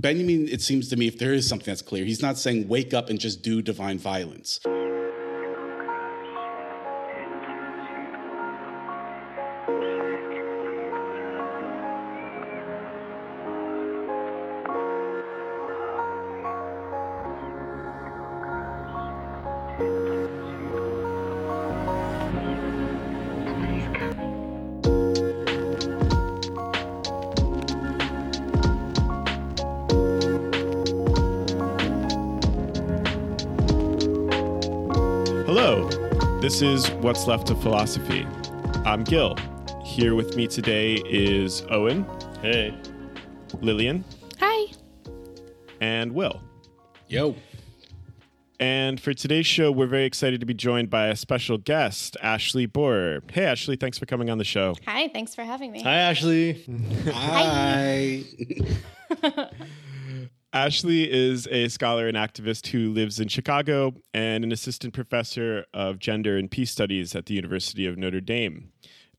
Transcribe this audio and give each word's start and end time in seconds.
Benjamin, 0.00 0.48
it 0.48 0.62
seems 0.62 0.88
to 0.88 0.96
me, 0.96 1.06
if 1.06 1.18
there 1.18 1.34
is 1.34 1.46
something 1.46 1.66
that's 1.66 1.82
clear, 1.82 2.04
he's 2.04 2.22
not 2.22 2.38
saying 2.38 2.68
wake 2.68 2.94
up 2.94 3.10
and 3.10 3.20
just 3.20 3.42
do 3.42 3.60
divine 3.60 3.98
violence. 3.98 4.60
This 36.60 36.84
is 36.84 36.92
What's 36.96 37.26
Left 37.26 37.48
of 37.48 37.62
Philosophy. 37.62 38.26
I'm 38.84 39.02
Gil. 39.02 39.34
Here 39.82 40.14
with 40.14 40.36
me 40.36 40.46
today 40.46 40.96
is 41.06 41.64
Owen. 41.70 42.04
Hey. 42.42 42.76
Lillian. 43.62 44.04
Hi. 44.40 44.70
And 45.80 46.12
Will. 46.12 46.42
Yo. 47.08 47.34
And 48.58 49.00
for 49.00 49.14
today's 49.14 49.46
show, 49.46 49.72
we're 49.72 49.86
very 49.86 50.04
excited 50.04 50.40
to 50.40 50.44
be 50.44 50.52
joined 50.52 50.90
by 50.90 51.06
a 51.06 51.16
special 51.16 51.56
guest, 51.56 52.18
Ashley 52.20 52.66
Bohrer. 52.66 53.22
Hey, 53.30 53.46
Ashley, 53.46 53.76
thanks 53.76 53.96
for 53.96 54.04
coming 54.04 54.28
on 54.28 54.36
the 54.36 54.44
show. 54.44 54.74
Hi, 54.84 55.08
thanks 55.08 55.34
for 55.34 55.44
having 55.44 55.72
me. 55.72 55.82
Hi, 55.82 55.94
Ashley. 55.94 56.62
Hi. 57.06 58.22
Ashley 60.60 61.10
is 61.10 61.48
a 61.50 61.68
scholar 61.68 62.06
and 62.06 62.18
activist 62.18 62.66
who 62.66 62.90
lives 62.90 63.18
in 63.18 63.28
Chicago 63.28 63.94
and 64.12 64.44
an 64.44 64.52
assistant 64.52 64.92
professor 64.92 65.64
of 65.72 65.98
gender 65.98 66.36
and 66.36 66.50
peace 66.50 66.70
studies 66.70 67.14
at 67.14 67.24
the 67.24 67.32
University 67.32 67.86
of 67.86 67.96
Notre 67.96 68.20
Dame. 68.20 68.70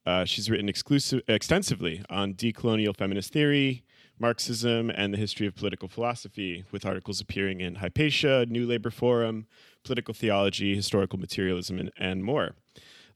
Uh, 0.05 0.23
she's 0.23 0.51
written 0.51 0.69
exclusive, 0.69 1.23
extensively 1.27 2.03
on 2.11 2.35
decolonial 2.35 2.95
feminist 2.95 3.33
theory, 3.33 3.83
Marxism, 4.19 4.91
and 4.91 5.11
the 5.11 5.17
history 5.17 5.47
of 5.47 5.55
political 5.55 5.87
philosophy, 5.87 6.63
with 6.71 6.85
articles 6.85 7.19
appearing 7.19 7.59
in 7.59 7.73
Hypatia, 7.73 8.45
New 8.45 8.67
Labor 8.67 8.91
Forum, 8.91 9.47
Political 9.83 10.13
Theology, 10.13 10.75
Historical 10.75 11.17
Materialism, 11.17 11.79
and, 11.79 11.91
and 11.97 12.23
more. 12.23 12.51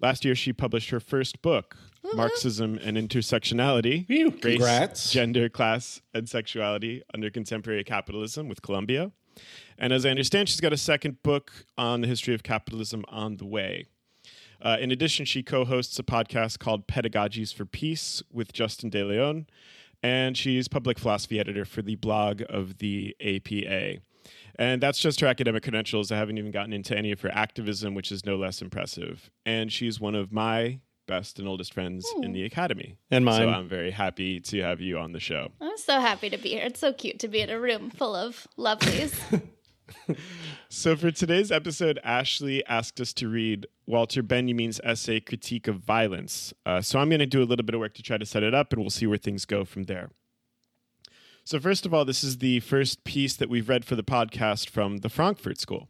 Last 0.01 0.25
year, 0.25 0.33
she 0.33 0.51
published 0.51 0.89
her 0.89 0.99
first 0.99 1.43
book, 1.43 1.77
Marxism 2.13 2.79
and 2.83 2.97
Intersectionality 2.97 4.05
Phew, 4.07 4.29
Race, 4.29 4.41
congrats. 4.41 5.11
Gender, 5.11 5.49
Class, 5.49 6.01
and 6.13 6.29
Sexuality 6.29 7.01
Under 7.13 7.29
Contemporary 7.29 7.83
Capitalism 7.83 8.47
with 8.47 8.61
Columbia. 8.61 9.11
And 9.77 9.91
as 9.91 10.05
I 10.05 10.09
understand, 10.09 10.49
she's 10.49 10.61
got 10.61 10.73
a 10.73 10.77
second 10.77 11.21
book 11.23 11.65
on 11.77 12.01
the 12.01 12.07
history 12.07 12.33
of 12.33 12.43
capitalism 12.43 13.03
on 13.09 13.37
the 13.37 13.45
way. 13.45 13.87
Uh, 14.61 14.77
in 14.79 14.91
addition, 14.91 15.25
she 15.25 15.43
co 15.43 15.65
hosts 15.65 15.99
a 15.99 16.03
podcast 16.03 16.59
called 16.59 16.87
Pedagogies 16.87 17.53
for 17.53 17.65
Peace 17.65 18.23
with 18.31 18.53
Justin 18.53 18.89
De 18.89 19.03
Leon, 19.03 19.47
and 20.01 20.37
she's 20.37 20.67
public 20.67 20.97
philosophy 20.97 21.39
editor 21.39 21.65
for 21.65 21.81
the 21.81 21.95
blog 21.95 22.41
of 22.49 22.77
the 22.77 23.15
APA. 23.19 23.99
And 24.57 24.81
that's 24.81 24.99
just 24.99 25.19
her 25.19 25.27
academic 25.27 25.63
credentials. 25.63 26.11
I 26.11 26.17
haven't 26.17 26.37
even 26.37 26.51
gotten 26.51 26.71
into 26.71 26.97
any 26.97 27.11
of 27.11 27.21
her 27.21 27.31
activism, 27.33 27.93
which 27.93 28.11
is 28.11 28.25
no 28.25 28.37
less 28.37 28.61
impressive. 28.61 29.29
And 29.45 29.71
she's 29.71 29.99
one 29.99 30.15
of 30.15 30.31
my 30.31 30.79
best 31.07 31.39
and 31.39 31.47
oldest 31.47 31.73
friends 31.73 32.05
in 32.21 32.33
the 32.33 32.43
academy. 32.43 32.97
And 33.11 33.25
mine. 33.25 33.41
So 33.41 33.49
I'm 33.49 33.67
very 33.67 33.91
happy 33.91 34.39
to 34.39 34.61
have 34.61 34.81
you 34.81 34.97
on 34.97 35.11
the 35.11 35.19
show. 35.19 35.51
I'm 35.61 35.77
so 35.77 35.99
happy 35.99 36.29
to 36.29 36.37
be 36.37 36.49
here. 36.49 36.63
It's 36.65 36.79
so 36.79 36.93
cute 36.93 37.19
to 37.19 37.27
be 37.27 37.41
in 37.41 37.49
a 37.49 37.59
room 37.59 37.89
full 37.89 38.15
of 38.15 38.47
lovelies. 38.57 39.41
So 40.69 40.95
for 40.95 41.09
today's 41.11 41.51
episode, 41.51 41.99
Ashley 42.03 42.65
asked 42.65 42.99
us 42.99 43.13
to 43.13 43.29
read 43.29 43.65
Walter 43.85 44.21
Benjamin's 44.21 44.81
essay 44.83 45.19
Critique 45.19 45.67
of 45.67 45.77
Violence. 45.77 46.53
Uh, 46.65 46.81
so 46.81 46.99
I'm 46.99 47.09
going 47.09 47.19
to 47.19 47.25
do 47.25 47.41
a 47.41 47.45
little 47.45 47.65
bit 47.65 47.75
of 47.75 47.79
work 47.79 47.93
to 47.93 48.03
try 48.03 48.17
to 48.17 48.25
set 48.25 48.43
it 48.43 48.53
up, 48.53 48.73
and 48.73 48.81
we'll 48.81 48.89
see 48.89 49.07
where 49.07 49.17
things 49.17 49.45
go 49.45 49.63
from 49.63 49.83
there. 49.83 50.09
So 51.43 51.59
first 51.59 51.85
of 51.85 51.93
all, 51.93 52.03
this 52.03 52.23
is 52.23 52.39
the 52.39 52.59
first 52.59 53.03
piece 53.03 53.35
that 53.35 53.49
we've 53.49 53.69
read 53.69 53.85
for 53.85 53.95
the 53.95 54.03
podcast 54.03 54.69
from 54.69 54.97
the 54.97 55.09
Frankfurt 55.09 55.59
School. 55.59 55.87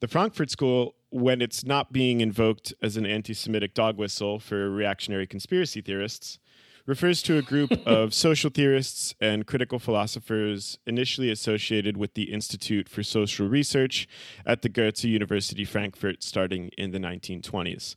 The 0.00 0.08
Frankfurt 0.08 0.50
School, 0.50 0.94
when 1.08 1.40
it's 1.40 1.64
not 1.64 1.90
being 1.90 2.20
invoked 2.20 2.74
as 2.82 2.98
an 2.98 3.06
anti-Semitic 3.06 3.72
dog 3.72 3.96
whistle 3.96 4.38
for 4.38 4.70
reactionary 4.70 5.26
conspiracy 5.26 5.80
theorists, 5.80 6.38
refers 6.84 7.22
to 7.22 7.38
a 7.38 7.42
group 7.42 7.72
of 7.86 8.12
social 8.12 8.50
theorists 8.50 9.14
and 9.22 9.46
critical 9.46 9.78
philosophers 9.78 10.78
initially 10.86 11.30
associated 11.30 11.96
with 11.96 12.12
the 12.12 12.24
Institute 12.24 12.90
for 12.90 13.02
Social 13.02 13.48
Research 13.48 14.06
at 14.44 14.60
the 14.60 14.68
Goethe 14.68 15.02
University 15.04 15.64
Frankfurt 15.64 16.22
starting 16.22 16.68
in 16.76 16.90
the 16.90 16.98
1920s. 16.98 17.96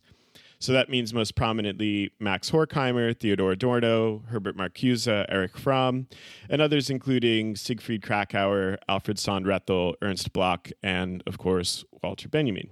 So 0.60 0.74
that 0.74 0.90
means 0.90 1.14
most 1.14 1.36
prominently 1.36 2.10
Max 2.20 2.50
Horkheimer, 2.50 3.18
Theodor 3.18 3.52
Adorno, 3.52 4.22
Herbert 4.28 4.58
Marcuse, 4.58 5.08
Erich 5.30 5.56
Fromm, 5.56 6.06
and 6.50 6.60
others 6.60 6.90
including 6.90 7.56
Siegfried 7.56 8.02
Kracauer, 8.02 8.76
Alfred 8.86 9.18
Sohn-Rethel, 9.18 9.94
Ernst 10.02 10.34
Bloch, 10.34 10.70
and 10.82 11.22
of 11.26 11.38
course 11.38 11.82
Walter 12.02 12.28
Benjamin. 12.28 12.68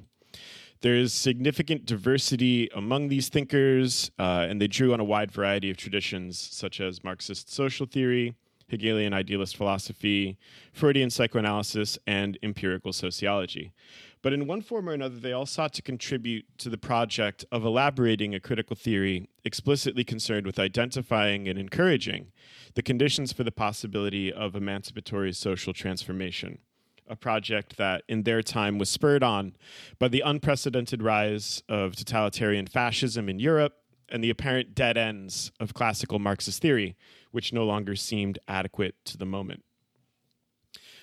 There 0.82 0.94
is 0.94 1.14
significant 1.14 1.86
diversity 1.86 2.68
among 2.74 3.08
these 3.08 3.30
thinkers, 3.30 4.10
uh, 4.18 4.46
and 4.48 4.60
they 4.60 4.68
drew 4.68 4.92
on 4.92 5.00
a 5.00 5.04
wide 5.04 5.32
variety 5.32 5.70
of 5.70 5.78
traditions 5.78 6.38
such 6.38 6.82
as 6.82 7.02
Marxist 7.02 7.50
social 7.50 7.86
theory, 7.86 8.36
Hegelian 8.68 9.14
idealist 9.14 9.56
philosophy, 9.56 10.36
Freudian 10.74 11.08
psychoanalysis, 11.08 11.98
and 12.06 12.38
empirical 12.42 12.92
sociology. 12.92 13.72
But 14.20 14.32
in 14.32 14.46
one 14.46 14.62
form 14.62 14.88
or 14.88 14.92
another, 14.92 15.16
they 15.16 15.32
all 15.32 15.46
sought 15.46 15.72
to 15.74 15.82
contribute 15.82 16.46
to 16.58 16.68
the 16.68 16.78
project 16.78 17.44
of 17.52 17.64
elaborating 17.64 18.34
a 18.34 18.40
critical 18.40 18.74
theory 18.74 19.28
explicitly 19.44 20.04
concerned 20.04 20.44
with 20.44 20.58
identifying 20.58 21.48
and 21.48 21.58
encouraging 21.58 22.32
the 22.74 22.82
conditions 22.82 23.32
for 23.32 23.44
the 23.44 23.52
possibility 23.52 24.32
of 24.32 24.56
emancipatory 24.56 25.32
social 25.32 25.72
transformation 25.72 26.58
a 27.10 27.16
project 27.16 27.76
that 27.78 28.02
in 28.08 28.24
their 28.24 28.42
time 28.42 28.78
was 28.78 28.88
spurred 28.88 29.22
on 29.22 29.56
by 29.98 30.08
the 30.08 30.20
unprecedented 30.20 31.02
rise 31.02 31.62
of 31.68 31.96
totalitarian 31.96 32.66
fascism 32.66 33.28
in 33.28 33.38
Europe 33.38 33.74
and 34.08 34.22
the 34.22 34.30
apparent 34.30 34.74
dead 34.74 34.96
ends 34.96 35.52
of 35.60 35.74
classical 35.74 36.18
Marxist 36.18 36.62
theory, 36.62 36.96
which 37.30 37.52
no 37.52 37.64
longer 37.64 37.94
seemed 37.94 38.38
adequate 38.48 38.94
to 39.04 39.16
the 39.16 39.26
moment. 39.26 39.64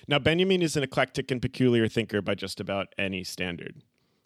Now, 0.08 0.18
Benjamin 0.18 0.62
is 0.62 0.76
an 0.76 0.82
eclectic 0.82 1.30
and 1.30 1.42
peculiar 1.42 1.88
thinker 1.88 2.22
by 2.22 2.34
just 2.34 2.60
about 2.60 2.94
any 2.96 3.24
standard. 3.24 3.82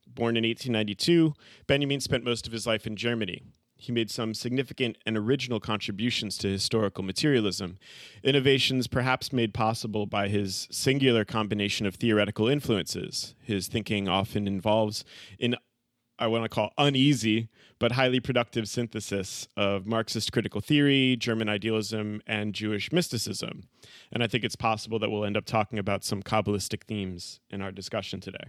Born 0.06 0.36
in 0.36 0.44
1892, 0.44 1.34
Benjamin 1.66 2.00
spent 2.00 2.24
most 2.24 2.46
of 2.46 2.52
his 2.52 2.66
life 2.66 2.86
in 2.86 2.96
Germany, 2.96 3.42
he 3.80 3.92
made 3.92 4.10
some 4.10 4.34
significant 4.34 4.98
and 5.06 5.16
original 5.16 5.58
contributions 5.58 6.36
to 6.38 6.48
historical 6.48 7.02
materialism, 7.02 7.78
innovations 8.22 8.86
perhaps 8.86 9.32
made 9.32 9.54
possible 9.54 10.04
by 10.04 10.28
his 10.28 10.68
singular 10.70 11.24
combination 11.24 11.86
of 11.86 11.94
theoretical 11.94 12.46
influences. 12.46 13.34
His 13.42 13.68
thinking 13.68 14.06
often 14.06 14.46
involves 14.46 15.04
in 15.38 15.56
I 16.20 16.26
want 16.26 16.44
to 16.44 16.48
call 16.50 16.72
uneasy 16.76 17.48
but 17.78 17.92
highly 17.92 18.20
productive 18.20 18.68
synthesis 18.68 19.48
of 19.56 19.86
Marxist 19.86 20.30
critical 20.32 20.60
theory, 20.60 21.16
German 21.16 21.48
idealism, 21.48 22.20
and 22.26 22.54
Jewish 22.54 22.92
mysticism. 22.92 23.62
And 24.12 24.22
I 24.22 24.26
think 24.26 24.44
it's 24.44 24.54
possible 24.54 24.98
that 24.98 25.10
we'll 25.10 25.24
end 25.24 25.38
up 25.38 25.46
talking 25.46 25.78
about 25.78 26.04
some 26.04 26.22
Kabbalistic 26.22 26.84
themes 26.84 27.40
in 27.48 27.62
our 27.62 27.72
discussion 27.72 28.20
today. 28.20 28.44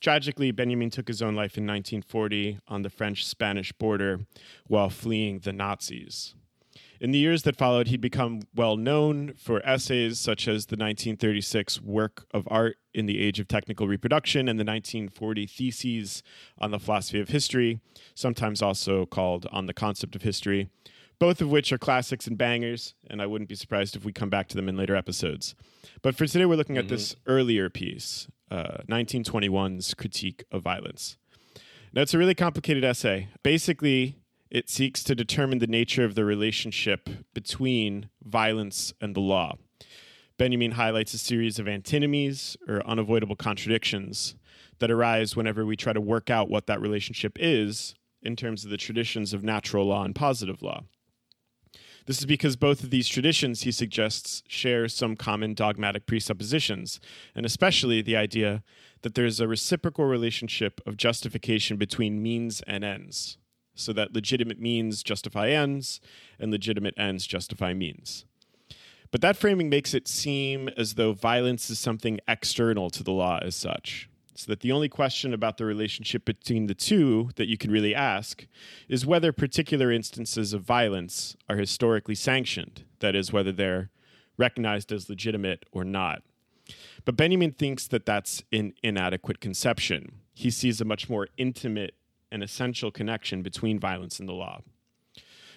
Tragically, 0.00 0.50
Benjamin 0.50 0.88
took 0.88 1.08
his 1.08 1.20
own 1.20 1.34
life 1.34 1.58
in 1.58 1.66
1940 1.66 2.60
on 2.68 2.82
the 2.82 2.90
French 2.90 3.26
Spanish 3.26 3.70
border 3.72 4.20
while 4.66 4.88
fleeing 4.88 5.40
the 5.40 5.52
Nazis. 5.52 6.34
In 7.00 7.12
the 7.12 7.18
years 7.18 7.44
that 7.44 7.56
followed, 7.56 7.88
he'd 7.88 8.00
become 8.00 8.42
well 8.56 8.76
known 8.76 9.34
for 9.34 9.64
essays 9.64 10.18
such 10.18 10.48
as 10.48 10.66
the 10.66 10.74
1936 10.74 11.80
Work 11.80 12.26
of 12.32 12.48
Art 12.50 12.76
in 12.92 13.06
the 13.06 13.20
Age 13.20 13.38
of 13.38 13.46
Technical 13.46 13.86
Reproduction 13.86 14.48
and 14.48 14.58
the 14.58 14.64
1940 14.64 15.46
Theses 15.46 16.22
on 16.58 16.72
the 16.72 16.80
Philosophy 16.80 17.20
of 17.20 17.28
History, 17.28 17.80
sometimes 18.14 18.62
also 18.62 19.06
called 19.06 19.46
On 19.52 19.66
the 19.66 19.74
Concept 19.74 20.16
of 20.16 20.22
History, 20.22 20.70
both 21.20 21.40
of 21.40 21.50
which 21.50 21.72
are 21.72 21.78
classics 21.78 22.26
and 22.26 22.36
bangers, 22.36 22.94
and 23.08 23.22
I 23.22 23.26
wouldn't 23.26 23.48
be 23.48 23.54
surprised 23.54 23.94
if 23.94 24.04
we 24.04 24.12
come 24.12 24.30
back 24.30 24.48
to 24.48 24.56
them 24.56 24.68
in 24.68 24.76
later 24.76 24.96
episodes. 24.96 25.54
But 26.02 26.16
for 26.16 26.26
today, 26.26 26.46
we're 26.46 26.56
looking 26.56 26.78
at 26.78 26.88
this 26.88 27.14
earlier 27.26 27.70
piece, 27.70 28.26
uh, 28.50 28.78
1921's 28.88 29.94
Critique 29.94 30.44
of 30.50 30.62
Violence. 30.62 31.16
Now, 31.92 32.02
it's 32.02 32.14
a 32.14 32.18
really 32.18 32.34
complicated 32.34 32.84
essay. 32.84 33.28
Basically, 33.42 34.16
it 34.50 34.70
seeks 34.70 35.02
to 35.04 35.14
determine 35.14 35.58
the 35.58 35.66
nature 35.66 36.04
of 36.04 36.14
the 36.14 36.24
relationship 36.24 37.08
between 37.34 38.08
violence 38.22 38.92
and 39.00 39.14
the 39.14 39.20
law. 39.20 39.56
Benjamin 40.38 40.72
highlights 40.72 41.14
a 41.14 41.18
series 41.18 41.58
of 41.58 41.66
antinomies 41.66 42.56
or 42.68 42.86
unavoidable 42.86 43.36
contradictions 43.36 44.36
that 44.78 44.90
arise 44.90 45.34
whenever 45.34 45.66
we 45.66 45.76
try 45.76 45.92
to 45.92 46.00
work 46.00 46.30
out 46.30 46.48
what 46.48 46.66
that 46.66 46.80
relationship 46.80 47.36
is 47.40 47.94
in 48.22 48.36
terms 48.36 48.64
of 48.64 48.70
the 48.70 48.76
traditions 48.76 49.32
of 49.32 49.42
natural 49.42 49.86
law 49.86 50.04
and 50.04 50.14
positive 50.14 50.62
law. 50.62 50.82
This 52.06 52.20
is 52.20 52.26
because 52.26 52.56
both 52.56 52.82
of 52.82 52.88
these 52.88 53.06
traditions, 53.06 53.62
he 53.62 53.70
suggests, 53.70 54.42
share 54.48 54.88
some 54.88 55.14
common 55.14 55.52
dogmatic 55.52 56.06
presuppositions, 56.06 57.00
and 57.34 57.44
especially 57.44 58.00
the 58.00 58.16
idea 58.16 58.62
that 59.02 59.14
there's 59.14 59.40
a 59.40 59.48
reciprocal 59.48 60.06
relationship 60.06 60.80
of 60.86 60.96
justification 60.96 61.76
between 61.76 62.22
means 62.22 62.62
and 62.66 62.82
ends, 62.82 63.36
so 63.78 63.92
that 63.92 64.12
legitimate 64.12 64.60
means 64.60 65.02
justify 65.02 65.48
ends 65.48 66.00
and 66.38 66.50
legitimate 66.50 66.94
ends 66.98 67.26
justify 67.26 67.72
means. 67.72 68.24
But 69.10 69.22
that 69.22 69.36
framing 69.36 69.70
makes 69.70 69.94
it 69.94 70.06
seem 70.06 70.68
as 70.76 70.94
though 70.94 71.12
violence 71.12 71.70
is 71.70 71.78
something 71.78 72.20
external 72.28 72.90
to 72.90 73.02
the 73.02 73.12
law 73.12 73.38
as 73.42 73.56
such. 73.56 74.08
So 74.34 74.52
that 74.52 74.60
the 74.60 74.70
only 74.70 74.88
question 74.88 75.34
about 75.34 75.56
the 75.56 75.64
relationship 75.64 76.24
between 76.24 76.66
the 76.66 76.74
two 76.74 77.30
that 77.36 77.48
you 77.48 77.56
can 77.56 77.72
really 77.72 77.94
ask 77.94 78.46
is 78.88 79.04
whether 79.04 79.32
particular 79.32 79.90
instances 79.90 80.52
of 80.52 80.62
violence 80.62 81.36
are 81.48 81.56
historically 81.56 82.14
sanctioned, 82.14 82.84
that 83.00 83.16
is, 83.16 83.32
whether 83.32 83.50
they're 83.50 83.90
recognized 84.36 84.92
as 84.92 85.08
legitimate 85.08 85.64
or 85.72 85.82
not. 85.82 86.22
But 87.04 87.16
Benjamin 87.16 87.50
thinks 87.50 87.88
that 87.88 88.06
that's 88.06 88.44
an 88.52 88.74
inadequate 88.82 89.40
conception. 89.40 90.20
He 90.34 90.50
sees 90.50 90.80
a 90.80 90.84
much 90.84 91.08
more 91.08 91.26
intimate 91.36 91.94
and 92.30 92.42
essential 92.42 92.90
connection 92.90 93.42
between 93.42 93.78
violence 93.78 94.20
and 94.20 94.28
the 94.28 94.34
law. 94.34 94.62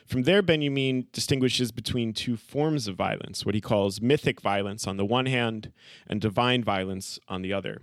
From 0.05 0.23
there, 0.23 0.41
Benjamin 0.41 1.07
distinguishes 1.13 1.71
between 1.71 2.13
two 2.13 2.35
forms 2.35 2.87
of 2.87 2.95
violence, 2.95 3.45
what 3.45 3.55
he 3.55 3.61
calls 3.61 4.01
mythic 4.01 4.41
violence 4.41 4.87
on 4.87 4.97
the 4.97 5.05
one 5.05 5.25
hand 5.25 5.71
and 6.07 6.19
divine 6.19 6.63
violence 6.63 7.19
on 7.27 7.41
the 7.41 7.53
other. 7.53 7.81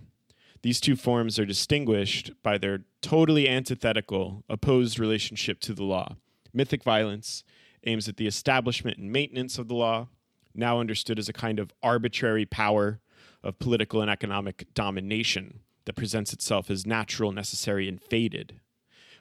These 0.61 0.81
two 0.81 0.95
forms 0.95 1.39
are 1.39 1.45
distinguished 1.45 2.31
by 2.43 2.57
their 2.57 2.83
totally 3.01 3.47
antithetical, 3.47 4.43
opposed 4.49 4.99
relationship 4.99 5.59
to 5.61 5.73
the 5.73 5.85
law. 5.85 6.17
Mythic 6.53 6.83
violence 6.83 7.43
aims 7.85 8.09
at 8.09 8.17
the 8.17 8.27
establishment 8.27 8.97
and 8.97 9.11
maintenance 9.11 9.57
of 9.57 9.67
the 9.67 9.75
law, 9.75 10.09
now 10.53 10.79
understood 10.79 11.17
as 11.17 11.29
a 11.29 11.33
kind 11.33 11.59
of 11.59 11.71
arbitrary 11.81 12.45
power 12.45 12.99
of 13.43 13.59
political 13.59 14.01
and 14.01 14.11
economic 14.11 14.67
domination 14.73 15.61
that 15.85 15.95
presents 15.95 16.33
itself 16.33 16.69
as 16.69 16.85
natural, 16.85 17.31
necessary, 17.31 17.87
and 17.87 18.01
fated, 18.01 18.59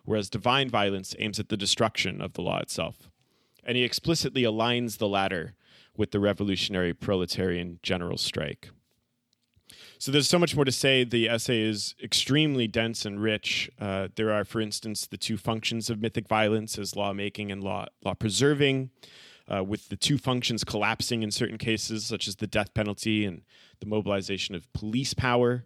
whereas 0.05 0.31
divine 0.31 0.69
violence 0.69 1.15
aims 1.19 1.39
at 1.39 1.49
the 1.49 1.57
destruction 1.57 2.21
of 2.21 2.35
the 2.35 2.43
law 2.43 2.59
itself. 2.59 3.11
And 3.65 3.77
he 3.77 3.85
explicitly 3.85 4.43
aligns 4.43 4.99
the 4.99 5.09
latter 5.09 5.55
with 5.97 6.13
the 6.13 6.21
revolutionary 6.21 6.95
proletarian 6.95 7.81
general 7.83 8.17
strike. 8.17 8.71
So 9.99 10.13
there's 10.13 10.29
so 10.29 10.39
much 10.39 10.55
more 10.55 10.65
to 10.65 10.73
say. 10.73 11.03
The 11.03 11.29
essay 11.29 11.61
is 11.61 11.97
extremely 12.03 12.69
dense 12.69 13.05
and 13.05 13.21
rich. 13.21 13.69
Uh, 13.81 14.09
there 14.15 14.33
are, 14.33 14.45
for 14.45 14.61
instance, 14.61 15.07
the 15.07 15.17
two 15.17 15.37
functions 15.37 15.91
of 15.91 16.01
mythic 16.01 16.29
violence 16.29 16.79
as 16.79 16.95
lawmaking 16.95 17.51
and 17.51 17.65
law 17.65 17.87
law 18.05 18.15
preserving, 18.15 18.91
uh, 19.53 19.65
with 19.65 19.89
the 19.89 19.97
two 19.97 20.17
functions 20.17 20.63
collapsing 20.63 21.25
in 21.25 21.33
certain 21.33 21.59
cases, 21.59 22.07
such 22.07 22.29
as 22.29 22.37
the 22.37 22.47
death 22.47 22.73
penalty 22.75 23.25
and 23.25 23.43
the 23.81 23.87
mobilization 23.87 24.55
of 24.55 24.73
police 24.73 25.15
power. 25.15 25.65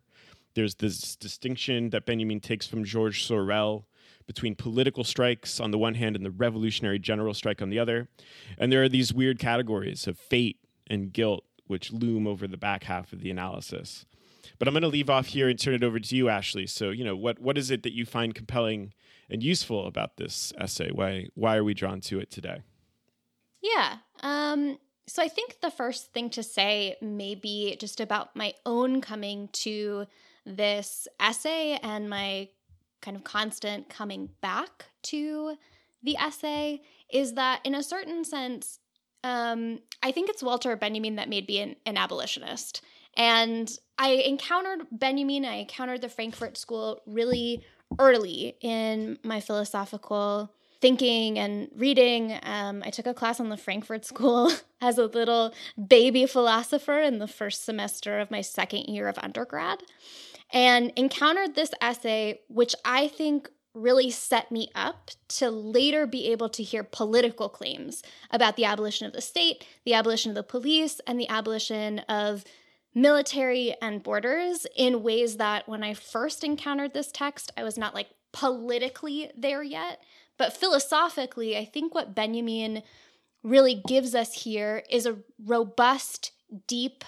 There's 0.54 0.76
this 0.76 1.14
distinction 1.14 1.90
that 1.90 2.06
Benjamin 2.06 2.40
takes 2.40 2.66
from 2.66 2.84
Georges 2.84 3.22
Sorel 3.22 3.86
between 4.26 4.54
political 4.54 5.04
strikes 5.04 5.60
on 5.60 5.70
the 5.70 5.78
one 5.78 5.94
hand 5.94 6.16
and 6.16 6.24
the 6.24 6.30
revolutionary 6.30 6.98
general 6.98 7.34
strike 7.34 7.62
on 7.62 7.70
the 7.70 7.78
other. 7.78 8.08
And 8.58 8.72
there 8.72 8.82
are 8.82 8.88
these 8.88 9.12
weird 9.12 9.38
categories 9.38 10.06
of 10.06 10.18
fate 10.18 10.58
and 10.88 11.12
guilt 11.12 11.44
which 11.66 11.92
loom 11.92 12.26
over 12.26 12.46
the 12.46 12.56
back 12.56 12.84
half 12.84 13.12
of 13.12 13.20
the 13.20 13.30
analysis. 13.30 14.04
But 14.58 14.68
I'm 14.68 14.74
going 14.74 14.82
to 14.82 14.88
leave 14.88 15.10
off 15.10 15.28
here 15.28 15.48
and 15.48 15.58
turn 15.58 15.74
it 15.74 15.84
over 15.84 15.98
to 15.98 16.16
you, 16.16 16.28
Ashley. 16.28 16.66
So, 16.66 16.90
you 16.90 17.04
know, 17.04 17.16
what 17.16 17.38
what 17.38 17.56
is 17.56 17.70
it 17.70 17.82
that 17.82 17.94
you 17.94 18.04
find 18.04 18.34
compelling 18.34 18.92
and 19.30 19.42
useful 19.42 19.86
about 19.86 20.16
this 20.16 20.52
essay? 20.58 20.90
Why 20.90 21.28
why 21.34 21.56
are 21.56 21.64
we 21.64 21.74
drawn 21.74 22.00
to 22.02 22.20
it 22.20 22.30
today? 22.30 22.62
Yeah. 23.62 23.98
Um, 24.20 24.78
so 25.06 25.22
I 25.22 25.28
think 25.28 25.60
the 25.60 25.70
first 25.70 26.12
thing 26.12 26.30
to 26.30 26.42
say 26.42 26.96
may 27.00 27.34
be 27.34 27.76
just 27.76 28.00
about 28.00 28.36
my 28.36 28.54
own 28.66 29.00
coming 29.00 29.48
to 29.52 30.06
this 30.44 31.08
essay 31.20 31.78
and 31.82 32.10
my 32.10 32.48
kind 33.02 33.16
of 33.16 33.24
constant 33.24 33.88
coming 33.88 34.30
back 34.40 34.86
to 35.02 35.56
the 36.02 36.16
essay 36.16 36.80
is 37.10 37.34
that 37.34 37.60
in 37.64 37.74
a 37.74 37.82
certain 37.82 38.24
sense 38.24 38.78
um, 39.24 39.78
I 40.02 40.12
think 40.12 40.28
it's 40.28 40.42
Walter 40.42 40.74
Benjamin 40.76 41.16
that 41.16 41.28
made 41.28 41.46
me 41.46 41.60
an, 41.60 41.76
an 41.86 41.96
abolitionist. 41.96 42.82
And 43.16 43.70
I 43.98 44.10
encountered 44.12 44.86
Benjamin, 44.90 45.44
I 45.44 45.56
encountered 45.56 46.00
the 46.00 46.08
Frankfurt 46.08 46.56
School 46.56 47.02
really 47.06 47.64
early 47.98 48.56
in 48.60 49.18
my 49.22 49.40
philosophical 49.40 50.52
thinking 50.80 51.38
and 51.38 51.68
reading. 51.76 52.36
Um, 52.42 52.82
I 52.84 52.90
took 52.90 53.06
a 53.06 53.14
class 53.14 53.38
on 53.38 53.50
the 53.50 53.56
Frankfurt 53.56 54.04
School 54.04 54.50
as 54.80 54.98
a 54.98 55.06
little 55.06 55.54
baby 55.88 56.26
philosopher 56.26 57.00
in 57.00 57.18
the 57.18 57.28
first 57.28 57.64
semester 57.64 58.18
of 58.18 58.30
my 58.30 58.40
second 58.40 58.86
year 58.86 59.08
of 59.08 59.18
undergrad 59.18 59.82
and 60.52 60.92
encountered 60.96 61.54
this 61.54 61.72
essay, 61.80 62.40
which 62.48 62.74
I 62.84 63.08
think 63.08 63.48
really 63.74 64.10
set 64.10 64.52
me 64.52 64.70
up 64.74 65.10
to 65.26 65.50
later 65.50 66.06
be 66.06 66.30
able 66.30 66.50
to 66.50 66.62
hear 66.62 66.82
political 66.82 67.48
claims 67.48 68.02
about 68.30 68.56
the 68.56 68.66
abolition 68.66 69.06
of 69.06 69.14
the 69.14 69.22
state, 69.22 69.66
the 69.84 69.94
abolition 69.94 70.30
of 70.30 70.34
the 70.34 70.42
police, 70.42 71.00
and 71.06 71.18
the 71.18 71.28
abolition 71.28 72.00
of 72.00 72.44
military 72.94 73.74
and 73.80 74.02
borders 74.02 74.66
in 74.76 75.02
ways 75.02 75.38
that 75.38 75.66
when 75.66 75.82
I 75.82 75.94
first 75.94 76.44
encountered 76.44 76.92
this 76.92 77.10
text, 77.10 77.50
I 77.56 77.62
was 77.62 77.78
not 77.78 77.94
like 77.94 78.08
politically 78.32 79.30
there 79.36 79.62
yet. 79.62 80.02
But 80.36 80.52
philosophically, 80.52 81.56
I 81.56 81.64
think 81.64 81.94
what 81.94 82.14
Benjamin 82.14 82.82
really 83.42 83.82
gives 83.86 84.14
us 84.14 84.42
here 84.42 84.82
is 84.90 85.06
a 85.06 85.18
robust, 85.42 86.32
deep 86.66 87.04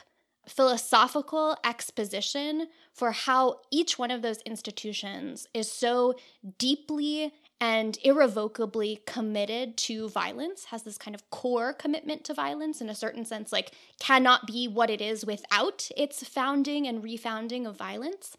philosophical 0.49 1.57
exposition 1.65 2.69
for 2.95 3.11
how 3.11 3.61
each 3.71 3.99
one 3.99 4.11
of 4.11 4.23
those 4.23 4.39
institutions 4.43 5.49
is 5.53 5.71
so 5.71 6.15
deeply 6.59 7.33
and 7.61 7.99
irrevocably 8.03 9.01
committed 9.07 9.77
to 9.77 10.09
violence, 10.09 10.67
has 10.67 10.83
this 10.83 10.99
kind 10.99 11.15
of 11.15 11.29
core 11.31 11.73
commitment 11.73 12.25
to 12.25 12.35
violence 12.35 12.81
in 12.81 12.89
a 12.89 12.95
certain 12.95 13.25
sense, 13.25 13.53
like 13.53 13.73
cannot 13.99 14.47
be 14.47 14.69
what 14.69 14.91
it 14.91 15.01
is 15.01 15.25
without 15.25 15.89
its 15.97 16.27
founding 16.27 16.87
and 16.87 17.03
refounding 17.03 17.67
of 17.67 17.77
violence. 17.77 18.37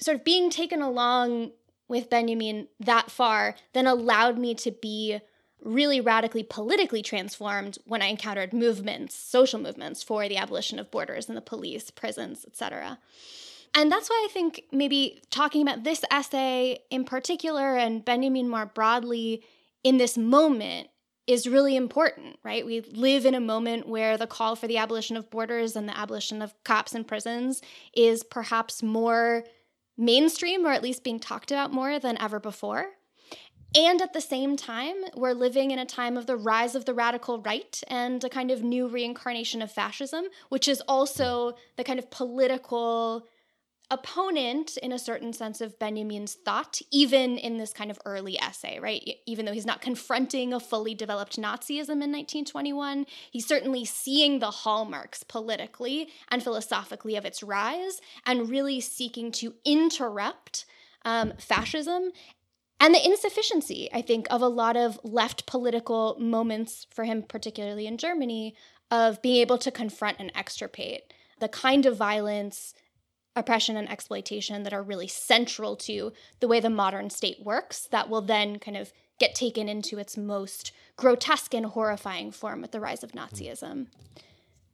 Sort 0.00 0.16
of 0.16 0.24
being 0.24 0.48
taken 0.48 0.80
along 0.80 1.52
with 1.88 2.08
Benjamin 2.08 2.68
that 2.78 3.10
far 3.10 3.56
then 3.72 3.86
allowed 3.86 4.38
me 4.38 4.54
to 4.54 4.70
be 4.70 5.20
really 5.62 6.00
radically 6.00 6.42
politically 6.42 7.02
transformed 7.02 7.78
when 7.84 8.00
I 8.00 8.06
encountered 8.06 8.52
movements, 8.52 9.14
social 9.14 9.60
movements 9.60 10.02
for 10.02 10.28
the 10.28 10.36
abolition 10.36 10.78
of 10.78 10.90
borders 10.90 11.28
and 11.28 11.36
the 11.36 11.42
police, 11.42 11.90
prisons, 11.90 12.44
etc. 12.46 12.98
And 13.74 13.90
that's 13.90 14.10
why 14.10 14.26
I 14.28 14.32
think 14.32 14.64
maybe 14.72 15.22
talking 15.30 15.62
about 15.62 15.84
this 15.84 16.04
essay 16.10 16.80
in 16.90 17.04
particular 17.04 17.76
and 17.76 18.04
Benjamin 18.04 18.48
more 18.48 18.66
broadly 18.66 19.44
in 19.84 19.96
this 19.96 20.18
moment 20.18 20.88
is 21.26 21.46
really 21.46 21.76
important, 21.76 22.36
right? 22.42 22.66
We 22.66 22.80
live 22.80 23.24
in 23.24 23.34
a 23.34 23.40
moment 23.40 23.86
where 23.86 24.16
the 24.16 24.26
call 24.26 24.56
for 24.56 24.66
the 24.66 24.78
abolition 24.78 25.16
of 25.16 25.30
borders 25.30 25.76
and 25.76 25.88
the 25.88 25.96
abolition 25.96 26.42
of 26.42 26.52
cops 26.64 26.92
and 26.92 27.06
prisons 27.06 27.62
is 27.94 28.24
perhaps 28.24 28.82
more 28.82 29.44
mainstream 29.96 30.66
or 30.66 30.72
at 30.72 30.82
least 30.82 31.04
being 31.04 31.20
talked 31.20 31.52
about 31.52 31.72
more 31.72 32.00
than 32.00 32.20
ever 32.20 32.40
before. 32.40 32.86
And 33.76 34.02
at 34.02 34.12
the 34.12 34.20
same 34.20 34.56
time, 34.56 34.96
we're 35.14 35.32
living 35.32 35.70
in 35.70 35.78
a 35.78 35.86
time 35.86 36.16
of 36.16 36.26
the 36.26 36.36
rise 36.36 36.74
of 36.74 36.86
the 36.86 36.94
radical 36.94 37.40
right 37.40 37.80
and 37.86 38.22
a 38.24 38.28
kind 38.28 38.50
of 38.50 38.64
new 38.64 38.88
reincarnation 38.88 39.62
of 39.62 39.70
fascism, 39.70 40.24
which 40.48 40.66
is 40.66 40.82
also 40.88 41.54
the 41.76 41.84
kind 41.84 42.00
of 42.00 42.10
political 42.10 43.28
opponent 43.90 44.76
in 44.76 44.92
a 44.92 44.98
certain 44.98 45.32
sense 45.32 45.60
of 45.60 45.78
Benjamin's 45.78 46.34
thought, 46.34 46.80
even 46.90 47.36
in 47.36 47.58
this 47.58 47.72
kind 47.72 47.90
of 47.90 47.98
early 48.04 48.38
essay, 48.40 48.78
right? 48.78 49.16
Even 49.26 49.44
though 49.44 49.52
he's 49.52 49.66
not 49.66 49.80
confronting 49.80 50.52
a 50.52 50.60
fully 50.60 50.94
developed 50.94 51.36
Nazism 51.36 51.90
in 51.90 52.12
1921, 52.12 53.06
he's 53.30 53.46
certainly 53.46 53.84
seeing 53.84 54.38
the 54.38 54.50
hallmarks 54.50 55.24
politically 55.24 56.08
and 56.30 56.42
philosophically 56.42 57.16
of 57.16 57.24
its 57.24 57.42
rise 57.42 58.00
and 58.24 58.48
really 58.48 58.80
seeking 58.80 59.32
to 59.32 59.54
interrupt 59.64 60.66
um, 61.04 61.32
fascism 61.38 62.12
and 62.80 62.94
the 62.94 63.04
insufficiency, 63.04 63.90
I 63.92 64.00
think, 64.00 64.26
of 64.30 64.40
a 64.40 64.48
lot 64.48 64.76
of 64.76 64.98
left 65.04 65.44
political 65.44 66.16
moments 66.18 66.86
for 66.90 67.04
him, 67.04 67.22
particularly 67.22 67.86
in 67.86 67.98
Germany, 67.98 68.54
of 68.90 69.20
being 69.20 69.36
able 69.36 69.58
to 69.58 69.70
confront 69.70 70.18
and 70.18 70.32
extirpate 70.34 71.12
the 71.40 71.48
kind 71.48 71.86
of 71.86 71.96
violence 71.96 72.74
oppression 73.40 73.76
and 73.76 73.90
exploitation 73.90 74.62
that 74.62 74.72
are 74.72 74.82
really 74.82 75.08
central 75.08 75.74
to 75.74 76.12
the 76.38 76.46
way 76.46 76.60
the 76.60 76.70
modern 76.70 77.10
state 77.10 77.38
works 77.42 77.88
that 77.90 78.08
will 78.08 78.22
then 78.22 78.58
kind 78.60 78.76
of 78.76 78.92
get 79.18 79.34
taken 79.34 79.68
into 79.68 79.98
its 79.98 80.16
most 80.16 80.72
grotesque 80.96 81.54
and 81.54 81.66
horrifying 81.66 82.30
form 82.30 82.60
with 82.60 82.70
the 82.70 82.80
rise 82.80 83.02
of 83.02 83.12
Nazism. 83.12 83.86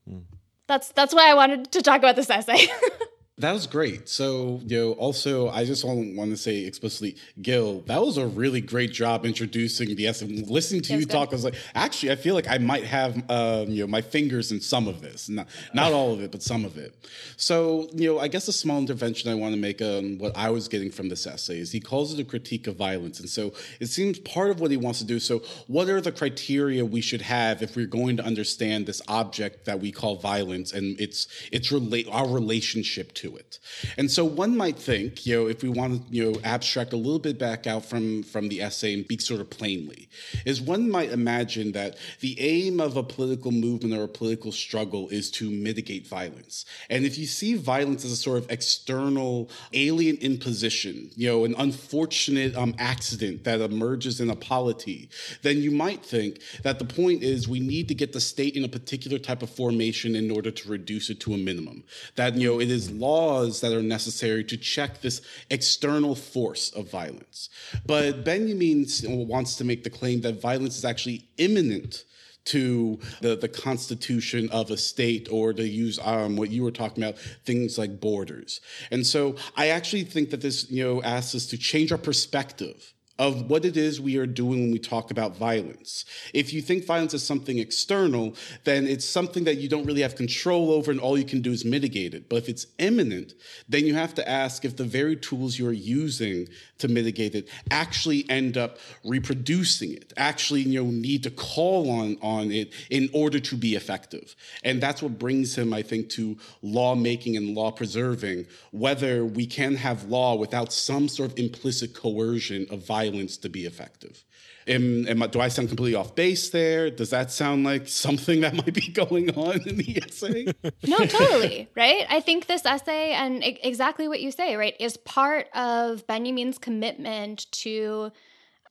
Mm. 0.09 0.23
That's 0.67 0.89
that's 0.89 1.15
why 1.15 1.31
I 1.31 1.35
wanted 1.35 1.71
to 1.73 1.83
talk 1.83 1.99
about 1.99 2.17
this 2.17 2.29
essay. 2.29 2.67
That 3.39 3.53
was 3.53 3.67
great. 3.67 4.09
So, 4.09 4.61
you 4.65 4.79
know, 4.79 4.93
also, 4.93 5.51
I 5.51 5.67
just 5.67 5.85
want, 5.85 6.17
want 6.17 6.31
to 6.31 6.39
say 6.39 6.65
explicitly, 6.65 7.17
Gil, 7.43 7.81
that 7.83 8.01
was 8.01 8.17
a 8.17 8.27
really 8.27 8.63
great 8.63 8.93
job 8.93 9.27
introducing 9.27 9.95
the 9.95 10.07
essay. 10.07 10.27
Listening 10.27 10.81
to 10.83 10.95
you 10.95 11.01
good. 11.01 11.11
talk, 11.11 11.29
I 11.29 11.33
was 11.33 11.45
like, 11.45 11.55
actually, 11.75 12.13
I 12.13 12.17
feel 12.17 12.35
like 12.35 12.49
I 12.49 12.57
might 12.57 12.85
have, 12.85 13.15
um, 13.31 13.69
you 13.69 13.83
know, 13.83 13.89
my 13.89 14.01
fingers 14.01 14.53
in 14.53 14.63
some 14.63 14.89
of 14.89 15.03
this, 15.03 15.29
not 15.29 15.49
not 15.75 15.93
all 15.93 16.15
of 16.15 16.23
it, 16.23 16.33
but 16.33 16.43
some 16.43 16.65
of 16.65 16.79
it. 16.79 16.95
So, 17.37 17.91
you 17.93 18.11
know, 18.11 18.19
I 18.19 18.29
guess 18.29 18.49
a 18.49 18.55
small 18.55 18.79
intervention 18.79 19.31
I 19.31 19.35
want 19.35 19.55
to 19.55 19.61
make 19.61 19.83
on 19.83 20.17
what 20.17 20.35
I 20.35 20.49
was 20.49 20.67
getting 20.67 20.91
from 20.91 21.11
this 21.11 21.27
essay 21.27 21.59
is 21.59 21.71
he 21.71 21.81
calls 21.81 22.15
it 22.15 22.21
a 22.21 22.25
critique 22.25 22.67
of 22.67 22.77
violence, 22.77 23.21
and 23.21 23.29
so 23.29 23.53
it 23.81 23.89
seems 23.89 24.19
part 24.21 24.49
of 24.49 24.61
what 24.61 24.71
he 24.71 24.79
wants 24.79 25.01
to 25.01 25.05
do. 25.05 25.21
So, 25.21 25.43
what 25.67 25.91
are 25.91 26.01
the 26.01 26.13
criteria 26.13 26.87
we 26.87 27.03
should 27.03 27.21
have 27.21 27.63
if 27.63 27.77
we're 27.77 27.85
going 27.85 28.17
to 28.17 28.25
understand 28.25 28.87
this 28.87 29.03
object 29.09 29.67
that 29.67 29.79
we 29.79 29.93
call 29.93 30.17
violence 30.17 30.73
and 30.73 30.99
its 30.99 31.29
its 31.53 31.71
relate 31.71 32.09
our 32.11 32.27
relationship 32.27 33.13
to 33.13 33.26
to 33.27 33.37
it. 33.37 33.59
And 33.99 34.11
so 34.11 34.25
one 34.25 34.57
might 34.57 34.79
think, 34.79 35.27
you 35.27 35.37
know, 35.37 35.47
if 35.49 35.63
we 35.63 35.69
want 35.69 35.91
to, 35.95 36.15
you 36.15 36.25
know, 36.25 36.41
abstract 36.45 36.93
a 36.93 36.97
little 36.97 37.19
bit 37.19 37.39
back 37.39 37.67
out 37.67 37.85
from, 37.85 38.23
from 38.23 38.49
the 38.49 38.63
essay 38.63 38.95
and 38.95 39.05
speak 39.05 39.21
sort 39.21 39.41
of 39.41 39.51
plainly, 39.51 40.09
is 40.45 40.61
one 40.61 40.91
might 40.91 41.11
imagine 41.11 41.73
that 41.73 41.97
the 42.21 42.39
aim 42.41 42.81
of 42.81 42.97
a 42.97 43.03
political 43.03 43.53
movement 43.53 43.95
or 43.95 44.05
a 44.05 44.09
political 44.09 44.53
struggle 44.53 45.09
is 45.09 45.31
to 45.33 45.51
mitigate 45.51 46.07
violence. 46.07 46.65
And 46.91 47.05
if 47.05 47.19
you 47.19 47.27
see 47.27 47.55
violence 47.55 48.05
as 48.05 48.13
a 48.13 48.17
sort 48.17 48.39
of 48.39 48.51
external 48.51 49.51
alien 49.73 50.17
imposition, 50.17 51.11
you 51.17 51.29
know, 51.29 51.45
an 51.45 51.55
unfortunate 51.59 52.55
um, 52.57 52.75
accident 52.79 53.45
that 53.45 53.61
emerges 53.61 54.21
in 54.21 54.31
a 54.31 54.37
polity, 54.37 55.09
then 55.43 55.59
you 55.59 55.71
might 55.71 56.05
think 56.05 56.41
that 56.63 56.79
the 56.79 56.85
point 56.85 57.23
is 57.23 57.49
we 57.49 57.61
need 57.61 57.89
to 57.89 57.95
get 57.95 58.13
the 58.13 58.21
state 58.21 58.57
in 58.57 58.65
a 58.65 58.69
particular 58.69 59.19
type 59.19 59.43
of 59.43 59.51
formation 59.51 60.15
in 60.15 60.31
order 60.31 60.51
to 60.51 60.69
reduce 60.69 61.11
it 61.11 61.21
to 61.21 61.35
a 61.35 61.39
minimum. 61.39 61.83
That, 62.15 62.37
you 62.37 62.49
know, 62.49 62.61
it 62.61 62.71
is 62.71 62.91
law 62.91 63.16
laws 63.17 63.61
that 63.63 63.73
are 63.73 63.83
necessary 63.99 64.45
to 64.45 64.57
check 64.57 65.01
this 65.01 65.21
external 65.51 66.15
force 66.15 66.65
of 66.79 66.91
violence. 66.91 67.49
But 67.85 68.25
Benjamin 68.25 68.87
wants 69.35 69.57
to 69.57 69.65
make 69.65 69.83
the 69.85 69.91
claim 69.99 70.21
that 70.23 70.41
violence 70.41 70.77
is 70.77 70.85
actually 70.85 71.21
immanent 71.39 72.05
to 72.47 73.01
the, 73.21 73.37
the 73.37 73.49
constitution 73.49 74.49
of 74.51 74.71
a 74.71 74.77
state 74.77 75.29
or 75.31 75.53
to 75.53 75.67
use 75.67 75.99
um, 76.03 76.37
what 76.37 76.51
you 76.51 76.63
were 76.63 76.77
talking 76.83 77.03
about, 77.03 77.19
things 77.45 77.77
like 77.77 78.01
borders. 78.01 78.61
And 78.93 79.05
so 79.05 79.37
I 79.57 79.69
actually 79.69 80.05
think 80.05 80.31
that 80.31 80.41
this, 80.41 80.71
you 80.71 80.85
know, 80.85 81.03
asks 81.03 81.35
us 81.35 81.47
to 81.47 81.59
change 81.59 81.91
our 81.93 81.99
perspective 81.99 82.95
of 83.19 83.49
what 83.49 83.65
it 83.65 83.77
is 83.77 84.01
we 84.01 84.17
are 84.19 84.27
doing 84.27 84.61
when 84.61 84.73
we 84.73 84.79
talk 84.79 85.11
about 85.11 85.37
violence. 85.37 86.05
If 86.35 86.53
you 86.53 86.61
think 86.61 86.85
violence 86.85 87.15
is 87.15 87.23
something 87.23 87.59
external, 87.59 88.35
then 88.65 88.87
it's 88.87 89.07
something 89.07 89.45
that 89.45 89.57
you 89.57 89.69
don't 89.69 89.87
really 89.87 90.03
have 90.03 90.17
control 90.17 90.71
over 90.71 90.91
and 90.91 91.01
all 91.01 91.17
you 91.17 91.25
can 91.25 91.41
do 91.41 91.51
is 91.51 91.65
mitigate 91.65 92.13
it. 92.13 92.29
But 92.29 92.37
if 92.37 92.49
it's 92.49 92.67
immanent, 92.79 93.35
then 93.69 93.87
you 93.87 93.95
have 93.95 94.15
to 94.15 94.29
ask 94.29 94.65
if 94.65 94.77
the 94.77 94.85
very 94.85 95.17
tools 95.17 95.59
you're 95.59 95.73
using 95.73 96.49
to 96.79 96.89
mitigate 96.89 97.35
it 97.35 97.49
actually 97.71 98.29
end 98.29 98.59
up 98.59 98.77
reproducing 99.03 99.95
it, 99.95 100.13
actually 100.19 100.61
you 100.61 100.85
know 100.85 100.91
need 100.91 101.23
to 101.23 101.31
call 101.31 101.91
on 101.91 102.19
on 102.21 102.51
it 102.51 102.73
in 102.91 103.09
order 103.15 103.41
to 103.41 103.57
be 103.57 103.75
effective. 103.75 104.37
And 104.63 104.81
that's 104.81 105.03
what 105.03 105.19
brings 105.19 105.57
him, 105.57 105.73
I 105.73 105.81
think, 105.81 106.11
to 106.11 106.37
lawmaking 106.61 107.37
and 107.39 107.55
law 107.55 107.71
preserving, 107.71 108.47
whether 108.73 109.25
we 109.25 109.47
can 109.47 109.75
have 109.77 110.05
law 110.05 110.35
without 110.35 110.71
some 110.73 111.09
sort 111.09 111.33
of 111.33 111.39
implicit 111.39 111.95
coercion 111.95 112.67
of 112.71 112.85
violence 112.87 113.06
to 113.13 113.49
be 113.49 113.67
effective. 113.67 114.25
Am, 114.67 115.07
am 115.07 115.23
I, 115.23 115.27
do 115.29 115.41
I 115.41 115.49
sound 115.49 115.69
completely 115.69 115.95
off 115.95 116.15
base 116.15 116.51
there? 116.51 116.91
Does 116.91 117.11
that 117.11 117.31
sound 117.31 117.65
like 117.65 117.89
something 117.89 118.41
that 118.41 118.55
might 118.67 118.75
be 118.75 118.89
going 118.89 119.31
on 119.37 119.61
in 119.63 119.77
the 119.77 120.03
essay? 120.05 120.47
no, 120.87 120.99
totally. 120.99 121.69
Right. 121.77 122.07
I 122.09 122.21
think 122.21 122.47
this 122.47 122.65
essay 122.65 123.13
and 123.13 123.43
exactly 123.45 124.09
what 124.09 124.21
you 124.21 124.31
say, 124.31 124.57
right, 124.57 124.75
is 124.81 124.97
part 124.97 125.49
of 125.55 126.07
Benjamin's 126.07 126.59
commitment 126.59 127.47
to 127.53 128.11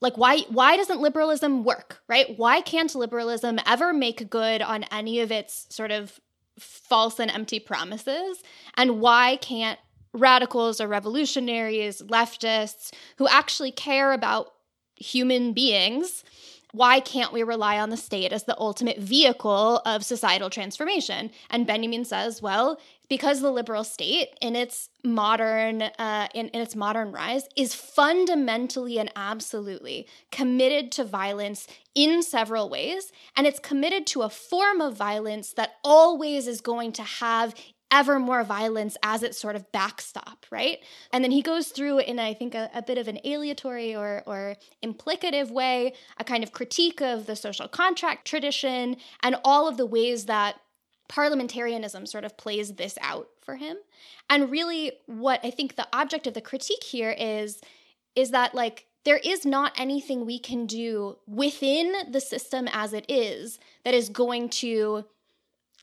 like 0.01 0.17
why 0.17 0.39
why 0.49 0.75
doesn't 0.75 0.99
liberalism 0.99 1.63
work 1.63 2.01
right 2.09 2.37
why 2.37 2.59
can't 2.59 2.93
liberalism 2.95 3.57
ever 3.65 3.93
make 3.93 4.29
good 4.29 4.61
on 4.61 4.83
any 4.91 5.21
of 5.21 5.31
its 5.31 5.73
sort 5.73 5.89
of 5.89 6.19
false 6.59 7.19
and 7.19 7.31
empty 7.31 7.59
promises 7.59 8.43
and 8.75 8.99
why 8.99 9.37
can't 9.37 9.79
radicals 10.15 10.81
or 10.81 10.87
revolutionaries, 10.87 12.01
leftists 12.01 12.91
who 13.17 13.27
actually 13.27 13.71
care 13.71 14.13
about 14.13 14.53
human 14.95 15.53
beings, 15.53 16.23
why 16.71 16.99
can't 16.99 17.31
we 17.31 17.41
rely 17.41 17.79
on 17.79 17.89
the 17.89 17.97
state 17.97 18.33
as 18.33 18.43
the 18.43 18.59
ultimate 18.59 18.97
vehicle 18.97 19.81
of 19.85 20.03
societal 20.03 20.49
transformation? 20.49 21.31
And 21.49 21.65
Benjamin 21.65 22.03
says, 22.03 22.41
well, 22.41 22.77
because 23.07 23.39
the 23.39 23.51
liberal 23.51 23.83
state 23.83 24.29
in 24.41 24.55
its 24.55 24.89
modern 25.03 25.83
uh, 25.83 26.27
in, 26.33 26.49
in 26.49 26.61
its 26.61 26.75
modern 26.75 27.11
rise 27.11 27.47
is 27.55 27.73
fundamentally 27.73 28.97
and 28.99 29.11
absolutely 29.15 30.07
committed 30.31 30.91
to 30.93 31.03
violence 31.03 31.67
in 31.93 32.23
several 32.23 32.69
ways 32.69 33.11
and 33.37 33.45
it's 33.45 33.59
committed 33.59 34.07
to 34.07 34.23
a 34.23 34.29
form 34.29 34.81
of 34.81 34.97
violence 34.97 35.53
that 35.53 35.75
always 35.83 36.47
is 36.47 36.61
going 36.61 36.91
to 36.91 37.03
have 37.03 37.53
ever 37.91 38.19
more 38.19 38.43
violence 38.43 38.97
as 39.03 39.23
its 39.23 39.37
sort 39.37 39.55
of 39.55 39.71
backstop, 39.71 40.45
right? 40.51 40.79
And 41.13 41.23
then 41.23 41.31
he 41.31 41.41
goes 41.41 41.69
through 41.69 41.99
in 41.99 42.19
I 42.19 42.33
think 42.33 42.55
a, 42.55 42.69
a, 42.73 42.81
bit 42.81 42.97
of 42.97 43.07
an 43.07 43.19
aleatory 43.23 43.95
or 43.95 44.23
or 44.25 44.55
implicative 44.83 45.51
way, 45.51 45.93
a 46.17 46.23
kind 46.23 46.43
of 46.43 46.51
critique 46.51 47.01
of 47.01 47.25
the 47.25 47.35
social 47.35 47.67
contract 47.67 48.27
tradition 48.27 48.97
and 49.21 49.35
all 49.43 49.67
of 49.67 49.77
the 49.77 49.85
ways 49.85 50.25
that 50.25 50.55
parliamentarianism 51.07 52.05
sort 52.05 52.25
of 52.25 52.37
plays 52.37 52.73
this 52.73 52.97
out 53.01 53.27
for 53.41 53.55
him. 53.55 53.77
And 54.29 54.49
really 54.49 54.93
what 55.05 55.39
I 55.43 55.51
think 55.51 55.75
the 55.75 55.87
object 55.93 56.27
of 56.27 56.33
the 56.33 56.41
critique 56.41 56.83
here 56.83 57.15
is 57.17 57.61
is 58.15 58.31
that 58.31 58.55
like 58.55 58.87
there 59.03 59.17
is 59.17 59.45
not 59.45 59.71
anything 59.77 60.25
we 60.25 60.39
can 60.39 60.65
do 60.65 61.17
within 61.27 61.93
the 62.11 62.21
system 62.21 62.67
as 62.71 62.91
it 62.91 63.05
is 63.07 63.59
that 63.83 63.93
is 63.93 64.09
going 64.09 64.49
to 64.49 65.05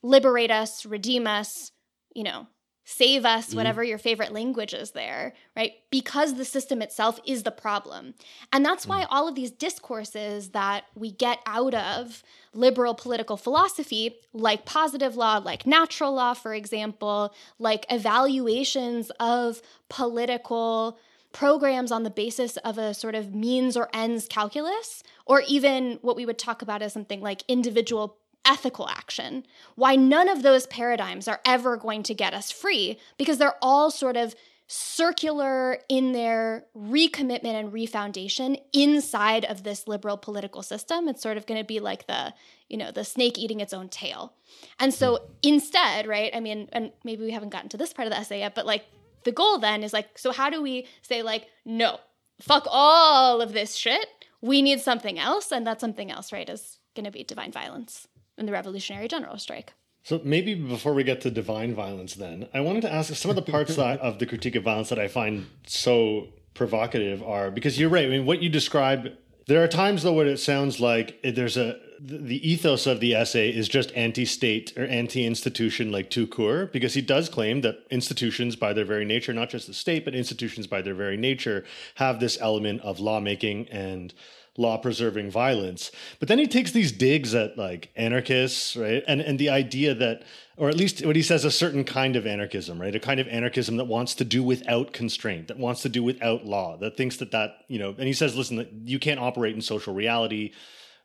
liberate 0.02 0.50
us, 0.50 0.85
redeem 0.85 1.28
us, 1.28 1.71
you 2.14 2.23
know, 2.23 2.47
save 2.85 3.25
us, 3.25 3.49
mm-hmm. 3.49 3.57
whatever 3.57 3.85
your 3.85 3.99
favorite 3.99 4.33
language 4.33 4.75
is 4.75 4.90
there, 4.90 5.35
right? 5.57 5.73
Because 5.90 6.35
the 6.35 6.45
system 6.45 6.83
itself 6.83 7.21
is 7.26 7.45
the 7.45 7.50
problem. 7.50 8.14
And 8.52 8.64
that's 8.64 8.87
why 8.87 9.02
mm. 9.02 9.07
all 9.09 9.28
of 9.28 9.35
these 9.35 9.52
discourses 9.52 10.50
that 10.50 10.85
we 10.95 11.12
get 11.12 11.38
out 11.47 11.75
of 11.75 12.25
liberal 12.52 12.95
political 12.95 13.37
philosophy, 13.37 14.16
like 14.33 14.64
positive 14.64 15.16
law, 15.16 15.38
like 15.38 15.66
natural 15.66 16.12
law, 16.12 16.35
for 16.35 16.54
example, 16.54 17.33
like 17.59 17.87
evaluations 17.88 19.11
of 19.21 19.62
political 19.88 20.99
programs 21.33 21.92
on 21.92 22.02
the 22.02 22.11
basis 22.11 22.57
of 22.59 22.78
a 22.78 22.92
sort 22.92 23.14
of 23.14 23.35
means 23.35 23.76
or 23.76 23.88
ends 23.95 24.26
calculus, 24.28 25.02
or 25.25 25.42
even 25.47 25.99
what 26.02 26.16
we 26.16 26.26
would 26.26 26.38
talk 26.38 26.62
about 26.62 26.83
as 26.83 26.92
something 26.92 27.21
like 27.21 27.42
individual 27.49 28.19
ethical 28.45 28.89
action, 28.89 29.45
why 29.75 29.97
none 29.97 30.29
of 30.29 30.43
those 30.43 30.67
paradigms 30.67 31.29
are 31.29 31.41
ever 31.45 31.77
going 31.77 32.03
to 32.03 32.15
get 32.15 32.35
us 32.35 32.51
free 32.51 32.99
because 33.17 33.39
they're 33.39 33.57
all 33.63 33.91
sort 33.91 34.17
of 34.17 34.35
circular 34.67 35.79
in 35.89 36.13
their 36.13 36.65
recommitment 36.75 37.53
and 37.53 37.73
refoundation 37.73 38.59
inside 38.73 39.45
of 39.45 39.65
this 39.65 39.87
liberal 39.87 40.17
political 40.17 40.63
system. 40.63 41.09
It's 41.09 41.23
sort 41.23 41.37
of 41.37 41.47
going 41.47 41.61
to 41.61 41.67
be 41.67 41.79
like 41.79 42.07
the, 42.07 42.33
you 42.69 42.79
know, 42.79 42.91
the 42.91 43.05
snake 43.05 43.37
eating 43.37 43.61
its 43.61 43.75
own 43.75 43.91
tail. 43.91 44.33
And 44.81 44.95
so 44.95 45.29
instead, 45.43 46.07
right, 46.07 46.31
I 46.35 46.41
mean, 46.41 46.71
and 46.73 46.91
maybe 47.05 47.23
we 47.23 47.33
haven't 47.33 47.51
gotten 47.51 47.69
to 47.71 47.77
this 47.77 47.93
part 47.93 48.07
of 48.07 48.13
the 48.13 48.19
essay 48.19 48.39
yet, 48.39 48.55
but 48.55 48.65
like 48.65 48.87
the 49.25 49.33
goal 49.33 49.59
then 49.59 49.83
is 49.83 49.93
like, 49.93 50.19
so 50.19 50.33
how 50.33 50.49
do 50.49 50.63
we 50.63 50.87
say, 51.03 51.23
like, 51.23 51.47
no, 51.65 52.01
fuck 52.41 52.67
all 52.71 53.43
of 53.43 53.53
this 53.53 53.75
shit? 53.77 54.07
We 54.41 54.63
need 54.63 54.81
something 54.81 55.19
else. 55.19 55.53
And 55.53 55.67
that 55.67 55.81
something 55.81 56.11
else, 56.11 56.33
right, 56.33 56.49
is 56.49 56.79
going 56.95 57.05
to 57.05 57.11
be 57.11 57.25
divine 57.25 57.53
violence 57.53 58.09
in 58.39 58.47
the 58.47 58.53
Revolutionary 58.53 59.09
General 59.09 59.39
Strike. 59.39 59.75
So 60.05 60.21
maybe 60.25 60.55
before 60.55 60.95
we 60.95 61.05
get 61.05 61.21
to 61.23 61.31
divine 61.31 61.75
violence, 61.75 62.15
then 62.15 62.49
I 62.53 62.61
wanted 62.61 62.83
to 62.83 62.93
ask 62.93 63.15
some 63.15 63.31
of 63.31 63.37
the 63.37 63.43
parts 63.43 63.77
that, 63.77 64.01
of 64.01 64.19
the 64.19 64.27
critique 64.27 64.57
of 64.57 64.65
violence 64.65 64.89
that 64.89 64.99
I 64.99 65.07
find 65.07 65.47
so 65.67 66.29
provocative 66.55 67.23
are 67.23 67.51
because 67.51 67.79
you're 67.79 67.89
right. 67.89 68.07
I 68.07 68.09
mean, 68.09 68.27
what 68.27 68.43
you 68.43 68.49
describe. 68.49 69.12
There 69.47 69.62
are 69.62 69.69
times 69.69 70.03
though 70.03 70.12
where 70.12 70.27
it 70.27 70.39
sounds 70.39 70.81
like 70.81 71.19
there's 71.23 71.57
a 71.57 71.79
the 72.05 72.49
ethos 72.49 72.87
of 72.87 72.99
the 72.99 73.15
essay 73.15 73.49
is 73.49 73.69
just 73.69 73.93
anti-state 73.95 74.73
or 74.77 74.85
anti-institution 74.85 75.93
like 75.93 76.12
court 76.31 76.73
because 76.73 76.95
he 76.95 77.01
does 77.01 77.29
claim 77.29 77.61
that 77.61 77.77
institutions 77.93 78.57
by 78.57 78.73
their 78.73 78.85
very 78.85 79.05
nature 79.05 79.33
not 79.33 79.49
just 79.49 79.69
the 79.69 79.75
state 79.75 80.05
but 80.05 80.12
institutions 80.12 80.67
by 80.67 80.83
their 80.83 80.95
very 80.95 81.17
nature 81.17 81.65
have 81.95 82.19
this 82.19 82.37
element 82.41 82.81
of 82.81 82.99
lawmaking 82.99 83.69
and 83.69 84.12
law 84.56 84.76
preserving 84.76 85.30
violence. 85.30 85.90
But 86.18 86.28
then 86.28 86.38
he 86.38 86.47
takes 86.47 86.73
these 86.73 86.92
digs 86.92 87.35
at 87.35 87.56
like 87.56 87.90
anarchists, 87.97 88.76
right? 88.76 89.02
And 89.06 89.21
and 89.21 89.38
the 89.38 89.49
idea 89.49 89.94
that 89.94 90.25
or 90.56 90.68
at 90.68 90.76
least 90.76 91.04
what 91.04 91.16
he 91.16 91.23
says 91.23 91.44
a 91.44 91.50
certain 91.50 91.85
kind 91.85 92.16
of 92.16 92.26
anarchism, 92.26 92.80
right? 92.80 92.94
A 92.94 93.00
kind 93.00 93.21
of 93.21 93.28
anarchism 93.28 93.78
that 93.78 93.87
wants 93.87 94.14
to 94.16 94.25
do 94.25 94.42
without 94.42 94.92
constraint, 94.92 95.49
that 95.49 95.59
wants 95.59 95.82
to 95.82 95.88
do 95.88 96.02
without 96.02 96.44
law, 96.44 96.76
that 96.78 96.97
thinks 96.97 97.16
that 97.16 97.30
that, 97.30 97.64
you 97.68 97.78
know, 97.78 97.90
and 97.90 98.06
he 98.06 98.12
says 98.12 98.37
listen, 98.37 98.82
you 98.85 98.99
can't 98.99 99.21
operate 99.21 99.54
in 99.54 99.62
social 99.62 99.94
reality 99.94 100.52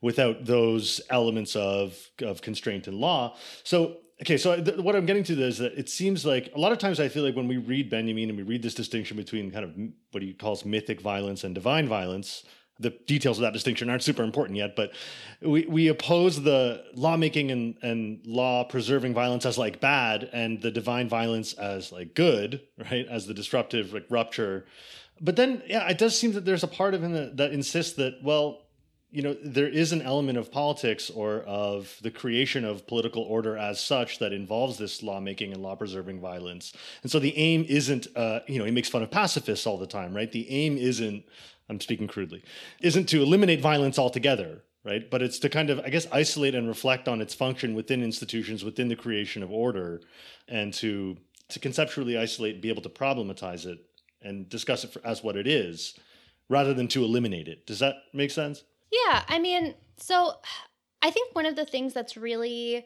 without 0.01 0.45
those 0.45 1.01
elements 1.09 1.55
of 1.55 1.97
of 2.21 2.41
constraint 2.41 2.87
and 2.87 2.97
law. 2.97 3.35
So 3.63 3.97
okay, 4.21 4.37
so 4.37 4.61
th- 4.61 4.77
what 4.79 4.95
I'm 4.95 5.05
getting 5.05 5.23
to 5.25 5.41
is 5.41 5.57
that 5.59 5.73
it 5.77 5.89
seems 5.89 6.25
like 6.25 6.51
a 6.53 6.59
lot 6.59 6.71
of 6.71 6.79
times 6.79 6.99
I 6.99 7.07
feel 7.07 7.23
like 7.23 7.35
when 7.35 7.47
we 7.47 7.57
read 7.57 7.89
Benjamin 7.89 8.29
and 8.29 8.37
we 8.37 8.43
read 8.43 8.61
this 8.61 8.73
distinction 8.73 9.15
between 9.15 9.51
kind 9.51 9.63
of 9.63 9.73
what 10.11 10.21
he 10.21 10.33
calls 10.33 10.65
mythic 10.65 10.99
violence 11.01 11.43
and 11.43 11.55
divine 11.55 11.87
violence, 11.87 12.43
the 12.79 12.91
details 13.07 13.38
of 13.38 13.41
that 13.41 13.53
distinction 13.53 13.89
aren't 13.89 14.03
super 14.03 14.24
important 14.24 14.57
yet, 14.57 14.75
but 14.75 14.91
we, 15.41 15.65
we 15.65 15.88
oppose 15.88 16.41
the 16.41 16.84
lawmaking 16.93 17.51
and, 17.51 17.75
and 17.81 18.25
law 18.25 18.63
preserving 18.63 19.13
violence 19.13 19.46
as 19.46 19.57
like 19.57 19.79
bad 19.79 20.29
and 20.31 20.62
the 20.62 20.72
divine 20.72 21.10
violence 21.10 21.53
as 21.53 21.91
like 21.91 22.13
good, 22.13 22.62
right? 22.91 23.07
As 23.07 23.25
the 23.25 23.34
disruptive 23.34 23.93
like 23.93 24.05
rupture. 24.10 24.65
But 25.19 25.36
then, 25.36 25.63
yeah, 25.67 25.88
it 25.89 25.98
does 25.98 26.17
seem 26.17 26.34
that 26.34 26.46
there's 26.46 26.63
a 26.63 26.67
part 26.67 26.93
of 26.93 27.03
him 27.03 27.13
that, 27.13 27.38
that 27.38 27.51
insists 27.51 27.93
that, 27.93 28.19
well, 28.24 28.67
you 29.10 29.22
know, 29.22 29.36
there 29.43 29.69
is 29.69 29.93
an 29.93 30.01
element 30.01 30.38
of 30.38 30.51
politics 30.51 31.10
or 31.10 31.39
of 31.43 31.96
the 32.01 32.12
creation 32.12 32.65
of 32.65 32.86
political 32.86 33.24
order 33.24 33.57
as 33.57 33.79
such 33.79 34.19
that 34.19 34.34
involves 34.34 34.77
this 34.77 35.01
lawmaking 35.01 35.53
and 35.53 35.63
law 35.63 35.75
preserving 35.75 36.19
violence. 36.19 36.74
And 37.03 37.12
so 37.12 37.17
the 37.17 37.36
aim 37.38 37.65
isn't, 37.67 38.07
uh, 38.15 38.41
you 38.48 38.60
know, 38.60 38.65
he 38.65 38.72
makes 38.72 38.89
fun 38.89 39.03
of 39.03 39.10
pacifists 39.10 39.65
all 39.65 39.77
the 39.77 39.88
time, 39.88 40.13
right? 40.13 40.31
The 40.31 40.50
aim 40.51 40.77
isn't 40.77 41.24
I'm 41.69 41.79
speaking 41.79 42.07
crudely, 42.07 42.43
isn't 42.81 43.09
to 43.09 43.21
eliminate 43.21 43.62
violence 43.62 44.00
altogether, 44.00 44.63
right? 44.86 45.09
But 45.09 45.21
it's 45.21 45.39
to 45.39 45.50
kind 45.50 45.69
of, 45.69 45.79
I 45.81 45.89
guess, 45.89 46.07
isolate 46.12 46.55
and 46.55 46.67
reflect 46.67 47.07
on 47.07 47.21
its 47.21 47.33
function 47.33 47.75
within 47.75 48.03
institutions, 48.03 48.63
within 48.63 48.88
the 48.88 48.95
creation 48.95 49.43
of 49.43 49.51
order, 49.51 50.01
and 50.47 50.74
to 50.75 51.17
to 51.50 51.59
conceptually 51.59 52.17
isolate, 52.17 52.62
be 52.62 52.69
able 52.69 52.81
to 52.81 52.89
problematize 52.89 53.65
it 53.65 53.79
and 54.21 54.50
discuss 54.50 54.83
it 54.83 54.91
for, 54.91 55.05
as 55.05 55.24
what 55.24 55.38
it 55.38 55.47
is, 55.47 55.97
rather 56.50 56.74
than 56.74 56.88
to 56.89 57.03
eliminate 57.03 57.47
it. 57.47 57.65
Does 57.65 57.79
that 57.79 57.95
make 58.13 58.31
sense? 58.31 58.63
Yeah, 58.91 59.24
I 59.27 59.39
mean, 59.39 59.75
so 59.97 60.33
I 61.01 61.09
think 61.09 61.36
one 61.36 61.45
of 61.45 61.55
the 61.55 61.65
things 61.65 61.93
that's 61.93 62.17
really 62.17 62.86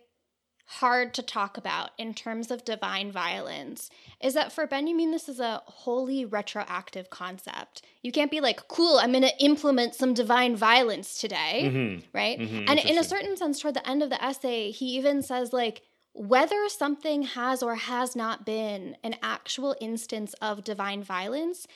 hard 0.80 1.14
to 1.14 1.22
talk 1.22 1.58
about 1.58 1.90
in 1.98 2.14
terms 2.14 2.50
of 2.50 2.64
divine 2.64 3.12
violence 3.12 3.90
is 4.22 4.34
that 4.36 4.54
for 4.54 4.66
Benjamin, 4.66 5.12
this 5.12 5.28
is 5.28 5.42
a 5.42 5.62
wholly 5.66 6.24
retroactive 6.24 7.10
concept. 7.10 7.82
You 8.02 8.14
can't 8.14 8.32
be 8.32 8.40
like, 8.40 8.70
cool, 8.70 8.98
I'm 8.98 9.12
going 9.12 9.24
to 9.24 9.44
implement 9.44 9.96
some 9.96 10.14
divine 10.14 10.56
violence 10.56 11.20
today, 11.20 11.64
mm-hmm. 11.66 12.06
right? 12.14 12.40
Mm-hmm. 12.40 12.70
And 12.70 12.80
in 12.80 12.98
a 12.98 13.04
certain 13.04 13.36
sense, 13.36 13.60
toward 13.60 13.74
the 13.74 13.88
end 13.88 14.02
of 14.02 14.10
the 14.10 14.24
essay, 14.24 14.72
he 14.72 14.86
even 14.98 15.22
says, 15.22 15.52
like, 15.52 15.82
whether 16.14 16.70
something 16.70 17.24
has 17.24 17.62
or 17.62 17.76
has 17.76 18.16
not 18.16 18.46
been 18.46 18.96
an 19.04 19.16
actual 19.22 19.76
instance 19.82 20.34
of 20.42 20.64
divine 20.64 21.04
violence 21.04 21.68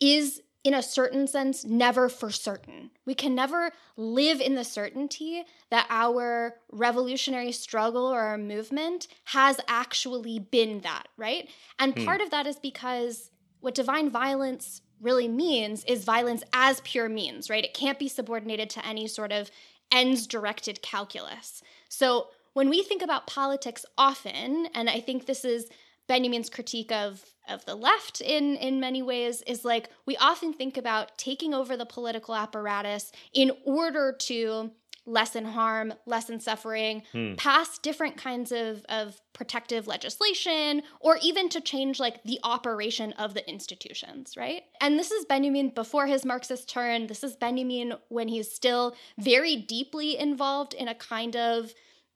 is 0.00 0.42
in 0.64 0.72
a 0.72 0.82
certain 0.82 1.26
sense, 1.26 1.64
never 1.64 2.08
for 2.08 2.30
certain. 2.30 2.90
We 3.04 3.14
can 3.14 3.34
never 3.34 3.70
live 3.98 4.40
in 4.40 4.54
the 4.54 4.64
certainty 4.64 5.44
that 5.70 5.86
our 5.90 6.56
revolutionary 6.72 7.52
struggle 7.52 8.06
or 8.06 8.20
our 8.20 8.38
movement 8.38 9.06
has 9.26 9.60
actually 9.68 10.38
been 10.38 10.80
that, 10.80 11.08
right? 11.18 11.50
And 11.78 11.96
hmm. 11.96 12.06
part 12.06 12.22
of 12.22 12.30
that 12.30 12.46
is 12.46 12.56
because 12.56 13.30
what 13.60 13.74
divine 13.74 14.08
violence 14.08 14.80
really 15.02 15.28
means 15.28 15.84
is 15.84 16.04
violence 16.04 16.42
as 16.54 16.80
pure 16.80 17.10
means, 17.10 17.50
right? 17.50 17.64
It 17.64 17.74
can't 17.74 17.98
be 17.98 18.08
subordinated 18.08 18.70
to 18.70 18.86
any 18.86 19.06
sort 19.06 19.32
of 19.32 19.50
ends 19.92 20.26
directed 20.26 20.80
calculus. 20.80 21.62
So 21.90 22.28
when 22.54 22.70
we 22.70 22.82
think 22.82 23.02
about 23.02 23.26
politics 23.26 23.84
often, 23.98 24.68
and 24.74 24.88
I 24.88 25.00
think 25.00 25.26
this 25.26 25.44
is 25.44 25.68
Benjamin's 26.06 26.50
critique 26.50 26.92
of 26.92 27.24
of 27.46 27.64
the 27.66 27.74
left 27.74 28.22
in 28.22 28.56
in 28.56 28.80
many 28.80 29.02
ways 29.02 29.42
is 29.46 29.64
like 29.64 29.90
we 30.06 30.16
often 30.16 30.52
think 30.52 30.76
about 30.76 31.16
taking 31.18 31.52
over 31.52 31.76
the 31.76 31.86
political 31.86 32.34
apparatus 32.34 33.12
in 33.32 33.52
order 33.64 34.14
to 34.18 34.70
lessen 35.06 35.44
harm, 35.44 35.92
lessen 36.06 36.40
suffering, 36.40 37.02
hmm. 37.12 37.34
pass 37.34 37.78
different 37.78 38.16
kinds 38.16 38.52
of, 38.52 38.84
of 38.88 39.20
protective 39.32 39.86
legislation, 39.86 40.82
or 41.00 41.18
even 41.22 41.48
to 41.50 41.60
change 41.60 42.00
like 42.00 42.22
the 42.24 42.40
operation 42.42 43.12
of 43.14 43.34
the 43.34 43.48
institutions, 43.48 44.34
right? 44.36 44.62
And 44.80 44.98
this 44.98 45.10
is 45.10 45.26
Benjamin 45.26 45.70
before 45.70 46.06
his 46.06 46.24
Marxist 46.24 46.68
turn. 46.68 47.06
This 47.06 47.22
is 47.22 47.36
Benjamin 47.36 47.94
when 48.08 48.28
he's 48.28 48.50
still 48.50 48.96
very 49.18 49.56
deeply 49.56 50.16
involved 50.16 50.72
in 50.72 50.88
a 50.88 50.94
kind 50.94 51.36
of, 51.36 51.74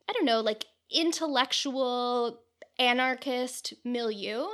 I 0.09 0.13
don't 0.13 0.25
know, 0.25 0.41
like 0.41 0.65
intellectual 0.89 2.41
anarchist 2.79 3.73
milieu. 3.83 4.45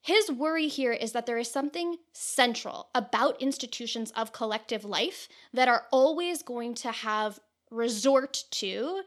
His 0.00 0.30
worry 0.30 0.68
here 0.68 0.92
is 0.92 1.12
that 1.12 1.26
there 1.26 1.38
is 1.38 1.50
something 1.50 1.96
central 2.12 2.88
about 2.94 3.40
institutions 3.40 4.10
of 4.12 4.32
collective 4.32 4.84
life 4.84 5.28
that 5.52 5.68
are 5.68 5.86
always 5.92 6.42
going 6.42 6.74
to 6.76 6.90
have 6.90 7.38
resort 7.70 8.44
to 8.52 9.02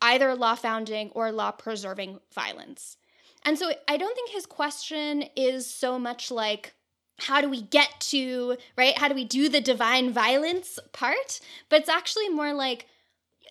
either 0.00 0.34
law 0.34 0.54
founding 0.54 1.10
or 1.10 1.32
law 1.32 1.50
preserving 1.50 2.20
violence. 2.34 2.96
And 3.44 3.58
so 3.58 3.72
I 3.88 3.96
don't 3.96 4.14
think 4.14 4.30
his 4.30 4.46
question 4.46 5.24
is 5.36 5.72
so 5.72 5.98
much 5.98 6.30
like, 6.30 6.74
how 7.18 7.40
do 7.40 7.48
we 7.48 7.62
get 7.62 8.00
to, 8.00 8.56
right? 8.76 8.96
How 8.98 9.08
do 9.08 9.14
we 9.14 9.24
do 9.24 9.48
the 9.48 9.60
divine 9.60 10.12
violence 10.12 10.78
part? 10.92 11.40
But 11.68 11.80
it's 11.80 11.88
actually 11.88 12.28
more 12.28 12.52
like, 12.52 12.86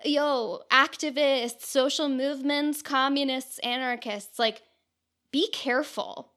yo, 0.03 0.61
activists, 0.71 1.63
social 1.63 2.09
movements, 2.09 2.81
communists, 2.81 3.59
anarchists, 3.59 4.39
like, 4.39 4.61
be 5.31 5.49
careful, 5.51 6.31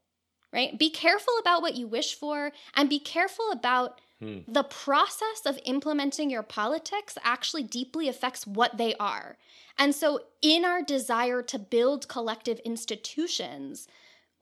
right? 0.53 0.79
Be 0.79 0.91
careful 0.91 1.35
about 1.41 1.63
what 1.63 1.75
you 1.75 1.87
wish 1.87 2.15
for 2.15 2.53
and 2.75 2.89
be 2.89 2.99
careful 2.99 3.51
about 3.53 4.01
hmm. 4.19 4.39
the 4.49 4.65
process 4.65 5.45
of 5.45 5.59
implementing 5.65 6.31
your 6.31 6.43
politics 6.43 7.19
actually 7.23 7.63
deeply 7.63 8.09
affects 8.09 8.47
what 8.47 8.79
they 8.79 8.95
are. 8.97 9.37
And 9.79 9.95
so, 9.95 10.21
in 10.41 10.65
our 10.65 10.83
desire 10.83 11.43
to 11.43 11.59
build 11.59 12.09
collective 12.09 12.59
institutions, 12.61 13.87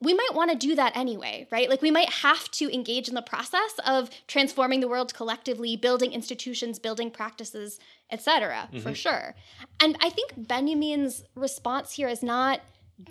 we 0.01 0.13
might 0.13 0.33
want 0.33 0.51
to 0.51 0.57
do 0.57 0.75
that 0.75 0.95
anyway, 0.95 1.47
right? 1.51 1.69
Like 1.69 1.81
we 1.81 1.91
might 1.91 2.09
have 2.09 2.49
to 2.51 2.73
engage 2.73 3.07
in 3.07 3.15
the 3.15 3.21
process 3.21 3.79
of 3.85 4.09
transforming 4.27 4.81
the 4.81 4.87
world 4.87 5.13
collectively, 5.13 5.77
building 5.77 6.11
institutions, 6.11 6.79
building 6.79 7.09
practices, 7.09 7.79
etc. 8.11 8.69
Mm-hmm. 8.71 8.79
for 8.79 8.93
sure. 8.93 9.35
And 9.79 9.97
I 10.01 10.09
think 10.09 10.33
Benjamin's 10.37 11.23
response 11.35 11.93
here 11.93 12.07
is 12.07 12.23
not 12.23 12.61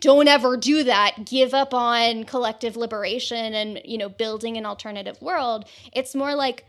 don't 0.00 0.28
ever 0.28 0.56
do 0.56 0.84
that, 0.84 1.26
give 1.26 1.52
up 1.52 1.74
on 1.74 2.24
collective 2.24 2.74
liberation 2.76 3.52
and, 3.52 3.80
you 3.84 3.98
know, 3.98 4.08
building 4.08 4.56
an 4.56 4.64
alternative 4.64 5.20
world. 5.20 5.66
It's 5.92 6.14
more 6.14 6.34
like 6.34 6.64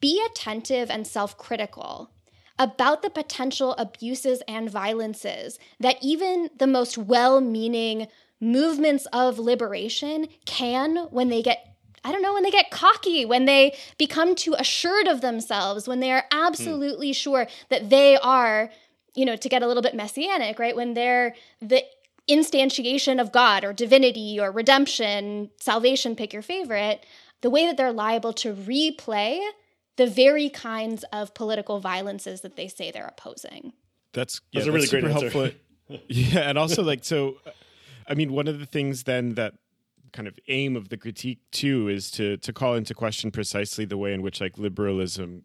be 0.00 0.24
attentive 0.26 0.90
and 0.90 1.06
self-critical 1.06 2.10
about 2.58 3.02
the 3.02 3.10
potential 3.10 3.74
abuses 3.78 4.42
and 4.46 4.70
violences 4.70 5.58
that 5.80 5.96
even 6.02 6.50
the 6.56 6.66
most 6.66 6.96
well-meaning 6.96 8.06
movements 8.40 9.06
of 9.12 9.38
liberation 9.38 10.28
can, 10.46 10.96
when 11.10 11.28
they 11.28 11.42
get 11.42 11.71
I 12.04 12.10
don't 12.10 12.22
know, 12.22 12.34
when 12.34 12.42
they 12.42 12.50
get 12.50 12.70
cocky, 12.70 13.24
when 13.24 13.44
they 13.44 13.76
become 13.96 14.34
too 14.34 14.54
assured 14.58 15.06
of 15.06 15.20
themselves, 15.20 15.86
when 15.86 16.00
they 16.00 16.10
are 16.10 16.24
absolutely 16.32 17.12
mm. 17.12 17.16
sure 17.16 17.46
that 17.68 17.90
they 17.90 18.16
are, 18.16 18.70
you 19.14 19.24
know, 19.24 19.36
to 19.36 19.48
get 19.48 19.62
a 19.62 19.68
little 19.68 19.82
bit 19.82 19.94
messianic, 19.94 20.58
right? 20.58 20.74
When 20.74 20.94
they're 20.94 21.34
the 21.60 21.84
instantiation 22.28 23.20
of 23.20 23.30
God 23.30 23.64
or 23.64 23.72
divinity 23.72 24.38
or 24.40 24.50
redemption, 24.50 25.50
salvation, 25.60 26.16
pick 26.16 26.32
your 26.32 26.42
favorite, 26.42 27.06
the 27.40 27.50
way 27.50 27.66
that 27.66 27.76
they're 27.76 27.92
liable 27.92 28.32
to 28.34 28.54
replay 28.54 29.40
the 29.96 30.06
very 30.06 30.48
kinds 30.48 31.04
of 31.12 31.34
political 31.34 31.78
violences 31.78 32.40
that 32.40 32.56
they 32.56 32.66
say 32.66 32.90
they're 32.90 33.06
opposing. 33.06 33.72
That's, 34.12 34.40
yeah, 34.50 34.60
that's 34.60 34.68
a 34.68 34.72
really 34.72 34.88
great 34.88 35.04
helpful. 35.04 35.50
yeah, 36.08 36.48
and 36.48 36.58
also 36.58 36.82
like 36.82 37.04
so 37.04 37.36
I 38.08 38.14
mean, 38.14 38.32
one 38.32 38.48
of 38.48 38.58
the 38.58 38.66
things 38.66 39.04
then 39.04 39.34
that 39.34 39.54
kind 40.12 40.28
of 40.28 40.38
aim 40.48 40.76
of 40.76 40.88
the 40.88 40.96
critique 40.96 41.40
too 41.50 41.88
is 41.88 42.10
to 42.10 42.36
to 42.38 42.52
call 42.52 42.74
into 42.74 42.94
question 42.94 43.30
precisely 43.30 43.84
the 43.84 43.96
way 43.96 44.12
in 44.12 44.22
which 44.22 44.40
like 44.40 44.58
liberalism 44.58 45.44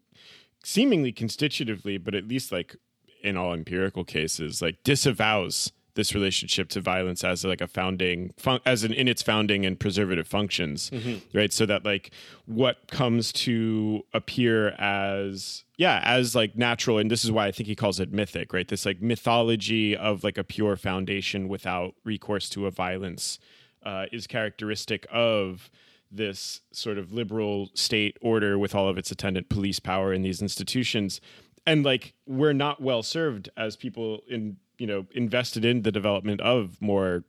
seemingly 0.64 1.12
constitutively 1.12 1.98
but 1.98 2.14
at 2.14 2.26
least 2.28 2.52
like 2.52 2.76
in 3.22 3.36
all 3.36 3.52
empirical 3.52 4.04
cases 4.04 4.62
like 4.62 4.82
disavows 4.84 5.72
this 5.98 6.14
relationship 6.14 6.68
to 6.68 6.80
violence 6.80 7.24
as 7.24 7.44
like 7.44 7.60
a 7.60 7.66
founding 7.66 8.32
fun- 8.36 8.60
as 8.64 8.84
an 8.84 8.92
in 8.92 9.08
its 9.08 9.20
founding 9.20 9.66
and 9.66 9.80
preservative 9.80 10.28
functions 10.28 10.90
mm-hmm. 10.90 11.16
right 11.36 11.52
so 11.52 11.66
that 11.66 11.84
like 11.84 12.12
what 12.46 12.86
comes 12.88 13.32
to 13.32 14.04
appear 14.14 14.68
as 14.78 15.64
yeah 15.76 16.00
as 16.04 16.36
like 16.36 16.56
natural 16.56 16.98
and 16.98 17.10
this 17.10 17.24
is 17.24 17.32
why 17.32 17.48
i 17.48 17.50
think 17.50 17.66
he 17.66 17.74
calls 17.74 17.98
it 17.98 18.12
mythic 18.12 18.52
right 18.52 18.68
this 18.68 18.86
like 18.86 19.02
mythology 19.02 19.96
of 19.96 20.22
like 20.22 20.38
a 20.38 20.44
pure 20.44 20.76
foundation 20.76 21.48
without 21.48 21.96
recourse 22.04 22.48
to 22.48 22.66
a 22.66 22.70
violence 22.70 23.40
uh, 23.82 24.06
is 24.12 24.26
characteristic 24.26 25.06
of 25.12 25.70
this 26.10 26.62
sort 26.72 26.98
of 26.98 27.12
liberal 27.12 27.70
state 27.74 28.16
order 28.20 28.58
with 28.58 28.74
all 28.74 28.88
of 28.88 28.96
its 28.96 29.10
attendant 29.10 29.48
police 29.48 29.78
power 29.78 30.12
in 30.12 30.22
these 30.22 30.40
institutions. 30.40 31.20
And 31.66 31.84
like 31.84 32.14
we're 32.26 32.54
not 32.54 32.80
well 32.80 33.02
served 33.02 33.50
as 33.56 33.76
people 33.76 34.22
in 34.28 34.56
you 34.78 34.86
know 34.86 35.06
invested 35.12 35.64
in 35.64 35.82
the 35.82 35.92
development 35.92 36.40
of 36.40 36.80
more 36.80 37.24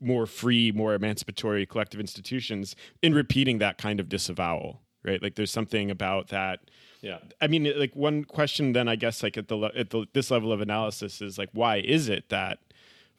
more 0.00 0.26
free 0.26 0.72
more 0.72 0.94
emancipatory 0.94 1.66
collective 1.66 2.00
institutions 2.00 2.74
in 3.02 3.14
repeating 3.14 3.58
that 3.58 3.78
kind 3.78 4.00
of 4.00 4.08
disavowal 4.08 4.80
right? 5.04 5.22
Like 5.22 5.34
there's 5.34 5.50
something 5.50 5.90
about 5.90 6.28
that. 6.28 6.60
Yeah. 7.00 7.18
I 7.40 7.48
mean 7.48 7.72
like 7.76 7.96
one 7.96 8.24
question 8.24 8.72
then 8.72 8.86
i 8.86 8.94
guess 8.94 9.24
like 9.24 9.36
at 9.36 9.48
the 9.48 9.58
at 9.74 9.90
the, 9.90 10.06
this 10.12 10.30
level 10.30 10.52
of 10.52 10.60
analysis 10.60 11.20
is 11.20 11.36
like 11.36 11.48
why 11.52 11.78
is 11.78 12.08
it 12.08 12.28
that 12.28 12.60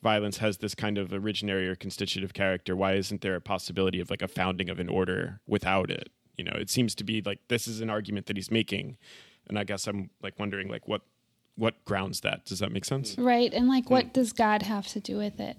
violence 0.03 0.37
has 0.37 0.57
this 0.57 0.75
kind 0.75 0.97
of 0.97 1.09
originary 1.09 1.67
or 1.67 1.75
constitutive 1.75 2.33
character, 2.33 2.75
why 2.75 2.93
isn't 2.93 3.21
there 3.21 3.35
a 3.35 3.41
possibility 3.41 3.99
of 3.99 4.09
like 4.09 4.21
a 4.21 4.27
founding 4.27 4.69
of 4.69 4.79
an 4.79 4.89
order 4.89 5.39
without 5.47 5.89
it? 5.89 6.09
You 6.37 6.43
know, 6.43 6.53
it 6.55 6.69
seems 6.69 6.93
to 6.95 7.03
be 7.03 7.21
like 7.21 7.39
this 7.47 7.67
is 7.67 7.81
an 7.81 7.89
argument 7.89 8.27
that 8.27 8.37
he's 8.37 8.51
making, 8.51 8.97
and 9.47 9.57
I 9.57 9.63
guess 9.63 9.87
I'm 9.87 10.09
like 10.21 10.37
wondering 10.37 10.67
like 10.67 10.87
what 10.87 11.01
what 11.55 11.83
grounds 11.85 12.21
that. 12.21 12.45
Does 12.45 12.59
that 12.59 12.71
make 12.71 12.85
sense? 12.85 13.15
Mm. 13.15 13.25
Right, 13.25 13.53
and 13.53 13.67
like 13.67 13.89
what 13.89 14.07
mm. 14.07 14.13
does 14.13 14.33
God 14.33 14.63
have 14.63 14.87
to 14.89 14.99
do 14.99 15.17
with 15.17 15.39
it? 15.39 15.57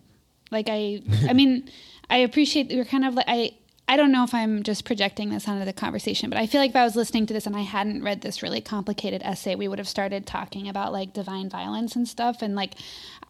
Like 0.50 0.68
I, 0.68 1.00
I 1.28 1.33
mean, 1.33 1.70
I 2.11 2.18
appreciate 2.18 2.70
you're 2.70 2.85
kind 2.85 3.04
of 3.04 3.14
like 3.14 3.26
I. 3.28 3.57
I 3.87 3.97
don't 3.99 4.12
know 4.12 4.25
if 4.25 4.33
I'm 4.33 4.62
just 4.62 4.87
projecting 4.87 5.29
this 5.29 5.47
onto 5.47 5.66
the 5.66 5.73
conversation, 5.73 6.31
but 6.31 6.38
I 6.38 6.47
feel 6.47 6.61
like 6.61 6.70
if 6.70 6.77
I 6.77 6.85
was 6.85 6.97
listening 6.97 7.27
to 7.27 7.35
this 7.35 7.47
and 7.47 7.55
I 7.55 7.61
hadn't 7.61 8.03
read 8.03 8.23
this 8.23 8.42
really 8.42 8.62
complicated 8.62 9.20
essay, 9.23 9.57
we 9.57 9.68
would 9.68 9.79
have 9.79 9.88
started 9.88 10.27
talking 10.27 10.68
about 10.68 10.90
like 10.90 11.12
divine 11.12 11.51
violence 11.51 11.94
and 11.94 12.09
stuff. 12.09 12.40
And 12.40 12.57
like, 12.57 12.75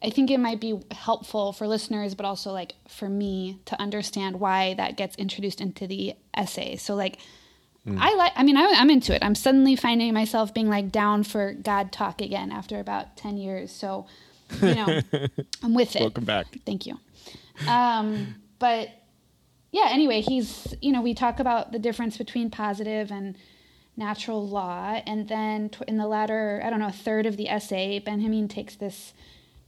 I 0.01 0.11
think 0.11 0.31
it 0.31 0.39
might 0.39 0.61
be 0.61 0.81
helpful 0.93 1.53
for 1.53 1.67
listeners, 1.67 2.15
but 2.15 2.25
also 2.25 2.53
like 2.53 2.75
for 2.87 3.09
me 3.09 3.59
to 3.65 3.81
understand 3.81 4.39
why 4.39 4.75
that 4.75 4.97
gets 4.97 5.17
introduced 5.17 5.61
into 5.61 5.89
the 5.89 6.15
essay. 6.37 6.77
So, 6.77 6.95
like, 6.95 7.19
mm. 7.85 7.99
I 7.99 8.15
like, 8.15 8.33
I 8.37 8.45
mean, 8.45 8.57
I, 8.57 8.75
I'm 8.77 8.91
into 8.91 9.13
it. 9.13 9.25
I'm 9.25 9.35
suddenly 9.35 9.75
finding 9.75 10.15
myself 10.15 10.55
being 10.55 10.69
like 10.69 10.93
down 10.93 11.25
for 11.25 11.53
God 11.53 11.91
talk 11.91 12.21
again 12.21 12.53
after 12.53 12.79
about 12.79 13.17
10 13.17 13.39
years. 13.39 13.73
So, 13.73 14.07
you 14.63 14.77
know, 14.77 15.01
I'm 15.65 15.75
with 15.75 15.97
it. 15.97 16.01
Welcome 16.01 16.27
back. 16.27 16.47
Thank 16.65 16.87
you. 16.87 17.01
Um, 17.67 18.37
but 18.61 18.89
yeah, 19.75 19.89
anyway, 19.91 20.21
he's, 20.21 20.73
you 20.81 20.93
know, 20.93 21.03
we 21.03 21.15
talk 21.15 21.41
about 21.41 21.73
the 21.73 21.81
difference 21.81 22.17
between 22.17 22.49
positive 22.49 23.11
and 23.11 23.37
natural 23.97 24.47
law. 24.47 25.03
And 25.05 25.27
then 25.27 25.69
in 25.89 25.97
the 25.97 26.07
latter, 26.07 26.63
I 26.65 26.71
don't 26.71 26.79
know, 26.79 26.87
a 26.87 26.93
third 26.93 27.27
of 27.27 27.37
the 27.37 27.49
essay, 27.49 27.99
Benjamin 27.99 28.47
takes 28.47 28.77
this 28.77 29.13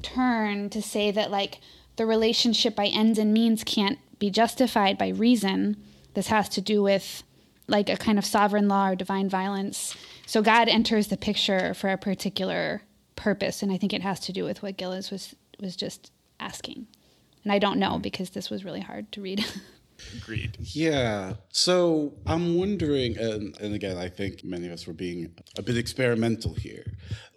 turn 0.02 0.70
to 0.70 0.80
say 0.80 1.10
that, 1.10 1.32
like, 1.32 1.58
the 1.96 2.06
relationship 2.06 2.76
by 2.76 2.86
ends 2.86 3.18
and 3.18 3.34
means 3.34 3.64
can't 3.64 3.98
be 4.20 4.30
justified 4.30 4.96
by 4.96 5.08
reason. 5.08 5.76
This 6.14 6.28
has 6.28 6.48
to 6.50 6.60
do 6.60 6.84
with, 6.84 7.24
like, 7.66 7.88
a 7.88 7.96
kind 7.96 8.16
of 8.16 8.24
sovereign 8.24 8.68
law 8.68 8.90
or 8.90 8.94
divine 8.94 9.28
violence. 9.28 9.96
So 10.24 10.40
God 10.40 10.68
enters 10.68 11.08
the 11.08 11.16
picture 11.16 11.74
for 11.74 11.90
a 11.90 11.98
particular 11.98 12.82
purpose. 13.16 13.60
And 13.60 13.72
I 13.72 13.76
think 13.76 13.92
it 13.92 14.02
has 14.02 14.20
to 14.20 14.32
do 14.32 14.44
with 14.44 14.62
what 14.62 14.76
Gillis 14.76 15.10
was, 15.10 15.34
was 15.58 15.74
just 15.74 16.12
asking. 16.38 16.86
And 17.42 17.52
I 17.52 17.58
don't 17.58 17.80
know 17.80 17.94
hmm. 17.94 18.02
because 18.02 18.30
this 18.30 18.50
was 18.50 18.64
really 18.64 18.82
hard 18.82 19.10
to 19.10 19.20
read. 19.20 19.44
Agreed. 20.14 20.56
Yeah. 20.60 21.34
So 21.50 22.14
I'm 22.26 22.56
wondering, 22.56 23.16
and, 23.18 23.56
and 23.60 23.74
again, 23.74 23.96
I 23.96 24.08
think 24.08 24.44
many 24.44 24.66
of 24.66 24.72
us 24.72 24.86
were 24.86 24.92
being 24.92 25.34
a 25.56 25.62
bit 25.62 25.76
experimental 25.76 26.54
here. 26.54 26.84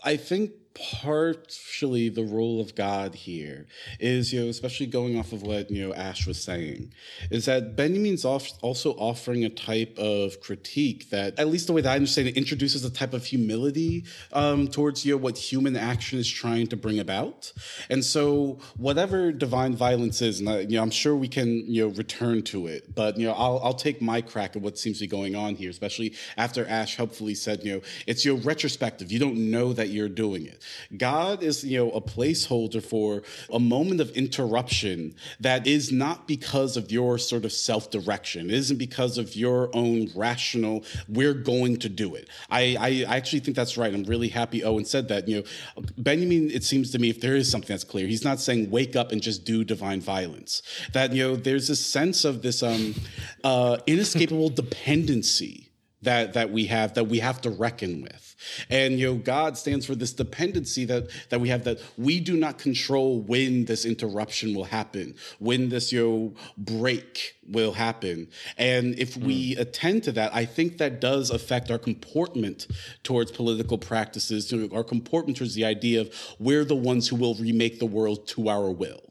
I 0.04 0.16
think 0.16 0.52
partially 0.80 2.08
the 2.08 2.24
role 2.24 2.62
of 2.62 2.74
God 2.74 3.14
here 3.14 3.68
is, 4.00 4.32
you 4.32 4.42
know, 4.42 4.48
especially 4.48 4.86
going 4.86 5.20
off 5.20 5.34
of 5.34 5.44
what, 5.44 5.70
you 5.70 5.86
know, 5.86 5.94
Ash 5.94 6.26
was 6.26 6.42
saying, 6.42 6.94
is 7.30 7.46
that 7.46 7.76
Benjamin's 7.76 8.24
also 8.24 8.92
offering 8.92 9.44
a 9.44 9.50
type 9.50 9.98
of 9.98 10.40
critique 10.40 11.10
that, 11.10 11.38
at 11.38 11.48
least 11.48 11.68
the 11.68 11.74
way 11.74 11.82
that 11.82 11.92
I 11.92 11.96
understand 11.96 12.30
it, 12.30 12.38
introduces 12.38 12.86
a 12.86 12.90
type 12.90 13.14
of 13.14 13.26
humility 13.26 14.06
um, 14.32 14.68
towards, 14.68 15.06
you 15.06 15.14
know, 15.14 15.18
what 15.18 15.38
human 15.38 15.76
action 15.76 16.18
is 16.18 16.30
trying 16.30 16.68
to 16.68 16.78
bring 16.78 17.00
about. 17.00 17.52
And 17.90 18.04
so 18.06 18.60
whatever 18.78 19.32
divine 19.32 19.76
violence 19.76 20.22
is, 20.22 20.40
and 20.40 20.50
I, 20.50 20.60
you 20.62 20.78
know, 20.78 20.82
I'm 20.82 20.92
sure 20.92 21.16
we 21.16 21.28
can, 21.28 21.66
you 21.68 21.88
know, 21.88 21.94
return 21.96 22.42
to 22.44 22.68
it, 22.68 22.96
but, 22.96 23.18
you 23.18 23.28
know, 23.28 23.34
I'll, 23.34 23.60
I'll 23.64 23.74
take 23.74 24.02
my 24.02 24.22
crack 24.22 24.56
at 24.56 24.62
what 24.62 24.78
seems 24.78 25.00
to 25.00 25.04
be 25.04 25.08
going 25.08 25.36
on 25.36 25.56
here, 25.56 25.70
especially 25.70 26.16
after 26.38 26.66
Ash 26.68 26.96
helpfully 26.96 27.36
said, 27.36 27.64
you 27.64 27.74
know, 27.74 27.82
it's 28.08 28.24
your 28.24 28.38
retrospective. 28.38 29.12
You 29.12 29.20
don't 29.20 29.52
know 29.52 29.74
that 29.74 29.90
you're 29.90 30.10
doing 30.10 30.46
it. 30.46 30.64
God 30.98 31.44
is, 31.44 31.64
you 31.64 31.78
know, 31.78 31.92
a 31.92 32.02
placeholder 32.02 32.84
for 32.84 33.24
a 33.52 33.60
moment 33.60 34.02
of 34.02 34.12
interruption 34.12 35.16
that 35.40 35.68
is 35.68 35.92
not 35.92 36.28
because 36.28 36.78
of 36.78 36.92
your 36.92 37.18
sort 37.18 37.46
of 37.46 37.52
self 37.52 37.90
direction. 37.92 38.50
It 38.50 38.56
isn't 38.56 38.78
because 38.78 39.18
of 39.18 39.36
your 39.36 39.70
own 39.74 40.10
rational, 40.16 40.84
we're 41.08 41.34
going 41.34 41.78
to 41.78 41.90
do 41.90 42.16
it. 42.16 42.30
I, 42.50 42.78
I 42.80 43.16
actually 43.16 43.40
think 43.40 43.56
that's 43.56 43.78
right. 43.78 43.94
I'm 43.94 44.04
really 44.04 44.30
happy 44.30 44.64
Owen 44.64 44.86
said 44.86 45.08
that. 45.10 45.28
You 45.28 45.38
know, 45.78 45.84
Benjamin, 45.98 46.50
it 46.52 46.64
seems 46.64 46.92
to 46.92 47.00
me, 47.00 47.10
if 47.10 47.22
there 47.22 47.36
is 47.36 47.50
something 47.50 47.70
that's 47.70 47.84
clear, 47.84 48.08
he's 48.08 48.24
not 48.24 48.40
saying 48.40 48.70
wake 48.70 48.96
up 48.96 49.12
and 49.12 49.22
just 49.22 49.46
do 49.46 49.64
divine 49.64 50.02
violence. 50.02 50.62
That, 50.94 51.14
you 51.14 51.28
know, 51.28 51.36
there's 51.36 51.70
a 51.70 51.76
sense 51.76 52.26
of 52.26 52.42
this 52.42 52.64
um, 52.64 52.96
uh, 53.44 53.78
inescapable 53.88 54.50
dependency 54.64 55.69
that 56.02 56.34
that 56.34 56.52
we 56.52 56.66
have 56.66 56.94
that 56.94 57.06
we 57.06 57.20
have 57.20 57.42
to 57.42 57.50
reckon 57.50 58.02
with 58.02 58.36
and 58.70 59.00
you 59.00 59.08
know 59.08 59.16
god 59.16 59.58
stands 59.58 59.86
for 59.86 59.96
this 59.96 60.14
dependency 60.14 60.86
that 60.86 61.10
that 61.30 61.42
we 61.42 61.50
have 61.50 61.64
that 61.64 61.80
we 61.98 62.20
do 62.20 62.38
not 62.38 62.58
control 62.58 63.22
when 63.22 63.66
this 63.66 63.86
interruption 63.86 64.54
will 64.54 64.66
happen 64.66 65.14
when 65.40 65.70
this 65.70 65.92
you 65.92 66.08
know 66.08 66.34
break 66.58 67.36
will 67.48 67.74
happen 67.74 68.28
and 68.58 68.98
if 68.98 69.16
mm. 69.16 69.26
we 69.26 69.54
hmm. 69.54 69.62
attend 69.62 70.04
to 70.04 70.12
that 70.12 70.34
i 70.34 70.46
think 70.46 70.78
that 70.78 71.02
does 71.02 71.30
affect 71.30 71.70
our 71.70 71.80
comportment 71.80 72.68
towards 73.04 73.32
political 73.32 73.78
practices 73.78 74.54
our 74.74 74.84
comportment 74.84 75.38
towards 75.38 75.56
the 75.56 75.66
idea 75.66 76.02
of 76.02 76.14
we're 76.40 76.66
the 76.66 76.76
ones 76.76 77.08
who 77.08 77.16
will 77.16 77.36
remake 77.36 77.80
the 77.80 77.86
world 77.86 78.28
to 78.28 78.48
our 78.50 78.72
will 78.72 79.09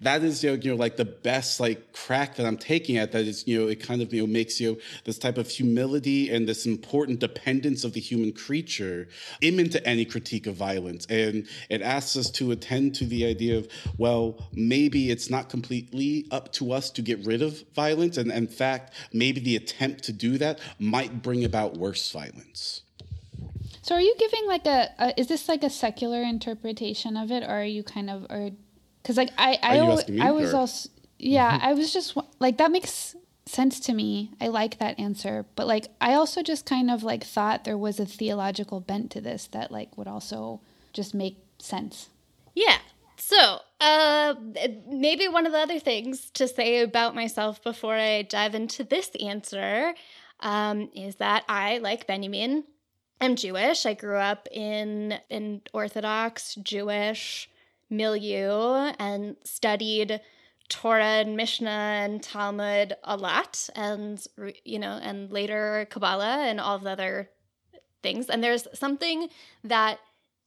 that 0.00 0.22
is 0.22 0.42
you 0.42 0.50
know, 0.50 0.56
you 0.62 0.70
know 0.70 0.76
like 0.76 0.96
the 0.96 1.04
best 1.04 1.60
like 1.60 1.92
crack 1.92 2.36
that 2.36 2.46
I'm 2.46 2.56
taking 2.56 2.96
at 2.96 3.12
that 3.12 3.24
is 3.24 3.46
you 3.46 3.60
know 3.60 3.68
it 3.68 3.76
kind 3.76 4.02
of 4.02 4.12
you 4.12 4.22
know 4.22 4.26
makes 4.26 4.60
you 4.60 4.72
know, 4.72 4.78
this 5.04 5.18
type 5.18 5.38
of 5.38 5.48
humility 5.48 6.30
and 6.30 6.48
this 6.48 6.66
important 6.66 7.20
dependence 7.20 7.84
of 7.84 7.92
the 7.92 8.00
human 8.00 8.32
creature 8.32 9.08
immanent 9.40 9.72
to 9.72 9.86
any 9.86 10.04
critique 10.04 10.46
of 10.46 10.56
violence 10.56 11.06
and 11.10 11.46
it 11.68 11.82
asks 11.82 12.16
us 12.16 12.30
to 12.30 12.50
attend 12.50 12.94
to 12.94 13.04
the 13.06 13.24
idea 13.26 13.58
of 13.58 13.68
well 13.98 14.48
maybe 14.52 15.10
it's 15.10 15.30
not 15.30 15.48
completely 15.48 16.26
up 16.30 16.52
to 16.52 16.72
us 16.72 16.90
to 16.90 17.02
get 17.02 17.24
rid 17.26 17.42
of 17.42 17.64
violence 17.74 18.16
and 18.16 18.30
in 18.30 18.46
fact 18.46 18.94
maybe 19.12 19.40
the 19.40 19.56
attempt 19.56 20.04
to 20.04 20.12
do 20.12 20.38
that 20.38 20.60
might 20.78 21.22
bring 21.22 21.44
about 21.44 21.76
worse 21.76 22.10
violence. 22.10 22.82
So 23.82 23.94
are 23.94 24.00
you 24.00 24.14
giving 24.18 24.46
like 24.46 24.66
a, 24.66 24.90
a, 24.98 25.20
is 25.20 25.28
this 25.28 25.48
like 25.48 25.62
a 25.62 25.70
secular 25.70 26.22
interpretation 26.22 27.16
of 27.16 27.30
it 27.30 27.42
or 27.42 27.48
are 27.48 27.64
you 27.64 27.82
kind 27.82 28.10
of 28.10 28.26
or 28.30 28.50
because 29.02 29.16
like 29.16 29.30
I 29.38 29.58
I, 29.62 29.78
I 29.78 30.30
was 30.32 30.54
or? 30.54 30.58
also 30.58 30.88
yeah 31.18 31.56
mm-hmm. 31.56 31.66
I 31.66 31.72
was 31.74 31.92
just 31.92 32.16
like 32.38 32.58
that 32.58 32.70
makes 32.70 33.14
sense 33.46 33.80
to 33.80 33.92
me. 33.92 34.30
I 34.40 34.48
like 34.48 34.78
that 34.78 34.98
answer, 34.98 35.44
but 35.56 35.66
like 35.66 35.88
I 36.00 36.14
also 36.14 36.42
just 36.42 36.66
kind 36.66 36.90
of 36.90 37.02
like 37.02 37.24
thought 37.24 37.64
there 37.64 37.78
was 37.78 37.98
a 37.98 38.06
theological 38.06 38.80
bent 38.80 39.10
to 39.12 39.20
this 39.20 39.48
that 39.48 39.70
like 39.70 39.96
would 39.98 40.08
also 40.08 40.60
just 40.92 41.14
make 41.14 41.38
sense. 41.58 42.08
Yeah. 42.54 42.78
So, 43.16 43.58
uh, 43.80 44.34
maybe 44.88 45.28
one 45.28 45.44
of 45.44 45.52
the 45.52 45.58
other 45.58 45.78
things 45.78 46.30
to 46.30 46.48
say 46.48 46.80
about 46.80 47.14
myself 47.14 47.62
before 47.62 47.94
I 47.94 48.22
dive 48.22 48.54
into 48.54 48.82
this 48.82 49.10
answer 49.22 49.94
um, 50.40 50.90
is 50.94 51.16
that 51.16 51.44
I, 51.46 51.78
like 51.78 52.06
Benjamin, 52.06 52.64
am 53.20 53.36
Jewish. 53.36 53.84
I 53.84 53.92
grew 53.92 54.16
up 54.16 54.48
in 54.50 55.18
an 55.30 55.60
Orthodox 55.74 56.54
Jewish 56.54 57.50
milieu 57.90 58.92
and 58.98 59.36
studied 59.44 60.20
Torah 60.68 61.04
and 61.04 61.36
Mishnah 61.36 61.68
and 61.68 62.22
Talmud 62.22 62.94
a 63.02 63.16
lot, 63.16 63.68
and 63.74 64.24
you 64.64 64.78
know, 64.78 64.98
and 65.02 65.30
later 65.30 65.86
Kabbalah 65.90 66.44
and 66.46 66.60
all 66.60 66.76
of 66.76 66.84
the 66.84 66.90
other 66.90 67.30
things. 68.02 68.30
And 68.30 68.42
there's 68.42 68.66
something 68.72 69.28
that 69.64 69.98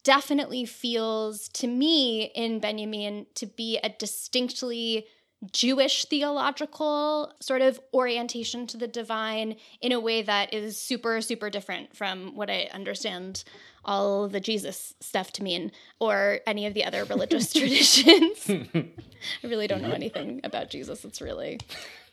definitely 0.02 0.64
feels 0.64 1.48
to 1.48 1.66
me 1.66 2.24
in 2.34 2.58
Benjamin 2.60 3.26
to 3.34 3.46
be 3.46 3.78
a 3.82 3.90
distinctly 3.90 5.06
Jewish 5.52 6.04
theological 6.06 7.32
sort 7.40 7.62
of 7.62 7.80
orientation 7.92 8.66
to 8.68 8.76
the 8.76 8.86
divine 8.86 9.56
in 9.80 9.92
a 9.92 10.00
way 10.00 10.22
that 10.22 10.52
is 10.52 10.78
super, 10.78 11.20
super 11.20 11.50
different 11.50 11.96
from 11.96 12.34
what 12.34 12.50
I 12.50 12.68
understand 12.72 13.44
all 13.84 14.28
the 14.28 14.40
Jesus 14.40 14.94
stuff 15.00 15.32
to 15.32 15.42
mean 15.42 15.72
or 16.00 16.40
any 16.46 16.66
of 16.66 16.74
the 16.74 16.84
other 16.84 17.04
religious 17.04 17.52
traditions. 17.54 18.48
I 18.74 19.46
really 19.46 19.66
don't 19.66 19.82
know 19.82 19.92
anything 19.92 20.40
about 20.44 20.70
Jesus. 20.70 21.04
It's 21.04 21.20
really 21.20 21.60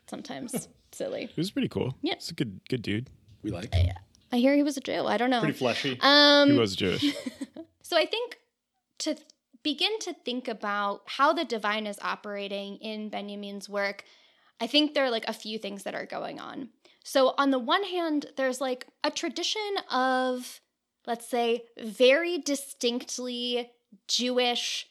sometimes 0.08 0.68
silly. 0.92 1.28
He 1.28 1.40
was 1.40 1.52
pretty 1.52 1.70
cool. 1.70 1.96
Yeah. 2.02 2.16
He's 2.16 2.30
a 2.30 2.34
good 2.34 2.60
good 2.70 2.82
dude. 2.82 3.10
We 3.44 3.52
like 3.52 3.74
him. 3.74 3.90
I, 4.32 4.36
I 4.36 4.40
hear 4.40 4.56
he 4.56 4.64
was 4.64 4.78
a 4.78 4.82
Jew. 4.82 5.06
I 5.06 5.18
don't 5.18 5.30
know. 5.30 5.40
Pretty 5.40 5.58
fleshy. 5.58 5.98
Um, 6.02 6.52
he 6.52 6.58
was 6.58 6.76
Jewish. 6.76 7.16
so 7.82 7.98
I 7.98 8.06
think 8.06 8.38
to 9.00 9.16
begin 9.64 10.00
to 10.00 10.14
think 10.14 10.48
about 10.48 11.02
how 11.06 11.34
the 11.34 11.46
divine 11.46 11.88
is 11.88 12.00
operating 12.02 12.78
in 12.78 13.10
Benjamin's 13.10 13.70
work, 13.70 14.04
I 14.60 14.68
think 14.68 14.94
there 14.94 15.06
are 15.06 15.12
like 15.12 15.28
a 15.28 15.34
few 15.34 15.58
things 15.58 15.84
that 15.84 15.96
are 15.96 16.06
going 16.06 16.40
on. 16.40 16.70
So, 17.04 17.34
on 17.38 17.50
the 17.50 17.60
one 17.60 17.84
hand, 17.84 18.28
there's 18.38 18.62
like 18.62 18.88
a 19.04 19.10
tradition 19.10 19.76
of 19.90 20.62
let's 21.08 21.28
say, 21.28 21.64
very 21.80 22.38
distinctly 22.38 23.72
Jewish, 24.08 24.88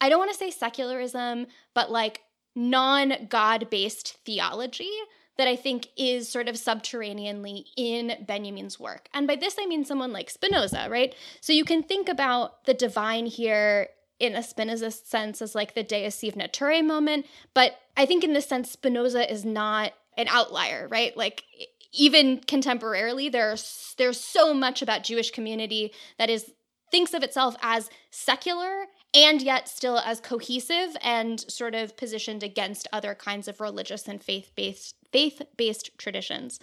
I 0.00 0.08
don't 0.08 0.18
want 0.18 0.32
to 0.32 0.38
say 0.38 0.50
secularism, 0.50 1.46
but 1.74 1.90
like 1.90 2.22
non 2.54 3.26
God 3.28 3.70
based 3.70 4.18
theology 4.24 4.90
that 5.36 5.48
I 5.48 5.56
think 5.56 5.88
is 5.96 6.28
sort 6.28 6.48
of 6.48 6.56
subterraneanly 6.56 7.64
in 7.76 8.24
Benjamin's 8.26 8.78
work. 8.78 9.08
And 9.12 9.26
by 9.26 9.36
this, 9.36 9.56
I 9.58 9.66
mean 9.66 9.84
someone 9.84 10.12
like 10.12 10.30
Spinoza, 10.30 10.86
right? 10.88 11.14
So 11.40 11.52
you 11.52 11.64
can 11.64 11.82
think 11.82 12.08
about 12.08 12.64
the 12.64 12.74
divine 12.74 13.26
here 13.26 13.88
in 14.20 14.34
a 14.34 14.42
Spinoza 14.42 14.90
sense 14.90 15.42
as 15.42 15.54
like 15.54 15.74
the 15.74 15.82
Deus 15.82 16.14
sive 16.14 16.36
natura 16.36 16.82
moment. 16.82 17.26
But 17.52 17.78
I 17.96 18.06
think 18.06 18.24
in 18.24 18.32
this 18.32 18.46
sense, 18.46 18.70
Spinoza 18.70 19.30
is 19.30 19.44
not 19.44 19.92
an 20.16 20.28
outlier, 20.28 20.88
right? 20.88 21.16
Like 21.16 21.44
even 21.92 22.40
contemporarily, 22.40 23.30
there's 23.30 23.94
there's 23.98 24.20
so 24.20 24.54
much 24.54 24.82
about 24.82 25.04
Jewish 25.04 25.30
community 25.30 25.92
that 26.18 26.30
is 26.30 26.50
thinks 26.90 27.14
of 27.14 27.22
itself 27.22 27.56
as 27.60 27.90
secular 28.10 28.86
and 29.14 29.40
yet 29.40 29.68
still 29.68 29.98
as 29.98 30.20
cohesive 30.20 30.96
and 31.02 31.40
sort 31.40 31.74
of 31.74 31.96
positioned 31.96 32.42
against 32.42 32.88
other 32.92 33.14
kinds 33.14 33.48
of 33.48 33.60
religious 33.60 34.08
and 34.08 34.22
faith-based 34.22 34.96
faith-based 35.12 35.96
traditions. 35.96 36.58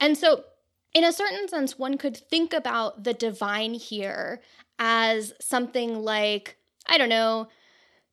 And 0.00 0.18
so 0.18 0.44
in 0.92 1.04
a 1.04 1.12
certain 1.12 1.48
sense 1.48 1.78
one 1.78 1.96
could 1.96 2.16
think 2.16 2.52
about 2.52 3.04
the 3.04 3.14
divine 3.14 3.74
here 3.74 4.40
as 4.78 5.32
something 5.40 6.02
like 6.02 6.56
I 6.86 6.98
don't 6.98 7.10
know, 7.10 7.48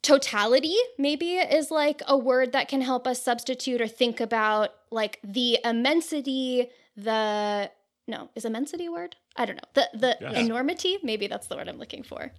totality 0.02 0.76
maybe 1.00 1.36
is 1.38 1.72
like 1.72 2.02
a 2.08 2.18
word 2.18 2.52
that 2.52 2.68
can 2.68 2.82
help 2.82 3.08
us 3.08 3.24
substitute 3.24 3.82
or 3.82 3.88
think 3.88 4.20
about 4.20 4.70
like 4.92 5.20
the 5.24 5.58
immensity, 5.64 6.70
the 6.96 7.72
no, 8.08 8.30
is 8.36 8.46
immensity 8.46 8.86
a 8.86 8.92
word? 8.92 9.16
I 9.36 9.46
don't 9.46 9.56
know. 9.56 9.70
The 9.74 9.90
the 9.98 10.18
yes. 10.22 10.38
enormity, 10.38 11.00
maybe 11.02 11.26
that's 11.26 11.48
the 11.48 11.56
word 11.56 11.68
I'm 11.68 11.80
looking 11.80 12.04
for. 12.04 12.32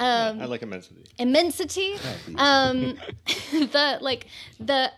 Um, 0.00 0.38
yeah, 0.38 0.44
I 0.44 0.46
like 0.46 0.62
immensity. 0.62 1.04
Immensity. 1.18 1.94
um, 2.36 2.98
the 3.52 3.98
like 4.00 4.26
the 4.58 4.90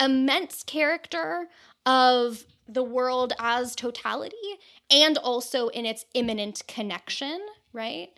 immense 0.00 0.62
character 0.62 1.48
of 1.84 2.44
the 2.66 2.82
world 2.82 3.34
as 3.38 3.76
totality 3.76 4.36
and 4.90 5.18
also 5.18 5.68
in 5.68 5.84
its 5.84 6.06
immanent 6.14 6.62
connection, 6.66 7.38
right? 7.72 8.08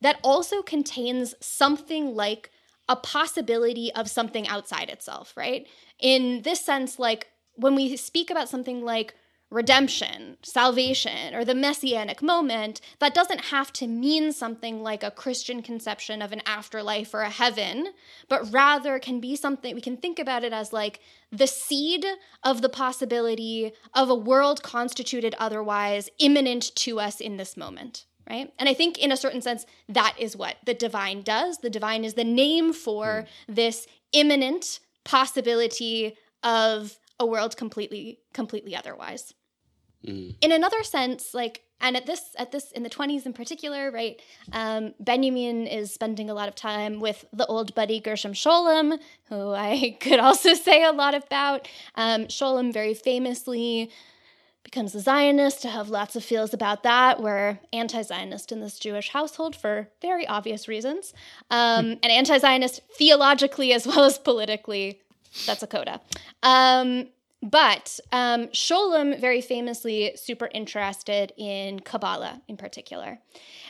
that 0.00 0.18
also 0.22 0.62
contains 0.62 1.34
something 1.40 2.14
like 2.14 2.50
a 2.88 2.96
possibility 2.96 3.92
of 3.94 4.08
something 4.08 4.46
outside 4.48 4.88
itself, 4.88 5.36
right? 5.36 5.66
In 5.98 6.42
this 6.42 6.60
sense, 6.60 6.98
like 6.98 7.28
when 7.54 7.74
we 7.74 7.96
speak 7.96 8.30
about 8.30 8.48
something 8.48 8.82
like 8.84 9.14
redemption, 9.50 10.36
salvation, 10.42 11.34
or 11.34 11.44
the 11.44 11.54
messianic 11.54 12.22
moment, 12.22 12.80
that 12.98 13.14
doesn't 13.14 13.46
have 13.46 13.72
to 13.72 13.86
mean 13.86 14.32
something 14.32 14.82
like 14.82 15.02
a 15.02 15.10
Christian 15.10 15.62
conception 15.62 16.20
of 16.20 16.32
an 16.32 16.42
afterlife 16.44 17.14
or 17.14 17.22
a 17.22 17.30
heaven, 17.30 17.88
but 18.28 18.52
rather 18.52 18.98
can 18.98 19.20
be 19.20 19.34
something 19.34 19.74
we 19.74 19.80
can 19.80 19.96
think 19.96 20.18
about 20.18 20.44
it 20.44 20.52
as 20.52 20.72
like 20.72 21.00
the 21.32 21.46
seed 21.46 22.04
of 22.42 22.60
the 22.60 22.68
possibility 22.68 23.72
of 23.94 24.10
a 24.10 24.14
world 24.14 24.62
constituted 24.62 25.34
otherwise 25.38 26.10
imminent 26.18 26.74
to 26.76 27.00
us 27.00 27.20
in 27.20 27.36
this 27.36 27.56
moment 27.56 28.04
right? 28.28 28.52
And 28.58 28.68
I 28.68 28.74
think, 28.74 28.98
in 28.98 29.10
a 29.10 29.16
certain 29.16 29.40
sense, 29.40 29.64
that 29.88 30.14
is 30.18 30.36
what 30.36 30.56
the 30.66 30.74
divine 30.74 31.22
does. 31.22 31.58
The 31.58 31.70
divine 31.70 32.04
is 32.04 32.12
the 32.12 32.24
name 32.24 32.74
for 32.74 33.24
mm. 33.24 33.26
this 33.48 33.86
imminent 34.12 34.80
possibility 35.04 36.14
of 36.42 36.98
a 37.18 37.26
world 37.26 37.56
completely, 37.56 38.20
completely 38.32 38.76
otherwise. 38.76 39.34
Mm. 40.06 40.36
In 40.40 40.52
another 40.52 40.82
sense, 40.82 41.34
like, 41.34 41.62
and 41.80 41.96
at 41.96 42.06
this, 42.06 42.34
at 42.36 42.52
this, 42.52 42.72
in 42.72 42.82
the 42.82 42.88
twenties 42.88 43.26
in 43.26 43.32
particular, 43.32 43.90
right? 43.90 44.20
Um, 44.52 44.94
Benjamin 45.00 45.66
is 45.66 45.92
spending 45.92 46.28
a 46.30 46.34
lot 46.34 46.48
of 46.48 46.54
time 46.54 47.00
with 47.00 47.24
the 47.32 47.46
old 47.46 47.74
buddy 47.74 48.00
Gershom 48.00 48.32
Scholem, 48.32 48.98
who 49.28 49.52
I 49.54 49.96
could 50.00 50.20
also 50.20 50.54
say 50.54 50.84
a 50.84 50.92
lot 50.92 51.14
about. 51.14 51.68
Um, 51.94 52.26
Scholem 52.26 52.72
very 52.72 52.94
famously 52.94 53.90
becomes 54.64 54.94
a 54.94 55.00
Zionist 55.00 55.62
to 55.62 55.68
have 55.68 55.88
lots 55.88 56.14
of 56.14 56.22
feels 56.22 56.52
about 56.52 56.82
that. 56.82 57.22
We're 57.22 57.58
anti 57.72 58.02
Zionist 58.02 58.52
in 58.52 58.60
this 58.60 58.78
Jewish 58.78 59.10
household 59.10 59.56
for 59.56 59.88
very 60.02 60.26
obvious 60.26 60.68
reasons, 60.68 61.14
um, 61.50 61.84
hmm. 61.84 61.92
and 62.02 62.12
anti 62.12 62.38
Zionist 62.38 62.82
theologically 62.96 63.72
as 63.72 63.86
well 63.86 64.04
as 64.04 64.18
politically. 64.18 65.00
That's 65.46 65.62
a 65.62 65.66
coda. 65.66 66.00
Um, 66.42 67.08
but 67.42 68.00
um, 68.10 68.48
Scholem, 68.48 69.20
very 69.20 69.40
famously, 69.40 70.12
super 70.16 70.48
interested 70.52 71.32
in 71.36 71.80
Kabbalah 71.80 72.42
in 72.48 72.56
particular. 72.56 73.20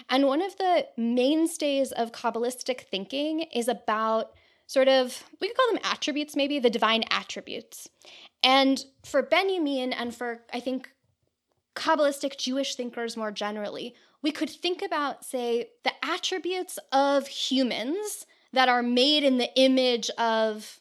And 0.08 0.26
one 0.26 0.40
of 0.40 0.56
the 0.56 0.86
mainstays 0.96 1.92
of 1.92 2.12
Kabbalistic 2.12 2.82
thinking 2.82 3.40
is 3.54 3.68
about 3.68 4.32
sort 4.66 4.88
of, 4.88 5.24
we 5.40 5.48
could 5.48 5.56
call 5.56 5.72
them 5.72 5.82
attributes, 5.84 6.36
maybe 6.36 6.58
the 6.58 6.70
divine 6.70 7.04
attributes. 7.10 7.88
And 8.42 8.84
for 9.04 9.22
Benjamin 9.22 9.92
and 9.92 10.14
for, 10.14 10.42
I 10.52 10.60
think, 10.60 10.90
Kabbalistic 11.74 12.38
Jewish 12.38 12.74
thinkers 12.74 13.16
more 13.16 13.30
generally, 13.30 13.94
we 14.22 14.32
could 14.32 14.50
think 14.50 14.82
about, 14.82 15.24
say, 15.24 15.68
the 15.84 15.92
attributes 16.02 16.78
of 16.92 17.26
humans 17.28 18.26
that 18.52 18.68
are 18.68 18.82
made 18.82 19.24
in 19.24 19.38
the 19.38 19.50
image 19.56 20.10
of 20.10 20.80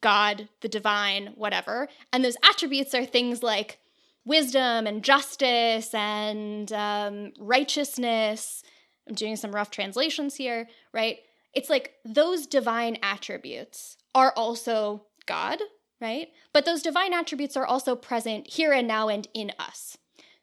God, 0.00 0.48
the 0.60 0.68
divine, 0.68 1.32
whatever. 1.36 1.88
And 2.12 2.24
those 2.24 2.36
attributes 2.48 2.94
are 2.94 3.04
things 3.04 3.42
like 3.42 3.78
wisdom 4.24 4.86
and 4.86 5.02
justice 5.02 5.92
and 5.94 6.72
um, 6.72 7.32
righteousness. 7.38 8.62
I'm 9.08 9.14
doing 9.14 9.36
some 9.36 9.54
rough 9.54 9.70
translations 9.70 10.36
here, 10.36 10.68
right? 10.92 11.18
It's 11.54 11.70
like 11.70 11.94
those 12.04 12.46
divine 12.46 12.98
attributes 13.02 13.96
are 14.14 14.32
also 14.36 15.06
God, 15.26 15.58
right? 16.00 16.28
But 16.52 16.64
those 16.64 16.82
divine 16.82 17.12
attributes 17.12 17.56
are 17.56 17.66
also 17.66 17.96
present 17.96 18.46
here 18.46 18.72
and 18.72 18.86
now 18.86 19.08
and 19.08 19.26
in 19.34 19.52
us. 19.58 19.96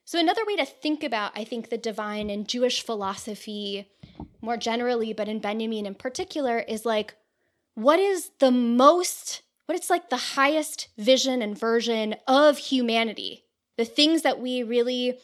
So, 0.06 0.18
another 0.18 0.46
way 0.46 0.56
to 0.56 0.66
think 0.66 1.04
about, 1.04 1.34
I 1.36 1.44
think, 1.44 1.70
the 1.70 1.78
divine 1.78 2.30
in 2.30 2.46
Jewish 2.46 2.82
philosophy 2.82 3.90
more 4.42 4.58
generally, 4.58 5.14
but 5.14 5.28
in 5.28 5.40
Benjamin 5.40 5.86
in 5.86 5.96
particular, 5.96 6.60
is 6.60 6.86
like, 6.86 7.16
what 7.76 8.00
is 8.00 8.32
the 8.40 8.52
most, 8.52 9.42
what 9.68 9.78
it's 9.78 9.90
like 9.90 10.10
the 10.10 10.18
highest 10.18 10.90
vision 10.98 11.42
and 11.42 11.58
version 11.58 12.16
of 12.28 12.58
humanity? 12.58 13.46
The 13.78 13.86
things 13.86 14.24
that 14.24 14.40
we 14.40 14.64
really 14.64 15.20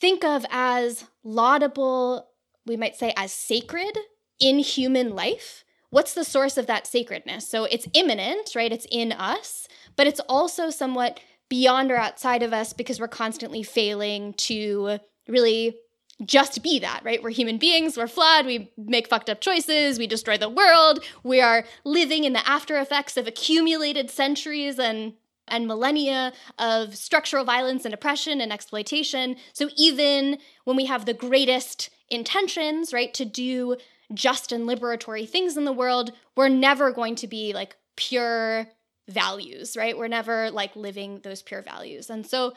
think 0.00 0.24
of 0.24 0.46
as 0.50 1.04
laudable, 1.24 2.28
we 2.64 2.76
might 2.76 2.96
say 2.96 3.12
as 3.16 3.32
sacred 3.32 3.98
in 4.38 4.60
human 4.60 5.14
life 5.14 5.64
what's 5.90 6.14
the 6.14 6.24
source 6.24 6.56
of 6.56 6.66
that 6.66 6.86
sacredness? 6.86 7.46
So 7.48 7.64
it's 7.64 7.86
immanent, 7.94 8.54
right? 8.54 8.72
It's 8.72 8.86
in 8.90 9.12
us, 9.12 9.68
but 9.96 10.06
it's 10.06 10.20
also 10.28 10.70
somewhat 10.70 11.20
beyond 11.48 11.90
or 11.90 11.96
outside 11.96 12.42
of 12.42 12.52
us 12.52 12.72
because 12.72 13.00
we're 13.00 13.08
constantly 13.08 13.62
failing 13.62 14.32
to 14.34 14.98
really 15.28 15.76
just 16.24 16.62
be 16.62 16.78
that, 16.80 17.00
right? 17.04 17.22
We're 17.22 17.30
human 17.30 17.58
beings, 17.58 17.96
we're 17.96 18.06
flawed, 18.06 18.46
we 18.46 18.70
make 18.76 19.08
fucked 19.08 19.30
up 19.30 19.40
choices, 19.40 19.98
we 19.98 20.06
destroy 20.06 20.36
the 20.36 20.48
world, 20.48 21.04
we 21.22 21.40
are 21.40 21.64
living 21.84 22.24
in 22.24 22.32
the 22.32 22.46
after 22.48 22.78
effects 22.78 23.16
of 23.16 23.26
accumulated 23.26 24.10
centuries 24.10 24.78
and 24.78 25.14
and 25.48 25.66
millennia 25.66 26.32
of 26.58 26.94
structural 26.94 27.44
violence 27.44 27.84
and 27.84 27.92
oppression 27.92 28.40
and 28.40 28.52
exploitation. 28.52 29.34
So 29.52 29.68
even 29.76 30.38
when 30.64 30.76
we 30.76 30.86
have 30.86 31.06
the 31.06 31.14
greatest 31.14 31.90
intentions, 32.08 32.92
right, 32.92 33.12
to 33.14 33.24
do 33.24 33.76
just 34.14 34.52
and 34.52 34.68
liberatory 34.68 35.28
things 35.28 35.56
in 35.56 35.64
the 35.64 35.72
world, 35.72 36.12
we're 36.36 36.48
never 36.48 36.92
going 36.92 37.16
to 37.16 37.26
be 37.26 37.52
like 37.52 37.76
pure 37.96 38.68
values, 39.08 39.76
right? 39.76 39.96
We're 39.98 40.08
never 40.08 40.50
like 40.50 40.74
living 40.76 41.20
those 41.22 41.42
pure 41.42 41.62
values. 41.62 42.10
And 42.10 42.26
so 42.26 42.54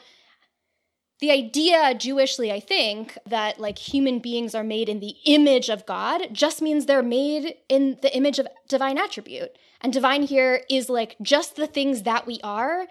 the 1.20 1.30
idea 1.30 1.94
Jewishly, 1.94 2.52
I 2.52 2.60
think, 2.60 3.16
that 3.26 3.60
like 3.60 3.78
human 3.78 4.18
beings 4.18 4.54
are 4.54 4.64
made 4.64 4.88
in 4.88 5.00
the 5.00 5.14
image 5.24 5.68
of 5.68 5.86
God 5.86 6.28
just 6.32 6.60
means 6.60 6.86
they're 6.86 7.02
made 7.02 7.56
in 7.68 7.98
the 8.02 8.14
image 8.16 8.38
of 8.38 8.48
divine 8.68 8.98
attribute. 8.98 9.56
And 9.80 9.92
divine 9.92 10.22
here 10.22 10.62
is 10.68 10.88
like 10.88 11.16
just 11.22 11.56
the 11.56 11.66
things 11.66 12.02
that 12.02 12.26
we 12.26 12.40
are, 12.42 12.86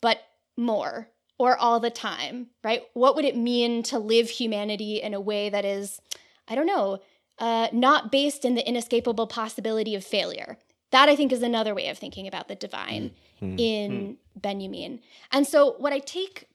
but 0.00 0.18
more 0.56 1.08
or 1.38 1.56
all 1.56 1.80
the 1.80 1.90
time, 1.90 2.48
right? 2.62 2.82
What 2.94 3.14
would 3.16 3.24
it 3.24 3.36
mean 3.36 3.82
to 3.84 3.98
live 3.98 4.28
humanity 4.28 5.00
in 5.00 5.14
a 5.14 5.20
way 5.20 5.48
that 5.48 5.64
is, 5.64 6.00
I 6.48 6.54
don't 6.54 6.66
know, 6.66 7.00
uh, 7.38 7.68
not 7.72 8.10
based 8.10 8.44
in 8.44 8.56
the 8.56 8.68
inescapable 8.68 9.26
possibility 9.26 9.94
of 9.94 10.04
failure. 10.04 10.58
That 10.90 11.08
I 11.08 11.16
think 11.16 11.32
is 11.32 11.42
another 11.42 11.74
way 11.74 11.88
of 11.88 11.98
thinking 11.98 12.26
about 12.26 12.48
the 12.48 12.54
divine 12.56 13.12
mm-hmm. 13.40 13.58
in 13.58 13.90
mm-hmm. 13.92 14.40
Benjamin. 14.40 15.00
And 15.30 15.46
so 15.46 15.74
what 15.78 15.92
I 15.92 16.00
take 16.00 16.48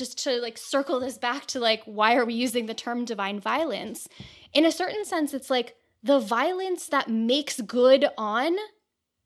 just 0.00 0.18
to 0.24 0.40
like 0.40 0.58
circle 0.58 0.98
this 0.98 1.16
back 1.16 1.46
to 1.46 1.60
like 1.60 1.84
why 1.84 2.16
are 2.16 2.24
we 2.24 2.34
using 2.34 2.66
the 2.66 2.74
term 2.74 3.04
divine 3.04 3.38
violence? 3.38 4.08
In 4.52 4.64
a 4.64 4.72
certain 4.72 5.04
sense 5.04 5.32
it's 5.32 5.50
like 5.50 5.76
the 6.02 6.18
violence 6.18 6.86
that 6.88 7.08
makes 7.08 7.60
good 7.60 8.06
on 8.18 8.56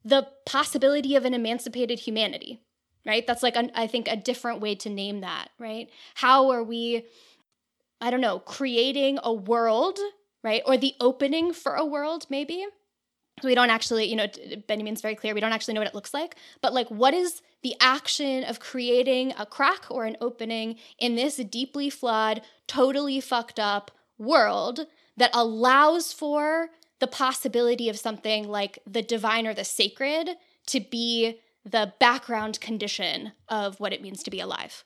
the 0.04 0.28
possibility 0.44 1.16
of 1.16 1.24
an 1.24 1.32
emancipated 1.32 2.00
humanity, 2.00 2.60
right? 3.06 3.26
That's 3.26 3.42
like 3.42 3.56
I 3.56 3.86
think 3.86 4.08
a 4.08 4.16
different 4.16 4.60
way 4.60 4.74
to 4.74 4.90
name 4.90 5.22
that, 5.22 5.48
right? 5.58 5.88
How 6.16 6.50
are 6.50 6.62
we 6.62 7.06
I 8.02 8.10
don't 8.10 8.20
know, 8.20 8.40
creating 8.40 9.18
a 9.22 9.32
world 9.32 9.98
right? 10.44 10.62
Or 10.66 10.76
the 10.76 10.94
opening 11.00 11.52
for 11.52 11.74
a 11.74 11.84
world, 11.84 12.26
maybe. 12.28 12.66
We 13.42 13.54
don't 13.54 13.70
actually, 13.70 14.06
you 14.06 14.16
know, 14.16 14.26
Benjamin's 14.68 15.00
very 15.00 15.16
clear, 15.16 15.34
we 15.34 15.40
don't 15.40 15.52
actually 15.52 15.74
know 15.74 15.80
what 15.80 15.88
it 15.88 15.94
looks 15.94 16.14
like, 16.14 16.36
but 16.60 16.72
like, 16.72 16.88
what 16.88 17.14
is 17.14 17.42
the 17.62 17.74
action 17.80 18.44
of 18.44 18.60
creating 18.60 19.32
a 19.38 19.44
crack 19.44 19.86
or 19.90 20.04
an 20.04 20.16
opening 20.20 20.76
in 20.98 21.16
this 21.16 21.36
deeply 21.36 21.90
flawed, 21.90 22.42
totally 22.66 23.20
fucked 23.20 23.58
up 23.58 23.90
world 24.18 24.86
that 25.16 25.30
allows 25.34 26.12
for 26.12 26.68
the 27.00 27.06
possibility 27.06 27.88
of 27.88 27.98
something 27.98 28.48
like 28.48 28.78
the 28.86 29.02
divine 29.02 29.46
or 29.46 29.54
the 29.54 29.64
sacred 29.64 30.30
to 30.66 30.80
be 30.80 31.40
the 31.64 31.92
background 31.98 32.60
condition 32.60 33.32
of 33.48 33.80
what 33.80 33.92
it 33.92 34.02
means 34.02 34.22
to 34.22 34.30
be 34.30 34.40
alive. 34.40 34.84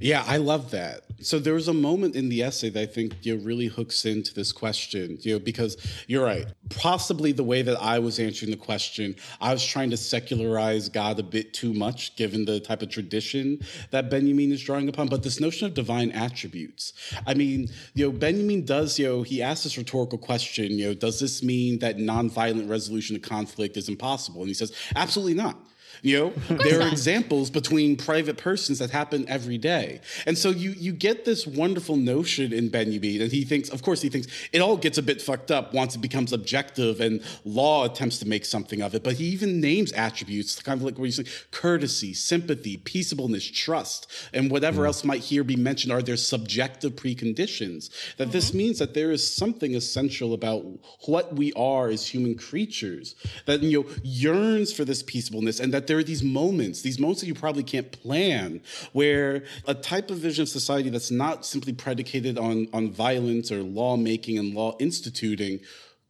Yeah, 0.00 0.24
I 0.26 0.38
love 0.38 0.70
that. 0.70 1.02
So 1.20 1.38
there 1.38 1.52
was 1.52 1.68
a 1.68 1.74
moment 1.74 2.16
in 2.16 2.30
the 2.30 2.42
essay 2.42 2.70
that 2.70 2.80
I 2.80 2.86
think 2.86 3.14
you 3.26 3.36
know, 3.36 3.44
really 3.44 3.66
hooks 3.66 4.06
into 4.06 4.32
this 4.32 4.52
question, 4.52 5.18
you 5.20 5.34
know, 5.34 5.38
because 5.38 5.76
you're 6.06 6.24
right. 6.24 6.46
Possibly 6.70 7.32
the 7.32 7.44
way 7.44 7.60
that 7.60 7.76
I 7.78 7.98
was 7.98 8.18
answering 8.18 8.50
the 8.50 8.56
question, 8.56 9.14
I 9.38 9.52
was 9.52 9.62
trying 9.62 9.90
to 9.90 9.98
secularize 9.98 10.88
God 10.88 11.20
a 11.20 11.22
bit 11.22 11.52
too 11.52 11.74
much, 11.74 12.16
given 12.16 12.46
the 12.46 12.60
type 12.60 12.80
of 12.80 12.88
tradition 12.88 13.60
that 13.90 14.08
Benjamin 14.08 14.50
is 14.50 14.62
drawing 14.62 14.88
upon. 14.88 15.08
But 15.08 15.22
this 15.22 15.38
notion 15.38 15.66
of 15.66 15.74
divine 15.74 16.10
attributes, 16.12 16.94
I 17.26 17.34
mean, 17.34 17.68
you 17.92 18.06
know, 18.06 18.12
Benjamin 18.12 18.64
does, 18.64 18.98
you 18.98 19.06
know, 19.06 19.22
he 19.22 19.42
asks 19.42 19.64
this 19.64 19.76
rhetorical 19.76 20.16
question, 20.16 20.72
you 20.72 20.86
know, 20.86 20.94
does 20.94 21.20
this 21.20 21.42
mean 21.42 21.78
that 21.80 21.98
nonviolent 21.98 22.70
resolution 22.70 23.14
of 23.16 23.20
conflict 23.20 23.76
is 23.76 23.90
impossible? 23.90 24.40
And 24.40 24.48
he 24.48 24.54
says, 24.54 24.72
absolutely 24.96 25.34
not. 25.34 25.58
You 26.02 26.18
know, 26.18 26.56
there 26.56 26.80
are 26.80 26.88
examples 26.88 27.50
between 27.50 27.96
private 27.96 28.36
persons 28.38 28.78
that 28.78 28.90
happen 28.90 29.24
every 29.28 29.58
day. 29.58 30.00
And 30.26 30.36
so 30.36 30.50
you 30.50 30.70
you 30.70 30.92
get 30.92 31.24
this 31.24 31.46
wonderful 31.46 31.96
notion 31.96 32.52
in 32.52 32.68
Benjamin, 32.68 33.22
and 33.22 33.32
he 33.32 33.44
thinks, 33.44 33.68
of 33.68 33.82
course, 33.82 34.02
he 34.02 34.08
thinks 34.08 34.28
it 34.52 34.60
all 34.60 34.76
gets 34.76 34.98
a 34.98 35.02
bit 35.02 35.20
fucked 35.20 35.50
up 35.50 35.74
once 35.74 35.94
it 35.94 36.00
becomes 36.00 36.32
objective 36.32 37.00
and 37.00 37.22
law 37.44 37.84
attempts 37.84 38.18
to 38.18 38.28
make 38.28 38.44
something 38.44 38.80
of 38.80 38.94
it. 38.94 39.04
But 39.04 39.14
he 39.14 39.24
even 39.26 39.60
names 39.60 39.92
attributes, 39.92 40.60
kind 40.62 40.78
of 40.78 40.84
like 40.84 40.98
what 40.98 41.04
you 41.04 41.12
say, 41.12 41.24
courtesy, 41.50 42.14
sympathy, 42.14 42.76
peaceableness, 42.76 43.52
trust, 43.52 44.10
and 44.32 44.50
whatever 44.50 44.82
mm. 44.82 44.86
else 44.86 45.04
might 45.04 45.20
here 45.20 45.44
be 45.44 45.56
mentioned 45.56 45.92
are 45.92 46.02
there 46.02 46.16
subjective 46.16 46.92
preconditions. 46.92 47.90
That 48.16 48.24
mm-hmm. 48.24 48.32
this 48.32 48.54
means 48.54 48.78
that 48.78 48.94
there 48.94 49.10
is 49.10 49.28
something 49.28 49.74
essential 49.74 50.34
about 50.34 50.64
what 51.06 51.34
we 51.34 51.52
are 51.54 51.88
as 51.88 52.06
human 52.06 52.36
creatures 52.36 53.14
that 53.46 53.62
you 53.62 53.82
know 53.82 53.88
yearns 54.02 54.72
for 54.72 54.84
this 54.84 55.02
peaceableness 55.02 55.60
and 55.60 55.72
that 55.74 55.86
there 55.90 55.98
are 55.98 56.04
these 56.04 56.22
moments, 56.22 56.82
these 56.82 57.00
moments 57.00 57.20
that 57.20 57.26
you 57.26 57.34
probably 57.34 57.64
can't 57.64 57.90
plan, 57.90 58.60
where 58.92 59.42
a 59.66 59.74
type 59.74 60.08
of 60.08 60.18
vision 60.18 60.42
of 60.42 60.48
society 60.48 60.88
that's 60.88 61.10
not 61.10 61.44
simply 61.44 61.72
predicated 61.72 62.38
on, 62.38 62.68
on 62.72 62.92
violence 62.92 63.50
or 63.50 63.64
lawmaking 63.64 64.38
and 64.38 64.54
law 64.54 64.76
instituting 64.78 65.58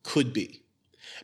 could 0.02 0.34
be. 0.34 0.60